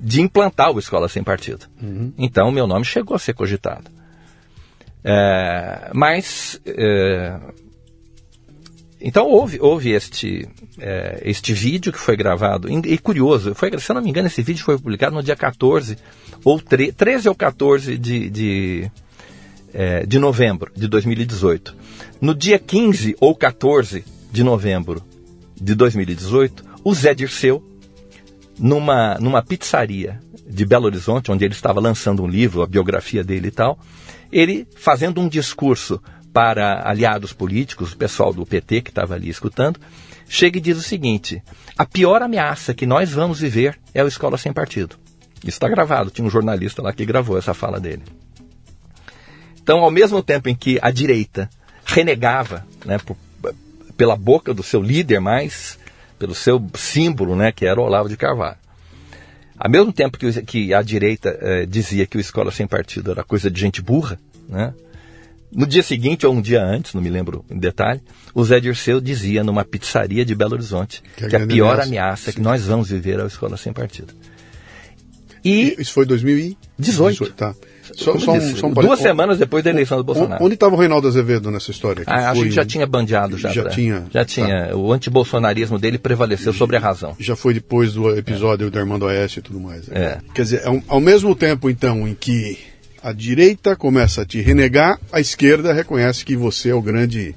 [0.00, 1.66] de implantar o Escola Sem Partido.
[1.80, 2.12] Uhum.
[2.16, 3.90] Então, meu nome chegou a ser cogitado.
[5.04, 7.38] É, mas, é,
[9.00, 10.48] então houve, houve este,
[10.78, 14.42] é, este vídeo que foi gravado, e, curioso, foi, se eu não me engano, esse
[14.42, 15.96] vídeo foi publicado no dia 14,
[16.44, 18.90] ou 13 ou 14 de, de,
[19.72, 21.76] é, de novembro de 2018.
[22.20, 25.02] No dia 15 ou 14 de novembro
[25.60, 27.62] de 2018, o Zé Dirceu,
[28.60, 33.48] numa, numa pizzaria de Belo Horizonte, onde ele estava lançando um livro, a biografia dele
[33.48, 33.78] e tal,
[34.30, 36.00] ele fazendo um discurso
[36.32, 39.80] para aliados políticos, o pessoal do PT que estava ali escutando,
[40.28, 41.42] chega e diz o seguinte:
[41.76, 44.96] a pior ameaça que nós vamos viver é a escola sem partido.
[45.38, 48.02] Isso está gravado, tinha um jornalista lá que gravou essa fala dele.
[49.62, 51.48] Então, ao mesmo tempo em que a direita
[51.84, 53.16] renegava né, por,
[53.96, 55.78] pela boca do seu líder mais,
[56.20, 58.58] pelo seu símbolo, né, que era o Olavo de Carvalho,
[59.58, 63.24] ao mesmo tempo que, que a direita eh, dizia que o escola sem partido era
[63.24, 64.18] coisa de gente burra,
[64.48, 64.74] né?
[65.52, 68.00] No dia seguinte, ou um dia antes, não me lembro em detalhe,
[68.32, 72.32] o Zé Dirceu dizia numa pizzaria de Belo Horizonte que, que a pior ameaça, ameaça
[72.32, 74.14] que nós vamos viver é a escola sem partido.
[75.44, 76.58] E Isso foi 2018.
[76.78, 77.54] 18, tá.
[77.94, 80.44] Só, só um, só um Duas semanas depois da eleição do Bolsonaro.
[80.44, 82.04] Onde estava o Reinaldo Azevedo nessa história?
[82.06, 83.36] Ah, a gente já tinha bandeado.
[83.36, 84.06] Já, já pra, tinha.
[84.10, 84.68] Já tinha.
[84.68, 84.76] Tá.
[84.76, 87.16] O antibolsonarismo dele prevaleceu sobre a razão.
[87.18, 88.70] Já foi depois do episódio é.
[88.70, 89.86] do Armando Oeste e tudo mais.
[89.88, 90.00] Né?
[90.00, 90.18] É.
[90.34, 92.58] Quer dizer, ao, ao mesmo tempo, então, em que
[93.02, 97.34] a direita começa a te renegar, a esquerda reconhece que você é o grande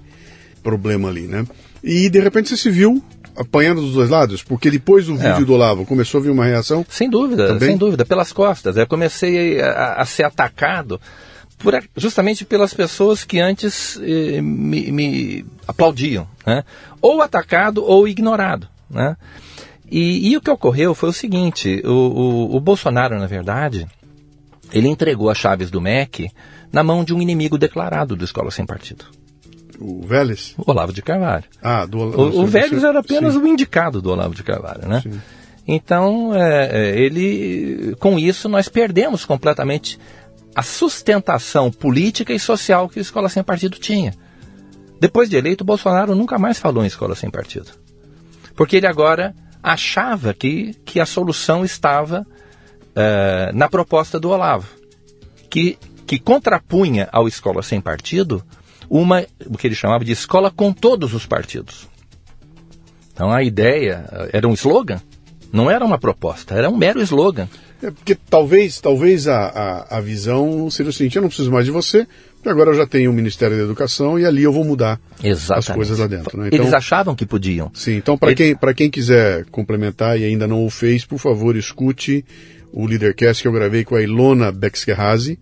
[0.62, 1.46] problema ali, né?
[1.84, 3.04] E de repente você se viu
[3.36, 4.44] apanhando dos dois lados?
[4.44, 5.46] Porque depois do vídeo é.
[5.46, 6.86] do Olavo começou a vir uma reação?
[6.90, 7.70] Sem dúvida, também?
[7.70, 8.78] sem dúvida, pelas costas.
[8.78, 11.00] Eu comecei a, a ser atacado
[11.58, 16.64] por, justamente pelas pessoas que antes eh, me, me, aplaudiam, né?
[17.02, 19.16] Ou atacado ou ignorado, né?
[19.90, 23.88] E, e, o que ocorreu foi o seguinte: o, o, o Bolsonaro, na verdade,
[24.72, 26.32] ele entregou as chaves do MEC
[26.72, 29.06] na mão de um inimigo declarado do Escola Sem Partido.
[29.84, 30.56] O Vélez?
[30.58, 31.44] O Olavo de Carvalho.
[31.62, 32.40] Ah, do Olavo.
[32.40, 33.40] O, o Vélez era apenas Sim.
[33.40, 35.02] o indicado do Olavo de Carvalho, né?
[35.02, 35.20] Sim.
[35.68, 40.00] Então, é, é, ele, com isso, nós perdemos completamente
[40.56, 44.14] a sustentação política e social que a Escola Sem Partido tinha.
[45.02, 47.72] Depois de eleito, Bolsonaro nunca mais falou em Escola Sem Partido.
[48.56, 54.68] Porque ele agora achava que, que a solução estava uh, na proposta do Olavo,
[55.50, 58.44] que, que contrapunha ao Escola Sem Partido
[58.90, 61.88] uma, o que ele chamava de escola com todos os partidos.
[63.14, 65.02] Então a ideia eh, era um slogan,
[65.52, 67.48] não era uma proposta, era um mero slogan.
[67.82, 71.66] É porque talvez, talvez a, a, a visão seja o seguinte: eu não preciso mais
[71.66, 74.64] de você, porque agora eu já tenho o Ministério da Educação e ali eu vou
[74.64, 75.70] mudar Exatamente.
[75.70, 76.40] as coisas lá dentro.
[76.40, 76.48] Né?
[76.48, 77.70] Então, Eles achavam que podiam.
[77.74, 78.56] Sim, então para Ele...
[78.56, 82.26] quem, quem quiser complementar e ainda não o fez, por favor, escute
[82.72, 85.38] o Leadercast que eu gravei com a Ilona Bexkerhazy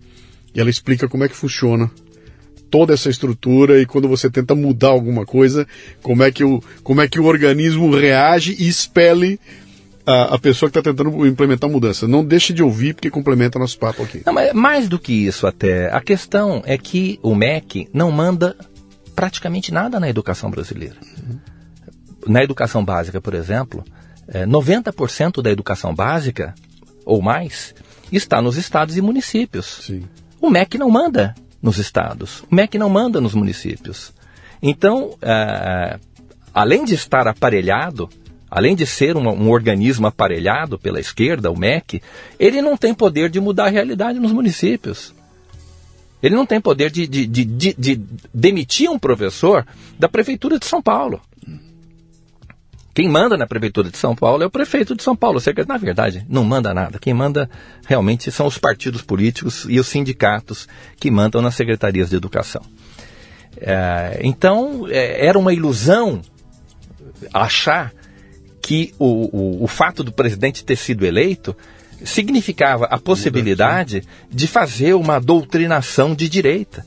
[0.54, 1.90] e ela explica como é que funciona
[2.72, 5.68] toda essa estrutura e quando você tenta mudar alguma coisa,
[6.02, 9.38] como é que o, como é que o organismo reage e expele
[10.06, 12.08] a, a pessoa que está tentando implementar a mudança.
[12.08, 14.24] Não deixe de ouvir porque complementa nosso papo aqui.
[14.26, 18.56] Não, mas mais do que isso até, a questão é que o MEC não manda
[19.16, 20.96] praticamente nada na educação brasileira.
[21.02, 21.40] Uhum.
[22.28, 23.84] Na educação básica, por exemplo,
[24.48, 26.56] 90% é, da educação básica
[27.06, 27.76] ou mais,
[28.12, 29.82] está nos estados e municípios.
[29.86, 30.04] Sim.
[30.40, 34.14] O MEC não manda nos estados, o MEC não manda nos municípios.
[34.62, 36.00] Então, é,
[36.54, 38.10] além de estar aparelhado,
[38.50, 42.02] além de ser um, um, organismo aparelhado pela esquerda, o MEC,
[42.40, 45.14] ele não tem poder de mudar a realidade nos municípios.
[46.22, 48.02] Ele não tem poder de, de, de, de,
[48.34, 49.66] demitir um professor
[49.98, 51.20] da Prefeitura de São Paulo.
[52.94, 55.40] Quem manda na Prefeitura de São Paulo é o prefeito de São Paulo.
[55.68, 57.00] Na verdade, não manda nada.
[57.00, 57.50] Quem manda
[57.86, 62.62] realmente são os partidos políticos e os sindicatos que mandam nas secretarias de educação.
[63.58, 66.22] É, então, é, era uma ilusão
[67.34, 67.94] achar
[68.62, 71.56] que o, o, o fato do presidente ter sido eleito
[72.04, 76.86] significava a possibilidade de fazer uma doutrinação de direita,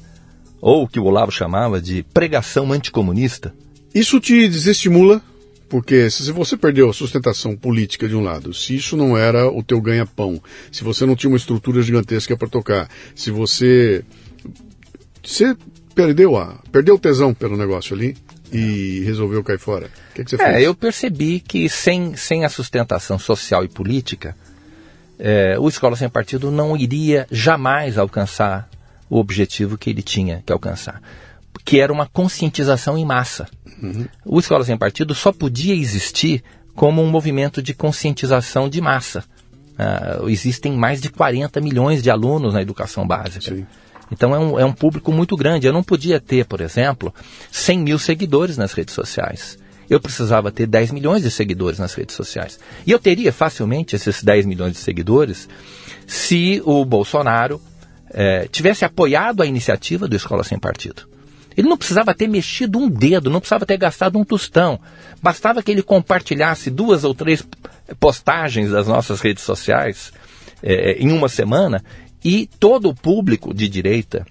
[0.61, 3.55] ou o que o Olavo chamava de pregação anticomunista.
[3.95, 5.23] Isso te desestimula
[5.75, 9.61] porque se você perdeu a sustentação política de um lado, se isso não era o
[9.61, 10.41] teu ganha-pão,
[10.71, 14.05] se você não tinha uma estrutura gigantesca para tocar, se você
[15.21, 15.57] você
[15.93, 18.17] perdeu a perdeu o tesão pelo negócio ali
[18.53, 19.91] e resolveu cair fora.
[20.13, 20.65] O que, que você é, fez?
[20.65, 24.37] eu percebi que sem, sem a sustentação social e política,
[25.19, 28.71] é, o Escola Sem Partido não iria jamais alcançar
[29.11, 31.03] o objetivo que ele tinha que alcançar,
[31.65, 33.47] que era uma conscientização em massa.
[33.83, 34.07] Uhum.
[34.25, 36.43] O Escola Sem Partido só podia existir
[36.75, 39.25] como um movimento de conscientização de massa.
[39.75, 43.55] Uh, existem mais de 40 milhões de alunos na educação básica.
[43.55, 43.67] Sim.
[44.11, 45.67] Então é um, é um público muito grande.
[45.67, 47.13] Eu não podia ter, por exemplo,
[47.51, 49.59] 100 mil seguidores nas redes sociais.
[49.89, 52.59] Eu precisava ter 10 milhões de seguidores nas redes sociais.
[52.87, 55.49] E eu teria facilmente esses 10 milhões de seguidores
[56.07, 57.61] se o Bolsonaro
[58.11, 61.14] eh, tivesse apoiado a iniciativa do Escola Sem Partido.
[61.57, 64.81] Ele não precisava ter mexido um dedo, não precisava ter gastado um tostão.
[65.23, 67.45] Bastava que ele compartilhasse duas ou três
[68.01, 70.13] postagens das nossas redes sociais
[70.63, 71.85] é, em uma semana
[72.25, 74.27] e todo o público de direita,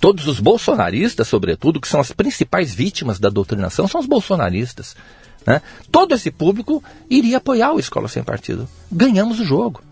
[0.00, 4.96] todos os bolsonaristas, sobretudo, que são as principais vítimas da doutrinação, são os bolsonaristas.
[5.44, 5.60] Né?
[5.90, 8.68] Todo esse público iria apoiar o Escola Sem Partido.
[8.90, 9.82] Ganhamos o jogo.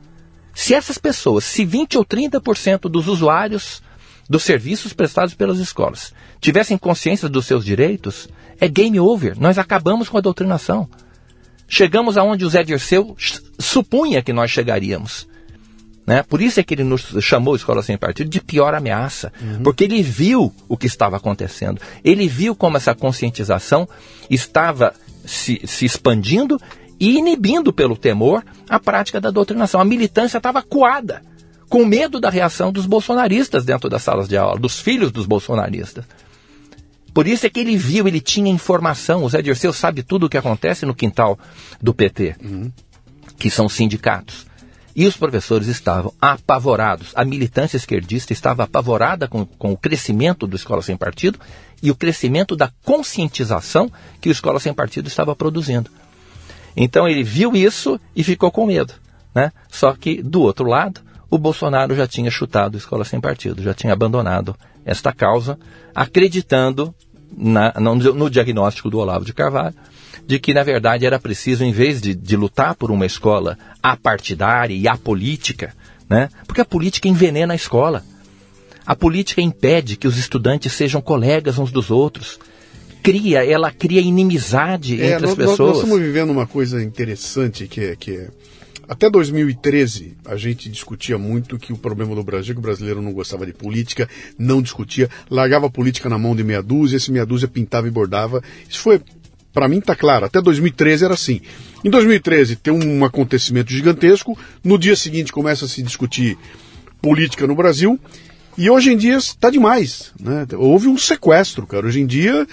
[0.55, 3.83] Se essas pessoas, se 20 ou 30% dos usuários
[4.29, 6.13] dos serviços prestados pelas escolas
[6.45, 8.29] tivessem consciência dos seus direitos,
[8.61, 9.35] é game over.
[9.41, 10.87] Nós acabamos com a doutrinação.
[11.67, 13.17] Chegamos aonde o Zé Dirceu
[13.59, 15.27] supunha que nós chegaríamos.
[16.07, 16.23] Né?
[16.23, 19.63] Por isso é que ele nos chamou Escola Sem Partido de pior ameaça, uhum.
[19.63, 21.81] porque ele viu o que estava acontecendo.
[22.05, 23.89] Ele viu como essa conscientização
[24.29, 24.93] estava
[25.25, 26.61] se, se expandindo
[27.01, 29.81] e inibindo pelo temor a prática da doutrinação.
[29.81, 31.23] A militância estava coada
[31.75, 36.05] com medo da reação dos bolsonaristas dentro das salas de aula, dos filhos dos bolsonaristas.
[37.13, 39.25] Por isso é que ele viu, ele tinha informação.
[39.25, 41.37] O Zé Dirceu sabe tudo o que acontece no quintal
[41.83, 42.71] do PT, uhum.
[43.37, 44.47] que são sindicatos.
[44.95, 47.11] E os professores estavam apavorados.
[47.17, 51.41] A militância esquerdista estava apavorada com, com o crescimento do Escola Sem Partido
[51.83, 53.91] e o crescimento da conscientização
[54.21, 55.91] que o Escola Sem Partido estava produzindo.
[56.77, 58.95] Então ele viu isso e ficou com medo.
[59.35, 59.51] Né?
[59.69, 61.01] Só que, do outro lado,
[61.35, 64.55] o Bolsonaro já tinha chutado a escola sem partido, já tinha abandonado
[64.85, 65.59] esta causa,
[65.93, 66.95] acreditando
[67.37, 69.75] na, no, no, diagnóstico do Olavo de Carvalho,
[70.25, 74.77] de que, na verdade, era preciso, em vez de, de lutar por uma escola apartidária
[74.77, 75.75] e apolítica,
[76.09, 76.29] né?
[76.47, 78.05] porque a política envenena a escola.
[78.87, 82.39] A política impede que os estudantes sejam colegas uns dos outros.
[83.03, 85.59] Cria, ela cria inimizade é, entre nós, as pessoas.
[85.59, 88.29] Nós, nós estamos vivendo uma coisa interessante que é, que é
[88.89, 93.01] até 2013, a gente discutia muito que o problema do Brasil é que o brasileiro
[93.01, 94.09] não gostava de política,
[94.39, 97.91] não discutia, largava a política na mão de meia dúzia, esse meia dúzia pintava e
[97.91, 98.43] bordava.
[98.69, 99.01] Isso foi,
[99.53, 101.41] para mim tá claro, até 2013 era assim.
[101.85, 106.37] Em 2013 tem um acontecimento gigantesco, no dia seguinte começa a se discutir
[107.01, 107.99] política no Brasil,
[108.57, 110.13] e hoje em dia está demais.
[110.19, 110.47] Né?
[110.57, 111.87] Houve um sequestro, cara.
[111.87, 112.47] Hoje em dia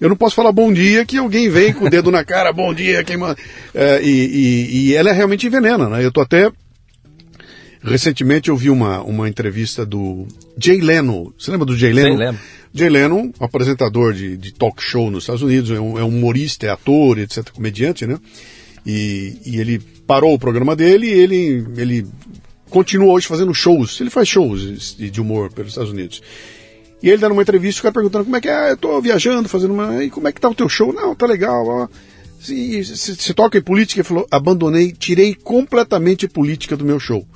[0.00, 2.72] eu não posso falar bom dia que alguém vem com o dedo na cara, bom
[2.72, 3.36] dia, queima.
[3.74, 6.04] É, e, e, e, ela é realmente envenena, né?
[6.04, 6.50] Eu tô até.
[7.82, 10.26] Recentemente eu vi uma, uma entrevista do
[10.56, 11.32] Jay Leno.
[11.38, 12.12] Você lembra do Jay Leno?
[12.12, 12.40] Sim, lembro.
[12.74, 16.66] Jay Leno, apresentador de, de talk show nos Estados Unidos, é um, é um humorista,
[16.66, 18.18] é ator, etc., comediante, né?
[18.86, 22.06] E, e, ele parou o programa dele e ele, ele
[22.70, 24.00] continua hoje fazendo shows.
[24.00, 26.22] Ele faz shows de humor pelos Estados Unidos.
[27.02, 29.48] E ele dando uma entrevista, o cara perguntando como é que é, eu tô viajando,
[29.48, 30.02] fazendo uma.
[30.04, 30.92] E como é que tá o teu show?
[30.92, 31.88] Não, tá legal, ó.
[32.40, 36.98] Se, se, se toca em política, ele falou, abandonei, tirei completamente a política do meu
[37.00, 37.26] show.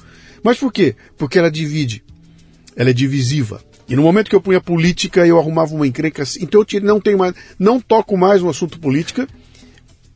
[0.43, 0.97] Mas por quê?
[1.17, 2.05] Porque ela divide.
[2.77, 3.61] Ela é divisiva.
[3.89, 6.23] E no momento que eu punha política, eu arrumava uma encrenca.
[6.23, 6.43] Assim.
[6.43, 9.29] Então eu tirei, não tenho mais, não toco mais no assunto política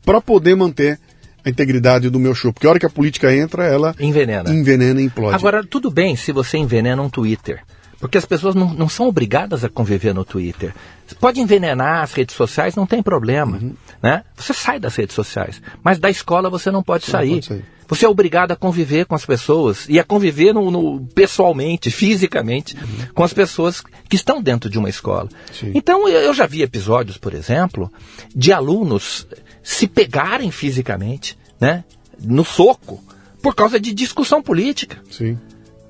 [0.03, 0.99] para poder manter
[1.43, 2.51] a integridade do meu show.
[2.51, 5.35] Porque a hora que a política entra, ela envenena, envenena e implode.
[5.35, 7.61] Agora, tudo bem se você envenena um Twitter.
[7.99, 10.73] Porque as pessoas não, não são obrigadas a conviver no Twitter.
[11.05, 13.57] Você pode envenenar as redes sociais, não tem problema.
[13.57, 13.73] Uhum.
[14.01, 14.23] Né?
[14.35, 15.61] Você sai das redes sociais.
[15.83, 17.65] Mas da escola você não pode, sair, não pode sair.
[17.87, 22.75] Você é obrigado a conviver com as pessoas e a conviver no, no pessoalmente, fisicamente,
[22.75, 23.07] uhum.
[23.13, 25.29] com as pessoas que estão dentro de uma escola.
[25.53, 25.71] Sim.
[25.73, 27.91] Então, eu já vi episódios, por exemplo,
[28.35, 29.25] de alunos
[29.63, 31.83] se pegarem fisicamente, né,
[32.19, 33.01] no soco,
[33.41, 35.01] por causa de discussão política.
[35.09, 35.37] Sim.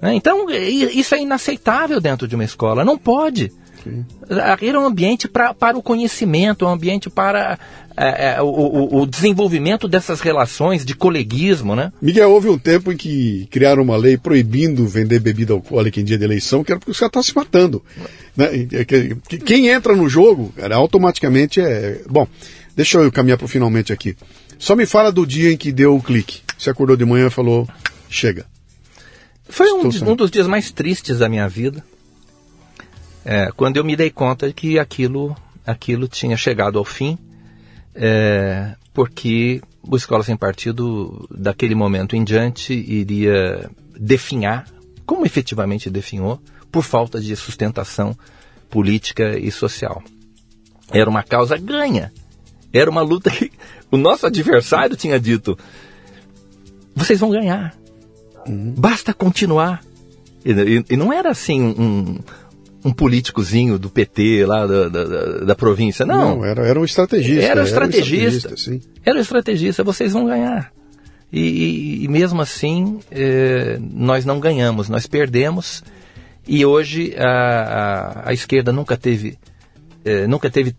[0.01, 0.15] Né?
[0.15, 2.85] Então, isso é inaceitável dentro de uma escola.
[2.85, 3.51] Não pode.
[4.43, 7.57] Aquele é um ambiente pra, para o conhecimento, um ambiente para
[7.95, 11.91] é, é, o, o, desenvolvimento dessas relações de coleguismo, né?
[12.01, 16.17] Miguel, houve um tempo em que criaram uma lei proibindo vender bebida alcoólica em dia
[16.17, 17.83] de eleição, que era porque os caras estavam se matando.
[18.35, 18.67] Né?
[19.45, 22.01] Quem entra no jogo, cara, automaticamente é...
[22.09, 22.27] Bom,
[22.75, 24.15] deixa eu caminhar para o finalmente aqui.
[24.59, 26.41] Só me fala do dia em que deu o clique.
[26.57, 27.67] Você acordou de manhã e falou,
[28.09, 28.45] chega.
[29.49, 31.83] Foi um, um dos dias mais tristes da minha vida
[33.29, 37.17] é, quando eu me dei conta de que aquilo, aquilo tinha chegado ao fim,
[37.93, 43.69] é, porque o Escola Sem Partido, daquele momento em diante, iria
[43.99, 44.65] definhar,
[45.05, 46.41] como efetivamente definhou,
[46.71, 48.17] por falta de sustentação
[48.69, 50.01] política e social.
[50.89, 52.13] Era uma causa ganha.
[52.71, 53.51] Era uma luta que
[53.91, 55.59] o nosso adversário tinha dito:
[56.95, 57.75] vocês vão ganhar.
[58.47, 58.73] Uhum.
[58.77, 59.81] Basta continuar.
[60.43, 62.19] E, e, e, não era assim um,
[62.83, 65.03] um políticozinho do PT lá da, da,
[65.45, 66.05] da província.
[66.05, 66.37] Não.
[66.37, 67.45] Não, era, era um estrategista.
[67.45, 68.13] Era um estrategista.
[68.15, 70.71] Era um estrategista, era um estrategista vocês vão ganhar.
[71.31, 75.83] E, e, mesmo assim, eh, nós não ganhamos, nós perdemos.
[76.47, 79.37] E hoje a, a, a esquerda nunca teve,
[80.05, 80.73] eh, nunca teve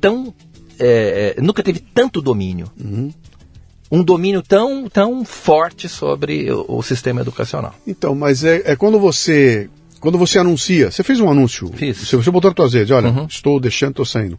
[0.00, 0.34] tão,
[0.80, 2.68] eh, nunca teve tanto domínio.
[2.82, 3.12] Uhum
[3.90, 7.74] um domínio tão, tão forte sobre o, o, sistema educacional.
[7.86, 9.68] Então, mas é, é quando você
[10.00, 11.96] quando você anuncia, você fez um anúncio, Fiz.
[11.96, 13.26] Você, você botou nas tuas redes, olha, uhum.
[13.26, 14.38] estou deixando, estou saindo.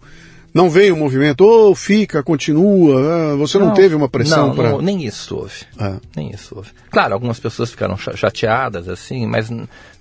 [0.58, 4.56] Não veio o movimento, ou oh, fica, continua, ah, você não, não teve uma pressão
[4.56, 4.82] para...
[4.82, 5.94] nem isso houve, é.
[6.16, 6.72] nem isso houve.
[6.90, 9.52] Claro, algumas pessoas ficaram chateadas, assim, mas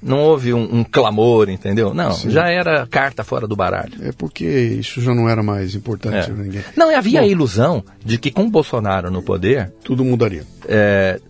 [0.03, 1.93] não houve um, um clamor, entendeu?
[1.93, 2.31] Não, Sim.
[2.31, 3.93] já era carta fora do baralho.
[4.01, 6.33] É porque isso já não era mais importante é.
[6.33, 6.65] ninguém.
[6.75, 9.75] Não, havia Bom, a ilusão de que com o Bolsonaro no poder...
[9.85, 10.45] Tudo mudaria.
[10.67, 11.21] É,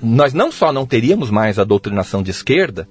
[0.00, 2.86] nós não só não teríamos mais a doutrinação de esquerda,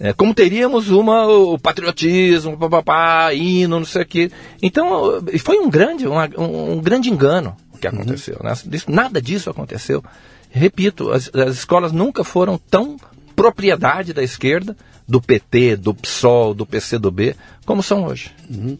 [0.00, 4.30] é, como teríamos uma, o patriotismo, papapá, hino, não sei o quê.
[4.62, 7.94] Então, foi um grande, uma, um, um, grande engano que uhum.
[7.94, 8.38] aconteceu.
[8.40, 8.48] Uhum.
[8.48, 8.80] Né?
[8.88, 10.02] Nada disso aconteceu.
[10.50, 12.96] Repito, as, as escolas nunca foram tão
[13.34, 14.76] propriedade da esquerda,
[15.06, 17.34] do PT, do PSOL, do PCdoB,
[17.64, 18.30] como são hoje.
[18.48, 18.78] Uhum.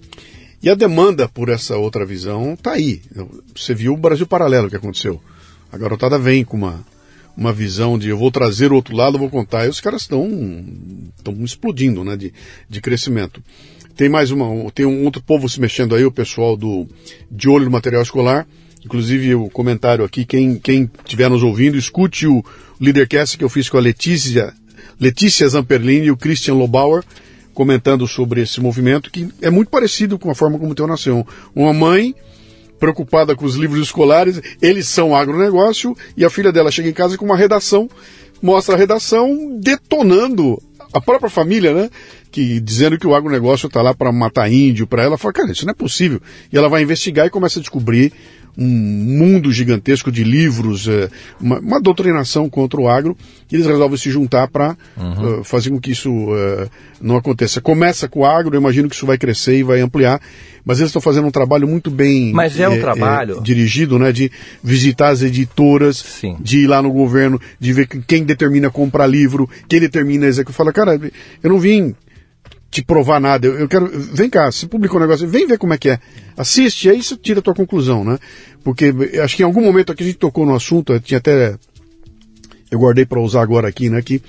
[0.62, 3.00] E a demanda por essa outra visão está aí.
[3.54, 5.20] Você viu o Brasil Paralelo que aconteceu.
[5.72, 6.84] A garotada vem com uma
[7.39, 10.28] uma visão de eu vou trazer o outro lado, vou contar, e os caras estão
[11.44, 12.35] explodindo, né, de,
[12.69, 13.40] de crescimento.
[13.97, 16.85] Tem mais uma, tem um outro povo se mexendo aí, o pessoal do
[17.31, 18.44] de olho no material escolar.
[18.85, 22.44] Inclusive o comentário aqui, quem quem estiver nos ouvindo, escute o
[22.81, 24.52] Leadercast que eu fiz com a Letícia
[25.01, 27.05] Letícia Zamperlini e o Christian Lobauer
[27.55, 31.27] comentando sobre esse movimento que é muito parecido com a forma como o teu nasceu.
[31.55, 32.15] Uma mãe
[32.78, 37.16] preocupada com os livros escolares, eles são agronegócio, e a filha dela chega em casa
[37.16, 37.88] com uma redação,
[38.40, 40.60] mostra a redação detonando
[40.92, 41.90] a própria família, né?
[42.30, 45.64] Que dizendo que o agronegócio está lá para matar índio, para ela, fala, cara, isso
[45.64, 46.20] não é possível.
[46.52, 48.12] E ela vai investigar e começa a descobrir
[48.56, 51.08] um mundo gigantesco de livros, é,
[51.40, 53.16] uma, uma, doutrinação contra o agro,
[53.50, 55.40] e eles resolvem se juntar para uhum.
[55.40, 56.68] uh, fazer com que isso uh,
[57.00, 57.60] não aconteça.
[57.60, 60.20] Começa com o agro, eu imagino que isso vai crescer e vai ampliar,
[60.64, 64.12] mas eles estão fazendo um trabalho muito bem mas é um é, trabalho dirigido, né,
[64.12, 64.30] de
[64.62, 66.36] visitar as editoras, Sim.
[66.40, 70.56] de ir lá no governo, de ver quem determina comprar livro, quem determina executar.
[70.56, 71.00] Fala, cara,
[71.42, 71.94] eu não vim
[72.70, 73.46] te provar nada.
[73.46, 73.88] Eu, eu, quero.
[73.88, 75.98] Vem cá, se publicou um negócio, vem ver como é que é.
[76.36, 78.18] Assiste, aí você tira a tua conclusão, né?
[78.62, 78.92] Porque
[79.22, 81.56] acho que em algum momento aqui a gente tocou no assunto, tinha até.
[82.70, 84.02] Eu guardei para usar agora aqui, né?
[84.02, 84.22] Que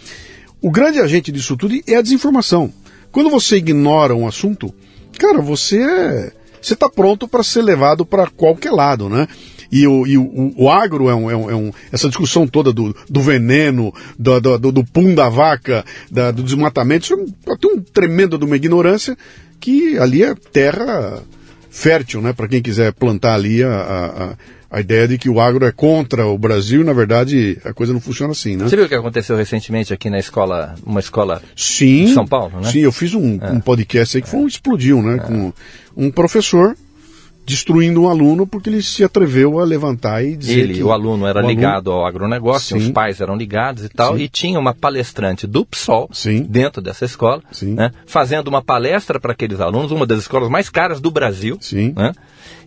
[0.61, 2.71] o grande agente disso tudo é a desinformação.
[3.11, 4.73] Quando você ignora um assunto,
[5.17, 9.27] cara, você é, você está pronto para ser levado para qualquer lado, né?
[9.71, 12.73] E o, e o, o agro é um, é um, é um, essa discussão toda
[12.73, 17.13] do, do veneno, do, do, do pum da vaca, da, do desmatamento, isso
[17.47, 19.17] é tem um tremendo de uma ignorância
[19.59, 21.21] que ali é terra
[21.69, 22.33] fértil, né?
[22.33, 24.35] Para quem quiser plantar ali a,
[24.71, 27.93] a, a, ideia de que o agro é contra o Brasil, na verdade a coisa
[27.93, 28.67] não funciona assim, né?
[28.67, 32.59] Você viu o que aconteceu recentemente aqui na escola, uma escola sim, de São Paulo,
[32.59, 32.71] né?
[32.71, 33.51] Sim, eu fiz um, é.
[33.51, 35.15] um podcast aí que foi um explodiu, né?
[35.15, 35.19] É.
[35.19, 35.53] Com
[35.95, 36.75] um professor
[37.49, 41.25] destruindo um aluno porque ele se atreveu a levantar e dizer ele, que o aluno
[41.25, 42.85] era o aluno- ligado ao agronegócio, Sim.
[42.85, 44.21] os pais eram ligados e tal, Sim.
[44.23, 46.43] e tinha uma palestrante do PSOL Sim.
[46.43, 47.73] dentro dessa escola, Sim.
[47.73, 51.91] né, fazendo uma palestra para aqueles alunos, uma das escolas mais caras do Brasil, Sim.
[51.95, 52.13] né,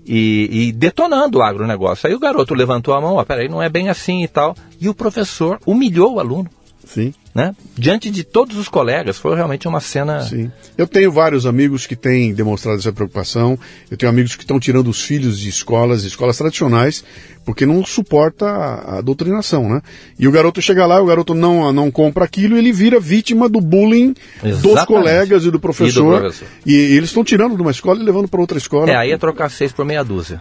[0.05, 2.09] e, e detonando o agronegócio.
[2.09, 4.89] Aí o garoto levantou a mão, ó, peraí, não é bem assim e tal, e
[4.89, 6.51] o professor humilhou o aluno,
[6.85, 9.17] Sim, né, diante de todos os colegas.
[9.19, 10.23] Foi realmente uma cena...
[10.23, 10.51] sim.
[10.77, 13.59] Eu tenho vários amigos que têm demonstrado essa preocupação.
[13.91, 17.05] Eu tenho amigos que estão tirando os filhos de escolas, escolas tradicionais,
[17.45, 19.81] porque não suporta a, a doutrinação, né?
[20.19, 23.61] E o garoto chega lá, o garoto não, não compra aquilo, ele vira vítima do
[23.61, 24.87] bullying dos Exatamente.
[24.87, 26.21] colegas e do professor.
[26.21, 26.49] professor.
[26.67, 28.91] E, eles estão tirando de uma escola e levando para outra escola.
[28.91, 30.41] É, aí é trocar seis por meia dúzia.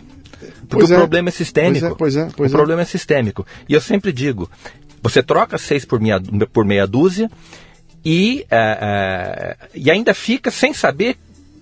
[0.67, 0.97] Porque Pois o é.
[0.97, 1.95] problema é sistêmico.
[1.95, 2.57] Pois é, pois é, pois o é.
[2.57, 3.45] problema é sistêmico.
[3.67, 4.49] E eu sempre digo,
[5.01, 6.21] você troca seis por meia,
[6.53, 7.29] por meia dúzia
[8.03, 11.17] e, eh, eh, e ainda fica sem saber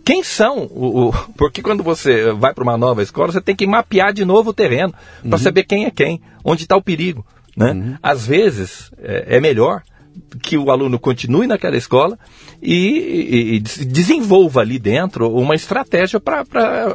[0.06, 0.66] quem são.
[0.72, 4.26] O, o- porque quando você vai para uma nova escola, você tem que mapear de
[4.26, 5.38] novo o terreno para Uhum.
[5.38, 7.26] saber quem é quem, onde está o perigo.
[7.56, 7.98] Né?
[8.02, 9.82] Às vezes é, é melhor
[10.42, 12.18] que o aluno continue naquela escola
[12.62, 16.46] e, e- e des- desenvolva ali dentro uma estratégia para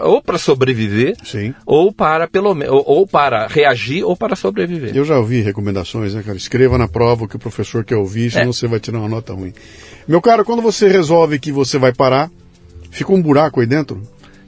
[0.05, 1.55] ou para sobreviver Sim.
[1.67, 4.95] ou para pelo ou, ou para reagir ou para sobreviver.
[4.97, 6.37] Eu já ouvi recomendações, né, cara?
[6.37, 8.53] Escreva na prova o que o professor quer ouvir, senão É.
[8.53, 9.53] você vai tirar uma nota ruim.
[10.07, 12.31] Meu caro, quando você resolve que você vai parar,
[12.91, 14.03] fica um buraco aí dentro?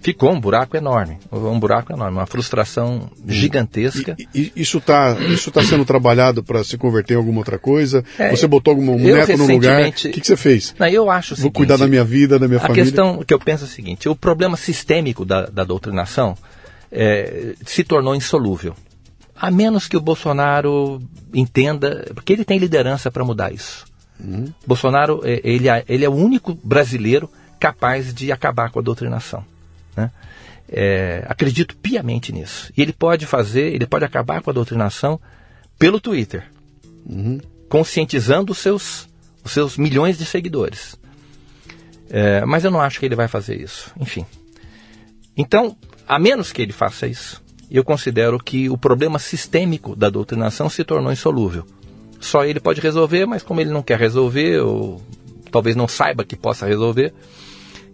[0.07, 4.15] Ficou um buraco enorme, um buraco enorme, uma frustração gigantesca.
[4.33, 8.05] E, e isso está isso tá sendo trabalhado para se converter em alguma outra coisa?
[8.17, 9.89] É, você botou algum um neto no lugar?
[9.89, 10.77] O que, que você fez?
[10.79, 12.85] Não, eu acho o Vou seguinte, cuidar da minha vida, da minha A família.
[12.85, 16.37] questão que eu penso é o seguinte: o problema sistêmico da, da doutrinação
[16.93, 18.77] é, se tornou insolúvel.
[19.35, 21.03] A menos que o Bolsonaro
[21.35, 23.85] entenda, porque ele tem liderança para mudar isso.
[24.23, 24.47] Uhum.
[24.65, 27.29] Bolsonaro é, ele, é- ele é o único brasileiro
[27.59, 29.45] capaz de acabar com a doutrinação.
[29.97, 30.11] Né?
[30.69, 32.73] É, acredito piamente nisso.
[32.77, 35.21] E ele pode fazer, ele pode acabar com a doutrinação
[35.79, 36.45] pelo Twitter,
[37.69, 39.09] conscientizando os seus,
[39.45, 40.97] os seus milhões de seguidores.
[42.11, 43.93] É, mas eu não acho que ele vai fazer isso.
[43.99, 44.27] Enfim.
[45.37, 50.69] Então, a menos que ele faça isso, eu considero que o problema sistêmico da doutrinação
[50.69, 51.67] se tornou insolúvel.
[52.21, 55.03] Só ele pode resolver, mas como ele não quer resolver, ou
[55.51, 57.13] talvez não saiba que possa resolver,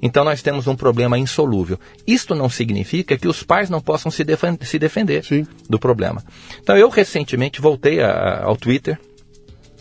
[0.03, 1.79] então nós temos um problema insolúvel.
[2.07, 5.47] Isto não significa que os pais não possam se, defen- se defender Sim.
[5.71, 6.23] do problema.
[6.61, 8.99] Então eu recentemente voltei a- ao Twitter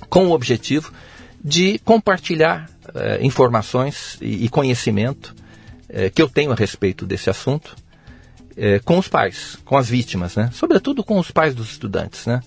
[0.09, 0.93] com o objetivo
[1.43, 5.33] de compartilhar eh, informações e, e conhecimento
[5.89, 7.75] eh, que eu tenho a respeito desse assunto
[8.55, 10.49] eh, com os pais, com as vítimas, né?
[10.53, 12.41] sobretudo com os pais dos estudantes, né?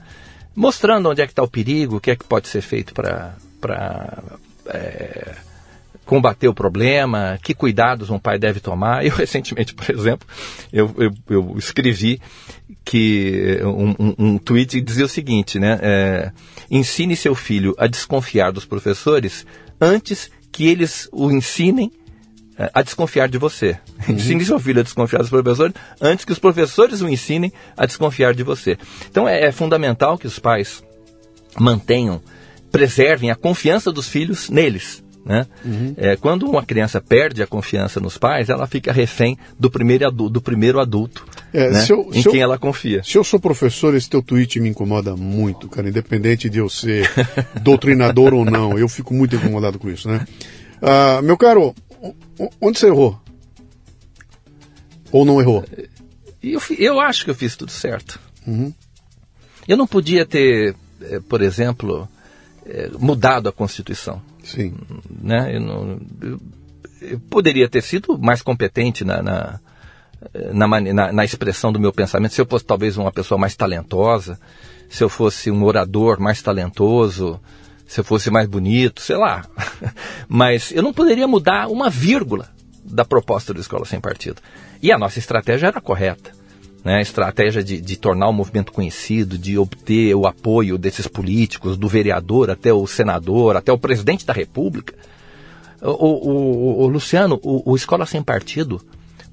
[0.55, 3.35] mostrando onde é que está o perigo, o que é que pode ser feito para
[6.05, 9.05] combater o problema, que cuidados um pai deve tomar.
[9.05, 10.27] Eu recentemente, por exemplo,
[10.73, 12.21] eu, eu, eu escrevi
[12.85, 15.79] que um, um, um tweet que dizia o seguinte, né?
[15.83, 16.33] é,
[16.71, 19.47] ensine seu filho a desconfiar dos professores
[19.81, 21.91] antes que eles o ensinem
[22.57, 23.79] eh, a desconfiar de você.
[24.09, 28.35] Ensine seu filho a desconfiar dos professores antes que os professores o ensinem a desconfiar
[28.35, 28.79] de você.
[29.11, 30.83] Então é, é fundamental que os pais
[31.59, 32.23] mantenham,
[32.71, 35.04] preservem a confiança dos filhos neles.
[35.25, 35.47] Né?
[35.97, 40.33] É, quando uma criança perde a confiança nos pais, ela fica refém do primeiro adulto,
[40.35, 41.87] do primeiro adulto É, né?
[41.89, 43.03] eu- em se eu- quem ela confia.
[43.03, 45.89] Se eu sou professor, esse teu tweet me incomoda muito, cara.
[45.89, 47.11] Independente de eu ser
[47.63, 50.27] doutrinador ou não, eu fico muito incomodado com isso, né?
[50.83, 51.75] Ah, meu caro,
[52.61, 53.19] onde você errou?
[55.11, 55.65] Ou não errou?
[56.43, 58.21] Eu, eu acho que eu fiz tudo certo.
[59.67, 62.07] Eu não podia ter, eh, por exemplo,
[62.67, 64.21] eh, mudado a Constituição.
[64.45, 64.75] Sim.
[65.11, 65.57] né?
[65.57, 66.41] Eu, não- eu-
[67.01, 69.61] eu poderia ter sido mais competente na, na,
[70.53, 74.39] na, na- na expressão do meu pensamento, se eu fosse talvez uma pessoa mais talentosa,
[74.89, 77.41] se eu fosse um orador mais talentoso,
[77.87, 79.45] se eu fosse mais bonito, sei lá.
[80.29, 82.49] Mas eu não poderia mudar uma vírgula
[82.85, 84.41] da proposta do Escola Sem Partido.
[84.83, 86.33] E a nossa estratégia era correta.
[86.85, 86.97] Né?
[86.97, 91.89] A estratégia de, de tornar o movimento conhecido, de obter o apoio desses políticos, do
[91.89, 94.95] vereador até o senador, até o presidente da República.
[95.81, 98.81] O, o- o- o Luciano, o, o Escola Sem Partido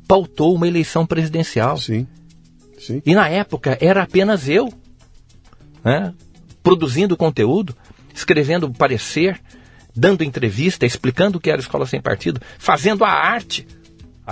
[0.07, 1.77] pautou uma eleição presidencial.
[1.77, 2.07] Sim.
[2.79, 3.01] Sim.
[3.05, 4.71] E na época era apenas eu,
[5.83, 6.13] né,
[6.63, 7.75] produzindo conteúdo,
[8.13, 9.39] escrevendo parecer,
[9.95, 13.67] dando entrevista, explicando o que era Escola Sem Partido, fazendo a arte,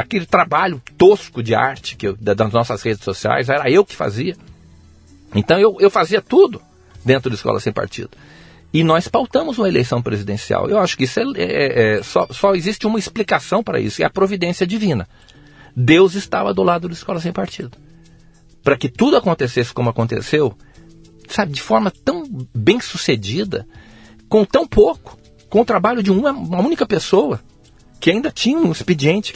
[0.01, 3.95] aquele trabalho tosco de arte que eu- da- das nossas redes sociais, era eu que
[3.95, 4.35] fazia.
[5.35, 6.61] Então eu, eu fazia tudo
[7.03, 8.11] dentro da Escola Sem Partido.
[8.71, 10.69] E nós pautamos uma eleição presidencial.
[10.69, 14.05] Eu acho que isso é, é- é- só, só existe uma explicação para isso, é
[14.05, 15.07] a providência divina.
[15.75, 17.77] Deus estava do lado da escola sem partido.
[18.63, 20.55] Para que tudo acontecesse como aconteceu,
[21.29, 22.23] sabe, de forma tão
[22.53, 23.67] bem sucedida,
[24.27, 25.17] com tão pouco,
[25.49, 27.39] com o trabalho de uma, uma única pessoa,
[27.99, 29.33] que ainda tinha um expediente,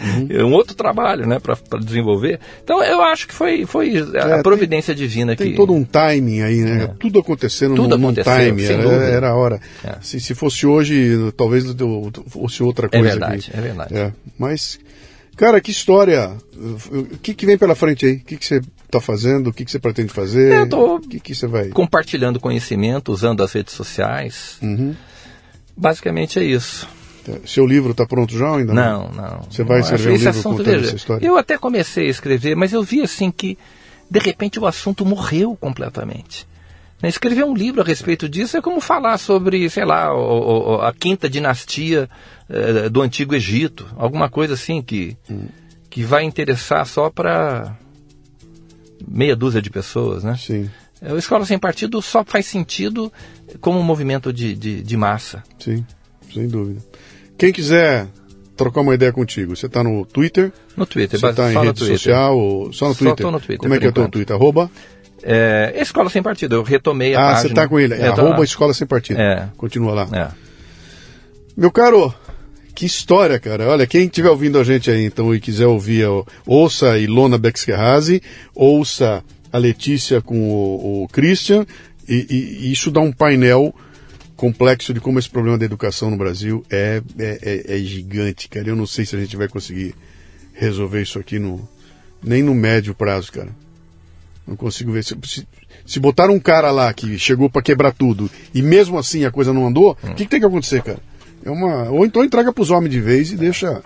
[0.00, 0.48] uhum.
[0.48, 2.40] um outro trabalho né, para desenvolver.
[2.62, 5.56] Então eu acho que foi, foi a, é, providência tem, divina tem que.
[5.56, 6.84] todo um timing aí, né?
[6.84, 6.86] É.
[6.98, 9.60] Tudo acontecendo Tudo num, aconteceu, num time, era, era, a hora.
[9.84, 9.96] É.
[10.00, 11.64] Se, se fosse hoje, talvez
[12.28, 13.06] fosse outra é coisa.
[13.06, 13.58] É verdade, aqui.
[13.58, 14.14] é verdade.
[14.38, 14.78] Mas,
[15.36, 16.32] cara, que história.
[16.56, 18.14] O que, que vem pela frente aí?
[18.14, 19.48] O que, que você está fazendo?
[19.48, 20.52] O que, que você pretende fazer?
[20.52, 21.68] Eu tô o que, que você vai...
[21.68, 24.56] compartilhando conhecimento, usando as redes sociais.
[24.62, 24.94] Uhum.
[25.76, 26.88] Basicamente é isso.
[27.46, 28.72] Seu livro está pronto já ainda?
[28.72, 29.42] Não, não.
[29.50, 31.26] Você vai escrever um livro contando veja, essa história?
[31.26, 33.58] Eu até comecei a escrever, mas eu vi assim que,
[34.10, 36.46] de repente, o assunto morreu completamente.
[37.02, 40.08] Né, escrever um livro a respeito disso é como falar sobre, sei lá,
[40.82, 42.10] a quinta dinastia
[42.48, 43.86] eh, do Antigo Egito.
[43.96, 45.46] Alguma coisa assim que, hum.
[45.88, 47.76] que vai interessar só para
[49.06, 50.36] meia dúzia de pessoas, né?
[50.36, 50.68] Sim.
[51.00, 53.12] O Escola Sem Partido só faz sentido
[53.60, 55.44] como um movimento de, de, de massa.
[55.58, 55.86] Sim,
[56.32, 56.82] sem dúvida.
[57.38, 58.08] Quem quiser
[58.56, 60.52] trocar uma ideia contigo, você está no Twitter?
[60.76, 62.36] No Twitter, Você está em rede social?
[62.36, 62.72] Ou...
[62.72, 63.08] Só no Twitter?
[63.08, 63.58] Só estou no Twitter.
[63.60, 64.34] Como é que é o teu Twitter?
[64.34, 64.68] Arroba?
[65.22, 67.38] É, Escola Sem Partido, eu retomei a ah, página.
[67.38, 69.20] Ah, você está com ele, é, arroba Escola Sem Partido.
[69.20, 69.48] É.
[69.56, 70.08] Continua lá.
[70.12, 70.28] É.
[71.56, 72.12] Meu caro,
[72.74, 73.68] que história, cara.
[73.68, 76.06] Olha, quem estiver ouvindo a gente aí, então, e quiser ouvir,
[76.46, 78.22] ouça a Ilona Bexkerrazi,
[78.54, 81.66] ouça a Letícia com o, o Christian,
[82.08, 82.26] e,
[82.62, 83.74] e, isso dá um painel
[84.38, 88.68] complexo de como esse problema da educação no Brasil é, é, é, é, gigante, cara.
[88.68, 89.96] Eu não sei se a gente vai conseguir
[90.54, 91.68] resolver isso aqui no,
[92.22, 93.50] nem no médio prazo, cara.
[94.46, 95.02] Não consigo ver.
[95.02, 95.46] Se, se,
[95.84, 99.52] se botar um cara lá que chegou para quebrar tudo e mesmo assim a coisa
[99.52, 100.14] não andou, o hum.
[100.14, 101.00] que, que, tem que acontecer, cara?
[101.44, 103.82] É uma, ou então entrega para os homens de vez e deixa.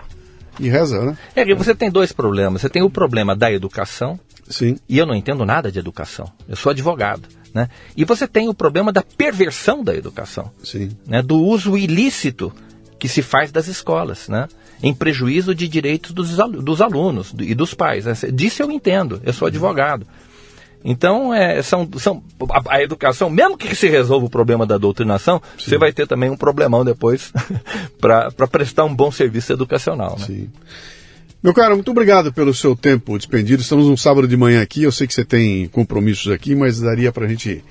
[0.61, 1.17] E reza, né?
[1.35, 2.61] É que você tem dois problemas.
[2.61, 4.21] Você tem o problema da educação.
[4.51, 4.77] Sim.
[4.87, 6.31] E eu não entendo nada de educação.
[6.47, 7.27] Eu sou advogado.
[7.55, 7.69] Né?
[7.97, 10.51] E você tem o problema da perversão da educação.
[11.07, 11.23] Né?
[11.23, 12.53] do uso ilícito
[12.99, 14.49] que se faz das escolas, né?
[14.83, 18.05] em prejuízo de direitos dos, dos alunos e dos pais.
[18.05, 18.15] Né?
[18.33, 20.07] Disso eu entendo, eu sou advogado.
[20.85, 25.41] Então, é, são, são, a, a, educação, mesmo que se resolva o problema da doutrinação,
[25.57, 25.71] Sim.
[25.71, 27.33] você vai ter também um problemão depois
[28.01, 30.17] para prestar um bom serviço educacional.
[30.19, 30.27] Né?
[30.27, 30.51] Sim.
[31.43, 33.63] Meu caro, muito obrigado pelo seu tempo despendido.
[33.63, 34.85] Estamos um sábado de manhã aqui.
[34.85, 37.65] Eu sei que você tem compromissos aqui, mas daria para a gente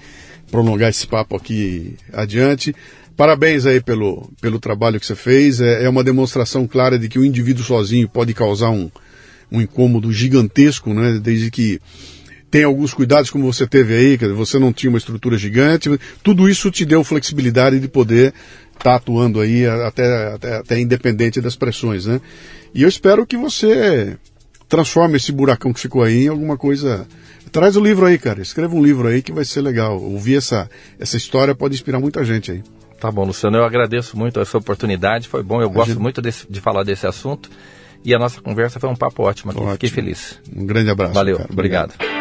[0.52, 2.76] prolongar esse papo aqui adiante.
[3.16, 5.62] Parabéns aí pelo, pelo trabalho que você fez.
[5.62, 8.92] É, é uma demonstração clara de que o indivíduo sozinho pode causar um,
[9.50, 11.18] um incômodo gigantesco, né?
[11.24, 11.80] Desde que
[12.52, 15.90] tem alguns cuidados como você teve aí, que você não tinha uma estrutura gigante.
[16.22, 18.34] Tudo isso te deu flexibilidade de poder
[18.82, 22.20] estar tá atuando aí até, até, até independente das pressões, né?
[22.74, 24.18] E eu espero que você
[24.68, 27.06] transforme esse buracão que ficou aí em alguma coisa.
[27.52, 28.42] Traz o livro aí, cara.
[28.42, 30.02] Escreva um livro aí que vai ser legal.
[30.02, 32.64] Ouvir essa, essa história pode inspirar muita gente aí.
[32.98, 33.58] Tá bom, Luciano.
[33.58, 35.28] Eu agradeço muito essa oportunidade.
[35.28, 35.62] Foi bom.
[35.62, 36.00] Eu a gosto gente...
[36.00, 37.50] muito desse, de falar desse assunto.
[38.06, 39.52] E a nossa conversa foi um papo ótimo.
[39.52, 39.72] Ótimo.
[39.72, 40.40] Fiquei feliz.
[40.56, 41.14] Um grande abraço.
[41.14, 41.38] Valeu.
[41.38, 41.50] Cara.
[41.52, 41.94] Obrigado.
[41.96, 42.21] Obrigado.